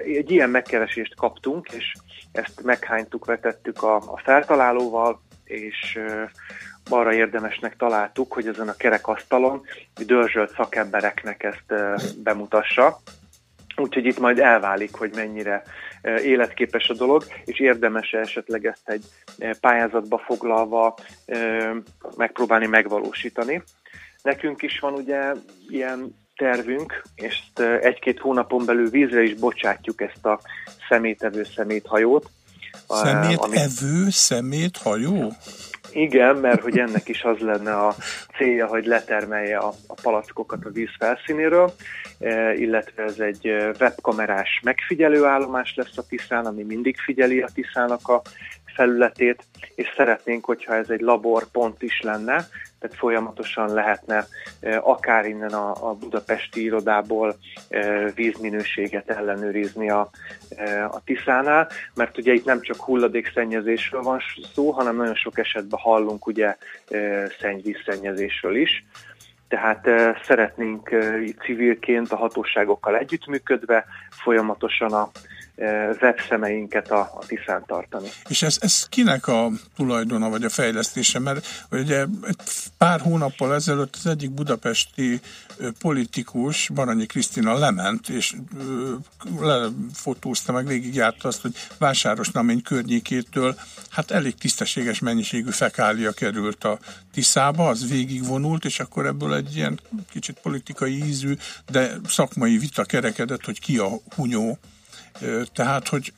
Egy 0.05 0.31
ilyen 0.31 0.51
megkeresést 0.51 1.15
kaptunk, 1.15 1.69
és 1.73 1.93
ezt 2.37 2.63
meghánytuk, 2.63 3.25
vetettük 3.25 3.83
a, 3.83 3.97
a 3.97 4.21
feltalálóval, 4.25 5.21
és 5.45 5.99
arra 6.91 7.13
érdemesnek 7.13 7.77
találtuk, 7.77 8.33
hogy 8.33 8.47
ezen 8.47 8.69
a 8.69 8.77
kerekasztalon 8.77 9.63
dörzsölt 10.07 10.55
szakembereknek 10.55 11.43
ezt 11.43 11.75
bemutassa. 12.23 12.99
Úgyhogy 13.77 14.07
itt 14.07 14.19
majd 14.19 14.39
elválik, 14.39 14.95
hogy 14.95 15.11
mennyire 15.15 15.63
életképes 16.03 16.89
a 16.89 16.95
dolog, 16.95 17.25
és 17.45 17.61
érdemes 17.61 18.13
-e 18.13 18.19
esetleg 18.19 18.67
ezt 18.67 18.89
egy 18.89 19.05
pályázatba 19.61 20.19
foglalva 20.19 20.95
megpróbálni 22.17 22.67
megvalósítani. 22.67 23.63
Nekünk 24.23 24.63
is 24.63 24.79
van 24.79 24.93
ugye 24.93 25.33
ilyen 25.69 26.26
tervünk, 26.37 27.03
és 27.15 27.43
egy-két 27.81 28.21
hónapon 28.21 28.65
belül 28.65 28.91
vízre 28.91 29.23
is 29.23 29.35
bocsátjuk 29.35 30.01
ezt 30.01 30.27
a 30.27 30.41
szemétevő 30.89 31.45
szeméthajót. 31.57 32.31
Szemétevő 32.89 34.11
szeméthajó? 34.11 35.33
Igen, 35.93 36.37
mert 36.37 36.63
hogy 36.63 36.79
ennek 36.79 37.09
is 37.09 37.23
az 37.23 37.39
lenne 37.39 37.87
a 37.87 37.95
célja, 38.37 38.67
hogy 38.67 38.87
letermelje 38.87 39.59
a, 39.59 39.73
a 39.87 39.95
palackokat 40.03 40.65
a 40.65 40.71
víz 40.71 40.91
felszínéről, 40.99 41.75
e, 42.19 42.55
illetve 42.55 43.03
ez 43.03 43.19
egy 43.19 43.47
webkamerás 43.81 44.61
megfigyelőállomás 44.63 45.75
lesz 45.77 45.97
a 45.97 46.07
Tiszán, 46.09 46.47
ami 46.47 46.63
mindig 46.63 46.99
figyeli 46.99 47.41
a 47.41 47.49
Tiszának 47.55 48.09
a 48.09 48.23
felületét, 48.77 49.45
és 49.75 49.93
szeretnénk, 49.97 50.45
hogyha 50.45 50.75
ez 50.75 50.91
egy 50.91 51.01
laborpont 51.01 51.83
is 51.83 52.01
lenne, 52.01 52.47
tehát 52.79 52.97
folyamatosan 52.97 53.75
lehetne 53.75 54.27
akár 54.81 55.27
innen 55.27 55.53
a, 55.53 55.89
a 55.89 55.95
budapesti 55.95 56.63
irodából 56.63 57.37
vízminőséget 58.15 59.11
ellenőrizni 59.11 59.91
a, 59.91 60.11
a 60.91 61.03
Tiszánál, 61.05 61.69
mert 61.95 62.19
ugye 62.19 62.33
itt 62.33 62.45
nem 62.45 62.61
csak 62.61 62.81
hulladékszennyezésről 62.81 64.03
van 64.03 64.21
szó, 64.55 64.71
hanem 64.71 64.97
nagyon 64.97 65.15
sok 65.15 65.39
esetben 65.39 65.81
hallunk 65.83 66.27
ugye 66.27 66.57
szennyvízszennyezésről 67.41 68.57
is. 68.57 68.85
Tehát 69.49 69.89
szeretnénk 70.23 70.91
civilként 71.45 72.13
a 72.13 72.17
hatóságokkal 72.17 72.97
együttműködve 72.97 73.85
folyamatosan 74.11 74.93
a 74.93 75.11
webszemeinket 76.01 76.91
a, 76.91 77.01
a 77.01 77.19
Tiszán 77.27 77.65
tartani. 77.67 78.09
És 78.29 78.43
ez, 78.43 78.57
ez 78.61 78.89
kinek 78.89 79.27
a 79.27 79.51
tulajdona 79.77 80.29
vagy 80.29 80.45
a 80.45 80.49
fejlesztése? 80.49 81.19
Mert 81.19 81.47
ugye 81.71 82.05
pár 82.79 83.01
hónappal 83.01 83.55
ezelőtt 83.55 83.95
az 83.97 84.07
egyik 84.07 84.31
budapesti 84.31 85.21
politikus, 85.79 86.71
Baranyi 86.75 87.07
Krisztina 87.07 87.59
lement, 87.59 88.09
és 88.09 88.35
lefotózta 89.41 90.53
meg, 90.53 90.67
végigjárta 90.67 91.29
azt, 91.29 91.43
hogy 91.43 91.55
Vásáros 91.79 92.31
Namény 92.31 92.63
környékétől 92.63 93.55
hát 93.91 94.11
elég 94.11 94.35
tisztességes 94.35 94.99
mennyiségű 94.99 95.51
fekália 95.51 96.13
került 96.13 96.65
a 96.65 96.79
Tiszába, 97.13 97.69
az 97.69 97.89
végigvonult, 97.89 98.65
és 98.65 98.81
akkor 98.81 99.07
ebből 99.07 99.35
egy 99.35 99.57
ilyen 99.57 99.81
kicsit 100.11 100.39
politikai 100.41 101.05
ízű, 101.05 101.37
de 101.71 101.91
szakmai 102.07 102.59
vita 102.59 102.85
kerekedett, 102.85 103.45
hogy 103.45 103.61
ki 103.61 103.79
a 103.79 103.89
hunyó, 104.15 104.59
tehát, 105.53 105.89
hogy 105.89 106.13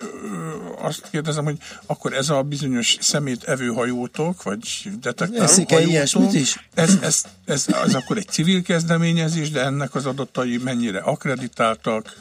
azt 0.78 1.10
kérdezem, 1.10 1.44
hogy 1.44 1.56
akkor 1.86 2.12
ez 2.12 2.30
a 2.30 2.42
bizonyos 2.42 2.96
szemét 3.00 3.44
evőhajótok, 3.44 4.42
vagy 4.42 4.60
detektálóhajótok, 5.00 5.80
ilyesmit 5.80 6.32
is? 6.32 6.68
Ez, 6.74 6.98
ez, 7.02 7.24
ez, 7.46 7.66
ez 7.84 7.94
akkor 7.94 8.16
egy 8.16 8.28
civil 8.28 8.62
kezdeményezés, 8.62 9.50
de 9.50 9.60
ennek 9.60 9.94
az 9.94 10.06
adatai 10.06 10.56
mennyire 10.64 10.98
akreditáltak 10.98 12.12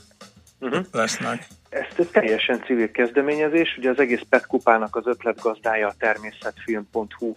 uh-huh. 0.60 0.86
lesznek? 0.92 1.48
Ez 1.70 2.06
teljesen 2.12 2.64
civil 2.66 2.92
kezdeményezés, 2.92 3.76
ugye 3.78 3.90
az 3.90 4.00
egész 4.00 4.22
PET 4.30 4.46
kupának 4.46 4.96
az 4.96 5.08
ötletgazdája 5.08 5.88
a 5.88 5.96
természetfilm.hu 6.00 7.34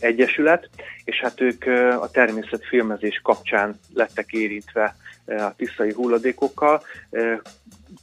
egyesület, 0.00 0.68
és 1.04 1.20
hát 1.20 1.40
ők 1.40 1.64
a 2.00 2.10
természetfilmezés 2.10 3.20
kapcsán 3.22 3.80
lettek 3.94 4.32
érintve 4.32 4.96
a 5.38 5.54
tiszai 5.56 5.92
hulladékokkal. 5.92 6.82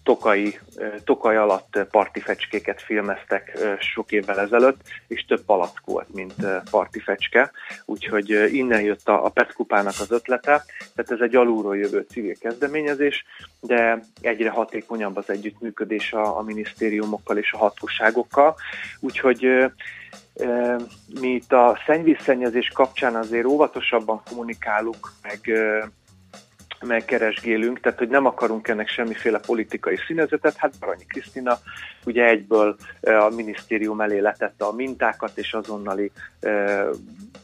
Tokai, 0.03 0.59
Tokaj 1.03 1.37
alatt 1.37 1.79
parti 1.91 2.19
fecskéket 2.19 2.81
filmeztek 2.81 3.57
sok 3.79 4.11
évvel 4.11 4.39
ezelőtt, 4.39 4.81
és 5.07 5.25
több 5.25 5.41
palack 5.45 5.81
volt, 5.85 6.13
mint 6.13 6.33
parti 6.71 6.99
fecske, 6.99 7.51
úgyhogy 7.85 8.29
innen 8.53 8.81
jött 8.81 9.07
a, 9.07 9.25
a 9.25 9.29
PET 9.29 9.55
az 9.67 10.11
ötlete, 10.11 10.65
tehát 10.95 11.11
ez 11.11 11.19
egy 11.19 11.35
alulról 11.35 11.77
jövő 11.77 12.05
civil 12.09 12.35
kezdeményezés, 12.35 13.25
de 13.61 13.99
egyre 14.21 14.49
hatékonyabb 14.49 15.17
az 15.17 15.29
együttműködés 15.29 16.13
a, 16.13 16.37
a 16.37 16.41
minisztériumokkal 16.41 17.37
és 17.37 17.51
a 17.51 17.57
hatóságokkal, 17.57 18.55
úgyhogy 18.99 19.71
mi 21.19 21.27
itt 21.27 21.53
a 21.53 21.79
szennyvízszennyezés 21.85 22.67
kapcsán 22.73 23.15
azért 23.15 23.45
óvatosabban 23.45 24.21
kommunikálunk, 24.29 25.11
meg 25.21 25.39
megkeresgélünk, 26.85 27.79
tehát 27.79 27.97
hogy 27.97 28.07
nem 28.07 28.25
akarunk 28.25 28.67
ennek 28.67 28.87
semmiféle 28.87 29.39
politikai 29.39 29.97
színezetet. 30.07 30.55
Hát 30.57 30.79
Baranyi 30.79 31.05
Krisztina 31.05 31.57
ugye 32.05 32.25
egyből 32.25 32.75
a 33.01 33.29
minisztérium 33.35 34.01
elé 34.01 34.19
letette 34.19 34.65
a 34.65 34.73
mintákat, 34.73 35.31
és 35.37 35.53
azonnali 35.53 36.11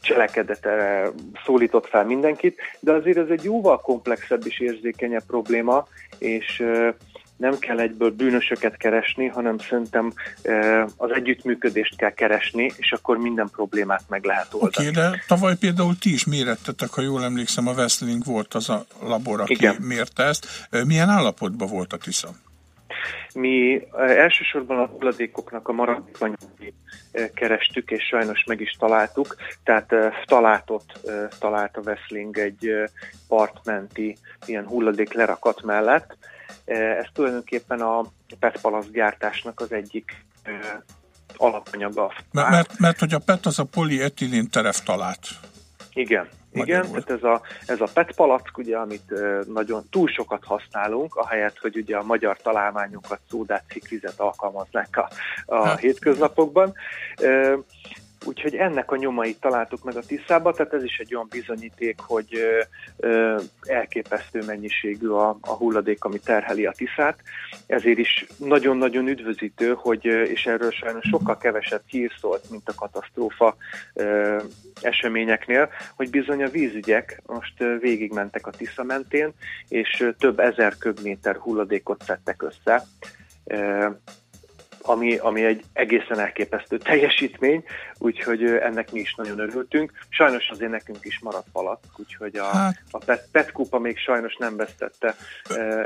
cselekedetre 0.00 1.10
szólított 1.44 1.86
fel 1.86 2.04
mindenkit, 2.04 2.60
de 2.80 2.92
azért 2.92 3.18
ez 3.18 3.28
egy 3.28 3.44
jóval 3.44 3.80
komplexebb 3.80 4.46
és 4.46 4.60
érzékenyebb 4.60 5.24
probléma, 5.26 5.86
és 6.18 6.62
nem 7.36 7.58
kell 7.58 7.78
egyből 7.78 8.10
bűnösöket 8.10 8.76
keresni, 8.76 9.26
hanem 9.26 9.58
szerintem 9.58 10.12
az 10.96 11.10
együttműködést 11.10 11.96
kell 11.96 12.12
keresni, 12.12 12.70
és 12.76 12.92
akkor 12.92 13.18
minden 13.18 13.48
problémát 13.52 14.02
meg 14.08 14.24
lehet 14.24 14.54
oldani. 14.54 14.88
Oké, 14.88 14.98
okay, 14.98 15.10
de 15.10 15.22
tavaly 15.26 15.56
például 15.56 15.98
ti 15.98 16.12
is 16.12 16.24
mérettetek, 16.24 16.90
ha 16.90 17.02
jól 17.02 17.24
emlékszem, 17.24 17.66
a 17.66 17.72
Westling 17.72 18.24
volt 18.24 18.54
az 18.54 18.68
a 18.68 18.84
labor, 19.02 19.40
aki 19.40 19.52
Igen. 19.52 19.76
mérte 19.80 20.22
ezt. 20.22 20.68
Milyen 20.86 21.08
állapotban 21.08 21.68
volt 21.68 21.92
a 21.92 21.96
Tisza? 21.96 22.28
Mi 23.34 23.82
elsősorban 23.94 24.78
a 24.78 24.86
hulladékoknak 24.86 25.68
a 25.68 25.72
maradványait 25.72 26.74
kerestük, 27.34 27.90
és 27.90 28.04
sajnos 28.04 28.44
meg 28.46 28.60
is 28.60 28.76
találtuk. 28.78 29.36
Tehát 29.64 29.94
talátot 30.24 30.84
talált 31.38 31.76
a 31.76 31.80
Westling 31.84 32.38
egy 32.38 32.70
partmenti 33.28 34.16
ilyen 34.46 34.66
hulladék 34.66 35.12
lerakat 35.12 35.62
mellett, 35.62 36.16
ez 36.64 37.06
tulajdonképpen 37.12 37.80
a 37.80 38.04
PET 38.38 38.90
gyártásnak 38.92 39.60
az 39.60 39.72
egyik 39.72 40.24
eh, 40.42 40.54
alapanyaga. 41.36 42.12
Mert, 42.32 42.50
mert, 42.50 42.78
mert 42.78 42.98
hogy 42.98 43.14
a 43.14 43.18
PET 43.18 43.46
az 43.46 43.58
a 43.58 43.64
polietilén 43.64 44.50
tereftalát. 44.50 45.20
Igen, 45.92 46.28
igen, 46.52 46.82
tehát 46.82 47.10
ez 47.10 47.22
a, 47.22 47.40
ez 47.66 47.80
a 47.80 47.88
PET 47.94 48.14
palack, 48.14 48.58
ugye, 48.58 48.76
amit 48.76 49.12
eh, 49.12 49.38
nagyon 49.46 49.82
túl 49.90 50.08
sokat 50.08 50.44
használunk, 50.44 51.14
ahelyett, 51.14 51.58
hogy 51.58 51.76
ugye 51.76 51.96
a 51.96 52.02
magyar 52.02 52.36
találmányokat, 52.42 53.20
szódát, 53.30 53.64
cikvizet 53.68 54.20
alkalmaznák 54.20 54.96
a, 54.96 55.08
a 55.46 55.64
hát. 55.66 55.78
hétköznapokban. 55.78 56.74
Úgyhogy 58.24 58.54
ennek 58.54 58.90
a 58.90 58.96
nyomait 58.96 59.40
találtuk 59.40 59.84
meg 59.84 59.96
a 59.96 60.00
Tiszába, 60.00 60.52
tehát 60.52 60.72
ez 60.72 60.82
is 60.82 60.98
egy 60.98 61.14
olyan 61.14 61.28
bizonyíték, 61.30 62.00
hogy 62.00 62.38
elképesztő 63.62 64.42
mennyiségű 64.46 65.08
a, 65.08 65.28
a 65.40 65.52
hulladék, 65.52 66.04
ami 66.04 66.18
terheli 66.18 66.66
a 66.66 66.72
Tiszát. 66.72 67.18
Ezért 67.66 67.98
is 67.98 68.26
nagyon-nagyon 68.38 69.08
üdvözítő, 69.08 69.74
hogy, 69.78 70.04
és 70.04 70.46
erről 70.46 70.70
sajnos 70.70 71.04
sokkal 71.08 71.38
kevesebb 71.38 71.82
hír 71.86 72.12
szólt, 72.20 72.50
mint 72.50 72.68
a 72.68 72.74
katasztrófa 72.74 73.56
eseményeknél, 74.80 75.68
hogy 75.96 76.10
bizony 76.10 76.42
a 76.42 76.48
vízügyek 76.48 77.22
most 77.26 77.58
végigmentek 77.80 78.46
a 78.46 78.50
Tisza 78.50 78.82
mentén, 78.82 79.32
és 79.68 80.10
több 80.18 80.38
ezer 80.38 80.76
köbméter 80.78 81.36
hulladékot 81.36 82.02
szedtek 82.02 82.42
össze 82.42 82.84
ami, 84.86 85.16
ami 85.16 85.44
egy 85.44 85.62
egészen 85.72 86.18
elképesztő 86.18 86.78
teljesítmény, 86.78 87.64
úgyhogy 87.98 88.44
ennek 88.44 88.92
mi 88.92 89.00
is 89.00 89.14
nagyon 89.14 89.38
örültünk. 89.38 89.92
Sajnos 90.08 90.48
azért 90.50 90.70
nekünk 90.70 90.98
is 91.00 91.18
maradt 91.22 91.46
palack, 91.52 91.80
úgyhogy 91.96 92.36
a, 92.36 92.44
hát. 92.44 92.82
a 92.90 92.98
Pet, 92.98 93.28
Pet 93.32 93.52
Kupa 93.52 93.78
még 93.78 93.98
sajnos 93.98 94.36
nem 94.38 94.56
vesztette 94.56 95.16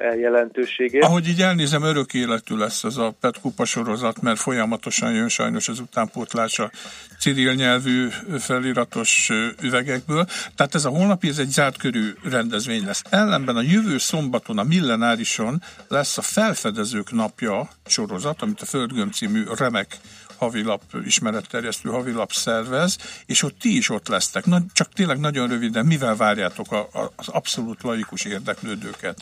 el 0.03 0.17
jelentőségét. 0.17 1.05
Ahogy 1.05 1.29
így 1.29 1.41
elnézem, 1.41 1.83
örök 1.83 2.15
életű 2.15 2.57
lesz 2.57 2.85
ez 2.85 2.97
a 2.97 3.15
Pet 3.21 3.41
Kupa 3.41 3.65
sorozat, 3.65 4.23
mert 4.23 4.39
folyamatosan 4.39 5.13
jön 5.13 5.29
sajnos 5.29 5.69
az 5.69 5.81
utánpótlás 5.81 6.59
a 6.59 6.71
ciril 7.19 7.53
nyelvű 7.53 8.09
feliratos 8.39 9.31
üvegekből. 9.63 10.27
Tehát 10.57 10.75
ez 10.75 10.85
a 10.85 10.89
holnapi, 10.89 11.29
ez 11.29 11.39
egy 11.39 11.51
zárt 11.51 11.79
körű 11.79 12.13
rendezvény 12.31 12.85
lesz. 12.85 13.03
Ellenben 13.11 13.57
a 13.57 13.63
jövő 13.63 13.99
szombaton 13.99 14.59
a 14.59 14.63
Millenárison 14.63 15.63
lesz 15.89 16.19
a 16.19 16.23
felfedezők 16.23 17.13
napja 17.13 17.69
sorozat, 17.87 18.43
amit 18.43 18.61
a 18.61 18.67
Földgömb 18.89 19.13
című 19.13 19.43
remek 19.59 19.97
havilap, 20.39 20.83
ismeretterjesztő 21.05 21.91
havilap 21.91 22.31
szervez, 22.31 23.23
és 23.27 23.43
ott 23.43 23.59
ti 23.59 23.77
is 23.77 23.91
ott 23.91 24.09
lesztek. 24.09 24.45
Na, 24.45 24.59
csak 24.73 24.89
tényleg 24.93 25.19
nagyon 25.19 25.49
röviden, 25.49 25.87
mivel 25.87 26.17
várjátok 26.17 26.73
a, 26.73 26.79
a, 26.79 27.11
az 27.17 27.29
abszolút 27.29 27.83
laikus 27.83 28.25
érdeklődőket? 28.25 29.17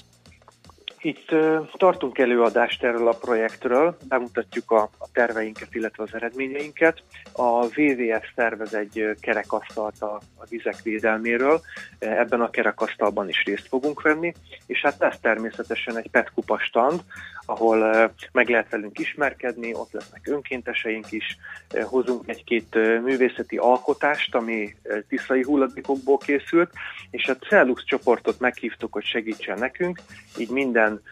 Itt 1.01 1.33
uh, 1.33 1.69
tartunk 1.77 2.19
előadást 2.19 2.83
erről 2.83 3.09
a 3.09 3.19
projektről, 3.21 3.97
bemutatjuk 4.09 4.71
a, 4.71 4.83
a 4.99 5.09
terveinket, 5.13 5.75
illetve 5.75 6.03
az 6.03 6.15
eredményeinket. 6.15 7.03
A 7.33 7.65
WWF 7.65 8.25
szervez 8.35 8.75
egy 8.75 9.17
kerekasztalt 9.21 10.03
a, 10.03 10.21
a 10.37 10.45
vizek 10.49 10.83
védelméről, 10.83 11.61
ebben 11.99 12.41
a 12.41 12.51
kerekasztalban 12.51 13.29
is 13.29 13.45
részt 13.45 13.69
fogunk 13.69 14.03
venni, 14.03 14.33
és 14.67 14.81
hát 14.81 14.99
lesz 14.99 15.19
természetesen 15.21 15.97
egy 15.97 16.11
petkupa 16.11 16.59
stand, 16.59 17.01
ahol 17.47 18.11
meg 18.33 18.49
lehet 18.49 18.71
velünk 18.71 18.99
ismerkedni, 18.99 19.75
ott 19.75 19.93
lesznek 19.93 20.29
önkénteseink 20.29 21.13
is, 21.13 21.37
hozunk 21.83 22.29
egy-két 22.29 22.75
művészeti 23.03 23.57
alkotást, 23.57 24.35
ami 24.35 24.77
tiszai 25.09 25.43
hulladékokból 25.43 26.19
készült, 26.19 26.73
és 27.11 27.29
a 27.29 27.37
Cellux 27.37 27.85
csoportot 27.85 28.41
meghívtuk, 28.41 28.93
hogy 28.93 29.05
segítsen 29.05 29.59
nekünk, 29.59 30.01
így 30.39 30.51
minden 30.51 31.03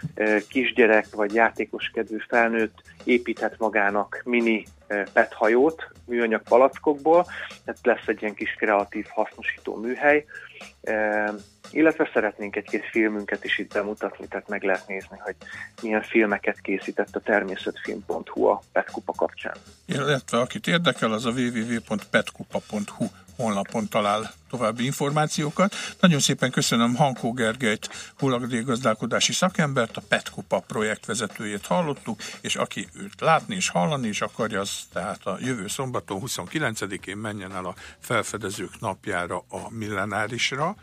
kisgyerek 0.48 1.06
vagy 1.14 1.34
játékos 1.34 1.90
kedvű 1.94 2.18
felnőtt 2.28 2.82
építhet 3.04 3.58
magának 3.58 4.22
mini 4.24 4.64
PET 4.86 5.32
hajót 5.32 5.90
műanyag 6.06 6.42
palackokból, 6.42 7.26
tehát 7.64 7.80
lesz 7.82 8.06
egy 8.06 8.22
ilyen 8.22 8.34
kis 8.34 8.50
kreatív 8.50 9.06
hasznosító 9.08 9.76
műhely, 9.76 10.24
illetve 11.70 12.10
szeretnénk 12.12 12.56
egy-két 12.56 12.84
filmünket 12.90 13.44
is 13.44 13.58
itt 13.58 13.72
bemutatni, 13.72 14.26
tehát 14.26 14.48
meg 14.48 14.62
lehet 14.62 14.88
nézni, 14.88 15.18
hogy 15.18 15.34
milyen 15.82 16.02
filmeket 16.02 16.60
készített 16.60 17.16
a 17.16 17.20
természetfilm.hu 17.20 18.44
a 18.44 18.62
Petkupa 18.72 19.12
kapcsán. 19.12 19.56
Illetve 19.86 20.38
akit 20.38 20.66
érdekel, 20.66 21.12
az 21.12 21.24
a 21.24 21.30
www.petkupa.hu 21.30 23.04
honlapon 23.36 23.88
talál 23.88 24.32
további 24.50 24.84
információkat. 24.84 25.74
Nagyon 26.00 26.20
szépen 26.20 26.50
köszönöm 26.50 26.94
Hankó 26.94 27.32
Gergelyt, 27.32 28.12
hulladékgazdálkodási 28.18 29.32
szakembert, 29.32 29.96
a 29.96 30.02
Petkupa 30.08 30.60
projektvezetőjét 30.60 31.66
hallottuk, 31.66 32.20
és 32.40 32.56
aki 32.56 32.88
őt 32.94 33.20
látni 33.20 33.54
és 33.54 33.68
hallani 33.68 34.08
is 34.08 34.20
akarja, 34.20 34.60
az 34.60 34.70
tehát 34.92 35.26
a 35.26 35.36
jövő 35.40 35.68
szombaton 35.68 36.22
29-én 36.26 37.16
menjen 37.16 37.54
el 37.54 37.64
a 37.64 37.74
felfedezők 37.98 38.80
napjára 38.80 39.44
a 39.48 39.70
millenárisra, 39.70 40.76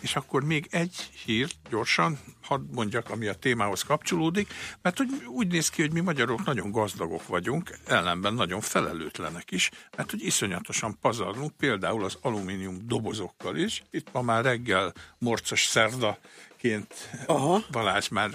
és 0.00 0.16
akkor 0.16 0.44
még 0.44 0.68
egy 0.70 0.94
hír 1.24 1.50
gyorsan, 1.70 2.18
hadd 2.42 2.60
mondjak, 2.72 3.10
ami 3.10 3.26
a 3.26 3.34
témához 3.34 3.82
kapcsolódik, 3.82 4.54
mert 4.82 4.98
hogy 4.98 5.08
úgy 5.26 5.46
néz 5.46 5.68
ki, 5.68 5.82
hogy 5.82 5.92
mi 5.92 6.00
magyarok 6.00 6.44
nagyon 6.44 6.70
gazdagok 6.70 7.26
vagyunk, 7.26 7.78
ellenben 7.86 8.34
nagyon 8.34 8.60
felelőtlenek 8.60 9.50
is, 9.50 9.70
mert 9.96 10.10
hogy 10.10 10.24
iszonyatosan 10.24 10.98
pazarlunk, 11.00 11.56
például 11.56 12.04
az 12.04 12.18
alumínium 12.20 12.78
dobozokkal 12.86 13.56
is. 13.56 13.82
Itt 13.90 14.12
ma 14.12 14.22
már 14.22 14.44
reggel 14.44 14.92
morcos 15.18 15.64
szerdaként 15.64 16.94
Aha. 17.26 17.64
Balázs 17.70 18.08
már 18.08 18.30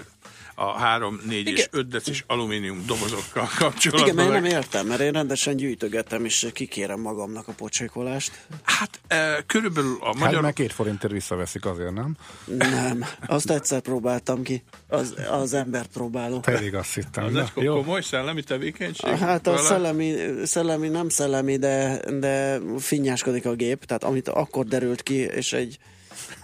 a 0.58 0.78
3, 0.78 1.20
4 1.26 1.40
Igen. 1.40 1.54
és 1.54 1.68
5 1.70 1.88
decis 1.88 2.24
alumínium 2.26 2.82
dobozokkal 2.86 3.48
kapcsolatban. 3.58 4.08
Igen, 4.08 4.14
mert 4.14 4.28
én 4.28 4.42
nem 4.42 4.58
értem, 4.58 4.86
mert 4.86 5.00
én 5.00 5.12
rendesen 5.12 5.56
gyűjtögettem, 5.56 6.24
és 6.24 6.46
kikérem 6.52 7.00
magamnak 7.00 7.48
a 7.48 7.52
pocsékolást. 7.52 8.46
Hát 8.62 9.00
e, 9.06 9.42
körülbelül 9.46 9.96
a 10.00 10.14
magyar... 10.14 10.32
Hát 10.32 10.42
meg 10.42 10.52
két 10.52 10.72
forintért 10.72 11.12
visszaveszik 11.12 11.66
azért, 11.66 11.92
nem? 11.92 12.16
Nem, 12.44 13.04
azt 13.26 13.50
egyszer 13.50 13.80
próbáltam 13.80 14.42
ki. 14.42 14.62
Az, 14.88 15.14
az 15.30 15.54
ember 15.54 15.86
próbáló. 15.86 16.40
Pedig 16.40 16.74
azt 16.74 16.94
hittem. 16.94 17.24
Az 17.24 17.36
egy 17.36 17.66
komoly 17.66 18.02
szellemi 18.02 18.42
tevékenység? 18.42 19.10
Hát 19.10 19.46
a 19.46 19.56
szellemi, 19.56 20.14
szellemi, 20.44 20.88
nem 20.88 21.08
szellemi, 21.08 21.56
de, 21.56 22.00
de 22.18 22.58
finnyáskodik 22.78 23.46
a 23.46 23.54
gép, 23.54 23.84
tehát 23.84 24.04
amit 24.04 24.28
akkor 24.28 24.64
derült 24.64 25.02
ki, 25.02 25.14
és 25.14 25.52
egy 25.52 25.78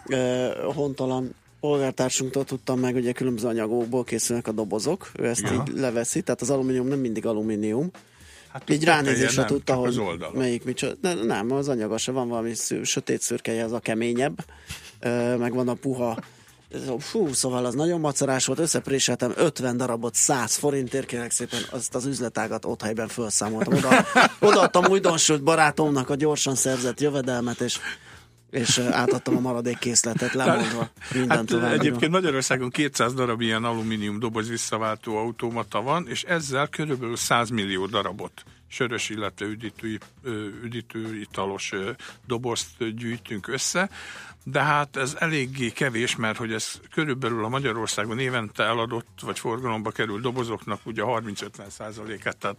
e, 0.07 0.49
hontalan 0.63 1.35
polgártársunktól 1.65 2.45
tudtam 2.45 2.79
meg, 2.79 2.93
hogy 2.93 3.13
különböző 3.13 3.49
anyagokból 3.49 4.05
készülnek 4.05 4.47
a 4.47 4.53
dobozok, 4.53 5.11
ő 5.19 5.27
ezt 5.27 5.41
ja. 5.41 5.53
így 5.53 5.79
leveszi, 5.79 6.23
tehát 6.23 6.41
az 6.41 6.51
alumínium 6.51 6.87
nem 6.87 6.99
mindig 6.99 7.27
alumínium. 7.27 7.91
Hát 8.49 8.71
így 8.71 8.85
ránézésre 8.85 9.45
tudta, 9.45 9.75
hogy 9.75 10.01
melyik 10.35 10.65
micsoda. 10.65 10.95
Ne, 11.01 11.15
nem, 11.15 11.53
az 11.53 11.69
anyaga 11.69 11.99
se 11.99 12.13
van 12.13 12.29
valami 12.29 12.55
sző, 12.55 12.83
sötét 12.83 13.21
szürkeje, 13.21 13.65
az 13.65 13.73
a 13.73 13.79
keményebb. 13.79 14.45
meg 15.39 15.55
van 15.55 15.69
a 15.69 15.75
puha 15.75 16.19
Fú, 16.99 17.33
szóval 17.33 17.65
az 17.65 17.75
nagyon 17.75 18.01
macerás 18.01 18.47
volt, 18.47 18.59
összepréseltem 18.59 19.33
50 19.37 19.77
darabot 19.77 20.15
100 20.15 20.55
forintért, 20.55 21.07
kérek 21.07 21.31
szépen 21.31 21.61
azt 21.71 21.95
az 21.95 22.07
üzletágat 22.07 22.65
ott 22.65 22.83
helyben 22.83 23.09
felszámoltam. 23.09 23.75
Oda, 23.75 24.07
odaadtam 24.41 24.85
újdonsült 24.85 25.43
barátomnak 25.43 26.11
a 26.11 26.15
gyorsan 26.15 26.55
szerzett 26.55 27.01
jövedelmet, 27.01 27.61
és 27.61 27.79
és 28.55 28.79
átadtam 28.79 29.37
a 29.37 29.41
maradék 29.41 29.79
készletet, 29.79 30.33
lemondva 30.33 30.89
mindent 31.13 31.33
hát, 31.33 31.45
tovább. 31.47 31.73
Egyébként 31.73 32.13
Magyarországon 32.13 32.71
200 32.71 33.15
darab 33.15 33.41
ilyen 33.41 33.65
alumínium 33.65 34.19
doboz 34.19 34.49
visszaváltó 34.49 35.17
automata 35.17 35.83
van, 35.83 36.09
és 36.09 36.23
ezzel 36.23 36.67
körülbelül 36.69 37.17
100 37.17 37.51
millió 37.51 37.87
darabot 37.87 38.45
sörös, 38.69 39.09
illetve 39.09 39.47
üdítő, 39.47 39.99
üdítő 40.65 41.21
italos 41.21 41.73
dobozt 42.27 42.97
gyűjtünk 42.97 43.49
össze, 43.49 43.91
de 44.45 44.63
hát 44.63 44.97
ez 44.97 45.17
eléggé 45.19 45.71
kevés, 45.71 46.17
mert 46.17 46.37
hogy 46.37 46.53
ez 46.53 46.81
körülbelül 46.93 47.45
a 47.45 47.49
Magyarországon 47.49 48.19
évente 48.19 48.63
eladott, 48.63 49.19
vagy 49.23 49.39
forgalomba 49.39 49.91
kerül 49.91 50.21
dobozoknak 50.21 50.81
ugye 50.85 51.03
30-50 51.07 51.69
százalékát, 51.69 52.37
tehát 52.37 52.57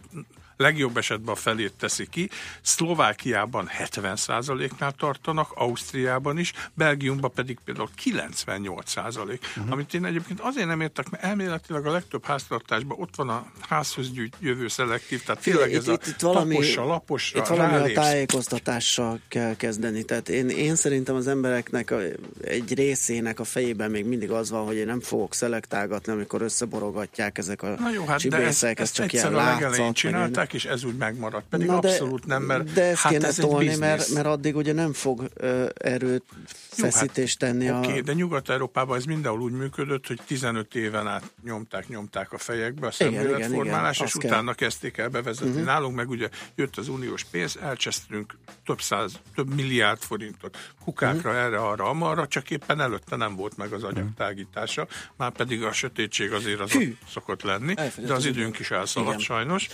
legjobb 0.56 0.96
esetben 0.96 1.34
a 1.34 1.36
felét 1.36 1.72
teszi 1.72 2.06
ki. 2.06 2.30
Szlovákiában 2.62 3.66
70 3.66 4.16
százaléknál 4.16 4.92
tartanak, 4.92 5.52
Ausztriában 5.54 6.38
is, 6.38 6.52
Belgiumban 6.74 7.32
pedig 7.34 7.58
például 7.64 7.88
98 7.94 8.90
százalék, 8.90 9.44
uh-huh. 9.56 9.72
amit 9.72 9.94
én 9.94 10.04
egyébként 10.04 10.40
azért 10.40 10.66
nem 10.66 10.80
értek, 10.80 11.10
mert 11.10 11.24
elméletileg 11.24 11.86
a 11.86 11.90
legtöbb 11.90 12.24
háztartásban 12.24 13.00
ott 13.00 13.16
van 13.16 13.28
a 13.28 13.46
házhoz 13.68 14.10
jövő 14.40 14.68
szelektív, 14.68 15.22
tehát 15.22 15.42
tényleg 15.42 15.74
ez 15.74 15.88
itt, 15.88 16.02
a 16.04 16.08
itt 16.08 16.20
valami, 16.20 16.54
taposra, 16.54 16.84
laposra, 16.84 17.38
Itt 17.40 17.46
valami 17.46 17.72
rálépsz. 17.72 17.98
a 17.98 18.00
tájékoztatással 18.00 19.20
kell 19.28 19.56
kezdeni, 19.56 20.02
tehát 20.02 20.28
én, 20.28 20.48
én 20.48 20.76
szerintem 20.76 21.14
az 21.14 21.26
embereknek 21.26 21.90
a, 21.90 21.98
egy 22.44 22.74
részének 22.74 23.40
a 23.40 23.44
fejében 23.44 23.90
még 23.90 24.04
mindig 24.04 24.30
az 24.30 24.50
van, 24.50 24.64
hogy 24.66 24.76
én 24.76 24.86
nem 24.86 25.00
fogok 25.00 25.34
szelektálgatni, 25.34 26.12
amikor 26.12 26.42
összeborogatják 26.42 27.38
ezek 27.38 27.62
a 27.62 27.68
Na 27.78 27.90
jó, 27.90 28.04
hát 28.04 28.18
csibészek, 28.18 28.78
ez, 28.78 28.88
ez 28.88 28.92
csak 28.92 29.12
ilyen 29.12 29.32
látszat. 29.32 29.94
csinálták, 29.94 30.45
csinálták, 30.46 30.52
és 30.54 30.64
ez 30.64 30.84
úgy 30.84 30.96
megmaradt. 30.96 31.46
Pedig 31.48 31.66
Na 31.66 31.80
de, 31.80 31.88
abszolút 31.88 32.26
nem, 32.26 32.42
mert 32.42 32.72
De 32.72 32.82
ezt 32.82 33.00
hát 33.00 33.12
kéne 33.12 33.26
ez 33.26 33.34
tolni, 33.34 33.76
mert, 33.76 34.08
mert 34.08 34.26
addig 34.26 34.56
ugye 34.56 34.72
nem 34.72 34.92
fog 34.92 35.30
ö, 35.34 35.66
erőt 35.74 36.24
feszítést 36.68 37.42
hát, 37.42 37.50
tenni. 37.50 37.70
Oké, 37.70 37.78
okay, 37.78 37.98
a... 37.98 38.02
de 38.02 38.12
Nyugat-Európában 38.12 38.96
ez 38.96 39.04
mindenhol 39.04 39.40
úgy 39.40 39.52
működött, 39.52 40.06
hogy 40.06 40.20
15 40.26 40.74
éven 40.74 41.06
át 41.06 41.30
nyomták, 41.44 41.88
nyomták 41.88 42.32
a 42.32 42.38
fejekbe 42.38 42.86
a 42.86 42.90
szemléletformálás, 42.90 44.00
és 44.00 44.12
kell. 44.12 44.30
utána 44.30 44.54
kezdték 44.54 44.96
el 44.96 45.08
bevezetni. 45.08 45.50
Uh-huh. 45.50 45.64
Nálunk 45.64 45.94
meg 45.96 46.08
ugye 46.08 46.28
jött 46.54 46.76
az 46.76 46.88
uniós 46.88 47.24
pénz, 47.24 47.56
elcsesztünk 47.62 48.36
több 48.64 48.80
száz, 48.80 49.20
több 49.34 49.54
milliárd 49.54 49.98
forintot 49.98 50.56
kukákra, 50.84 51.30
uh-huh. 51.30 51.44
erre, 51.44 51.58
arra, 51.58 51.88
amarra, 51.88 52.26
csak 52.26 52.50
éppen 52.50 52.80
előtte 52.80 53.16
nem 53.16 53.36
volt 53.36 53.56
meg 53.56 53.72
az 53.72 53.82
anyagtágítása, 53.82 54.86
már 55.16 55.30
pedig 55.30 55.62
a 55.62 55.72
sötétség 55.72 56.32
azért 56.32 56.60
az 56.60 56.78
szokott 57.08 57.42
lenni, 57.42 57.74
de 57.96 58.12
az 58.12 58.24
időnk 58.24 58.58
is 58.58 58.70
elszaladt 58.70 59.20
sajnos. 59.20 59.68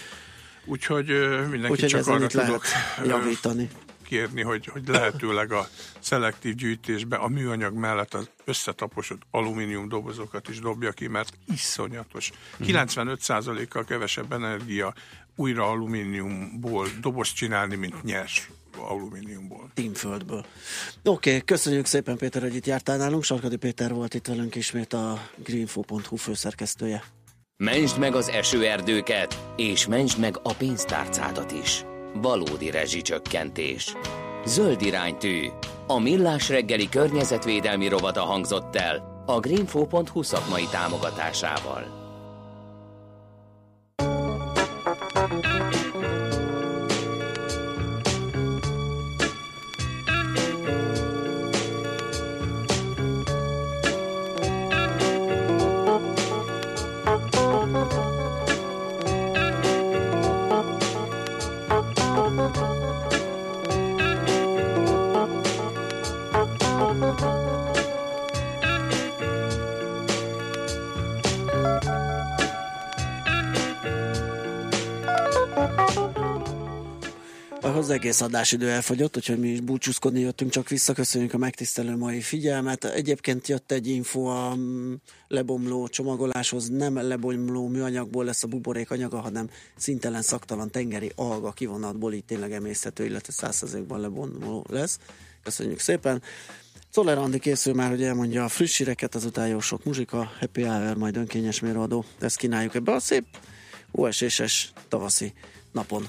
Úgyhogy 0.64 1.06
mindenki 1.50 1.70
Úgyhogy 1.70 1.88
csak 1.88 2.06
arra 2.06 2.26
tudok 2.26 2.64
javítani. 3.04 3.68
kérni, 4.02 4.42
hogy, 4.42 4.66
hogy 4.66 4.88
lehetőleg 4.88 5.52
a 5.52 5.68
szelektív 5.98 6.54
gyűjtésbe 6.54 7.16
a 7.16 7.28
műanyag 7.28 7.74
mellett 7.74 8.14
az 8.14 8.30
összetaposott 8.44 9.22
alumínium 9.30 9.88
dobozokat 9.88 10.48
is 10.48 10.58
dobja 10.58 10.90
ki, 10.90 11.06
mert 11.06 11.38
iszonyatos. 11.52 12.30
Mm. 12.62 12.66
95%-kal 12.66 13.84
kevesebb 13.84 14.32
energia 14.32 14.94
újra 15.36 15.70
alumíniumból 15.70 16.88
dobozt 17.00 17.34
csinálni, 17.34 17.76
mint 17.76 18.02
nyers 18.02 18.50
alumíniumból. 18.76 19.70
Tímföldből. 19.74 20.46
Oké, 21.02 21.30
okay, 21.30 21.44
köszönjük 21.44 21.86
szépen 21.86 22.16
Péter, 22.16 22.42
hogy 22.42 22.54
itt 22.54 22.66
jártál 22.66 22.96
nálunk. 22.96 23.24
Sarkadi 23.24 23.56
Péter 23.56 23.92
volt 23.92 24.14
itt 24.14 24.26
velünk 24.26 24.54
ismét 24.54 24.92
a 24.92 25.28
greenfo.hu 25.36 26.16
főszerkesztője. 26.16 27.02
Mentsd 27.64 27.98
meg 27.98 28.14
az 28.14 28.28
esőerdőket, 28.28 29.38
és 29.56 29.86
mentsd 29.86 30.18
meg 30.18 30.38
a 30.42 30.54
pénztárcádat 30.54 31.52
is. 31.52 31.84
Valódi 32.14 32.70
rezsicsökkentés. 32.70 33.94
Zöld 34.44 34.82
iránytű. 34.82 35.46
A 35.86 35.98
millás 35.98 36.48
reggeli 36.48 36.88
környezetvédelmi 36.88 37.88
rovata 37.88 38.20
hangzott 38.20 38.76
el 38.76 39.22
a 39.26 39.40
greenfo.hu 39.40 40.22
szakmai 40.22 40.64
támogatásával. 40.70 42.01
Egész 77.92 78.20
adásidő 78.20 78.70
elfogyott, 78.70 79.16
úgyhogy 79.16 79.38
mi 79.38 79.48
is 79.48 79.60
búcsúzkodni 79.60 80.20
jöttünk, 80.20 80.50
csak 80.50 80.68
visszaköszönjük 80.68 81.34
a 81.34 81.38
megtisztelő 81.38 81.96
mai 81.96 82.20
figyelmet. 82.20 82.84
Egyébként 82.84 83.48
jött 83.48 83.72
egy 83.72 83.86
info 83.86 84.24
a 84.24 84.54
mm, 84.54 84.94
lebomló 85.28 85.88
csomagoláshoz, 85.88 86.68
nem 86.68 86.94
lebomló 86.94 87.68
műanyagból 87.68 88.24
lesz 88.24 88.42
a 88.42 88.46
buborék 88.46 88.90
anyaga, 88.90 89.20
hanem 89.20 89.50
szintelen, 89.76 90.22
szaktalan 90.22 90.70
tengeri 90.70 91.12
alga 91.14 91.52
kivonatból, 91.52 92.12
így 92.12 92.24
tényleg 92.24 92.52
emészhető, 92.52 93.04
illetve 93.04 93.32
százszerzékban 93.32 94.00
lebomló 94.00 94.64
lesz. 94.68 94.98
Köszönjük 95.42 95.78
szépen! 95.78 96.22
Czoller 96.90 97.18
Andi 97.18 97.38
készül 97.38 97.74
már, 97.74 97.88
hogy 97.90 98.02
elmondja 98.02 98.44
a 98.44 98.48
friss 98.48 98.78
híreket, 98.78 99.14
azután 99.14 99.48
jó 99.48 99.60
sok 99.60 99.84
muzsika, 99.84 100.30
happy 100.40 100.62
hour, 100.62 100.96
majd 100.96 101.16
önkényes 101.16 101.60
mérvadó. 101.60 102.04
Ezt 102.20 102.36
kínáljuk 102.36 102.74
ebbe 102.74 102.92
a 102.92 103.00
szép 103.00 103.24
USS-es 103.90 104.72
tavaszi 104.88 105.32
napon. 105.72 106.08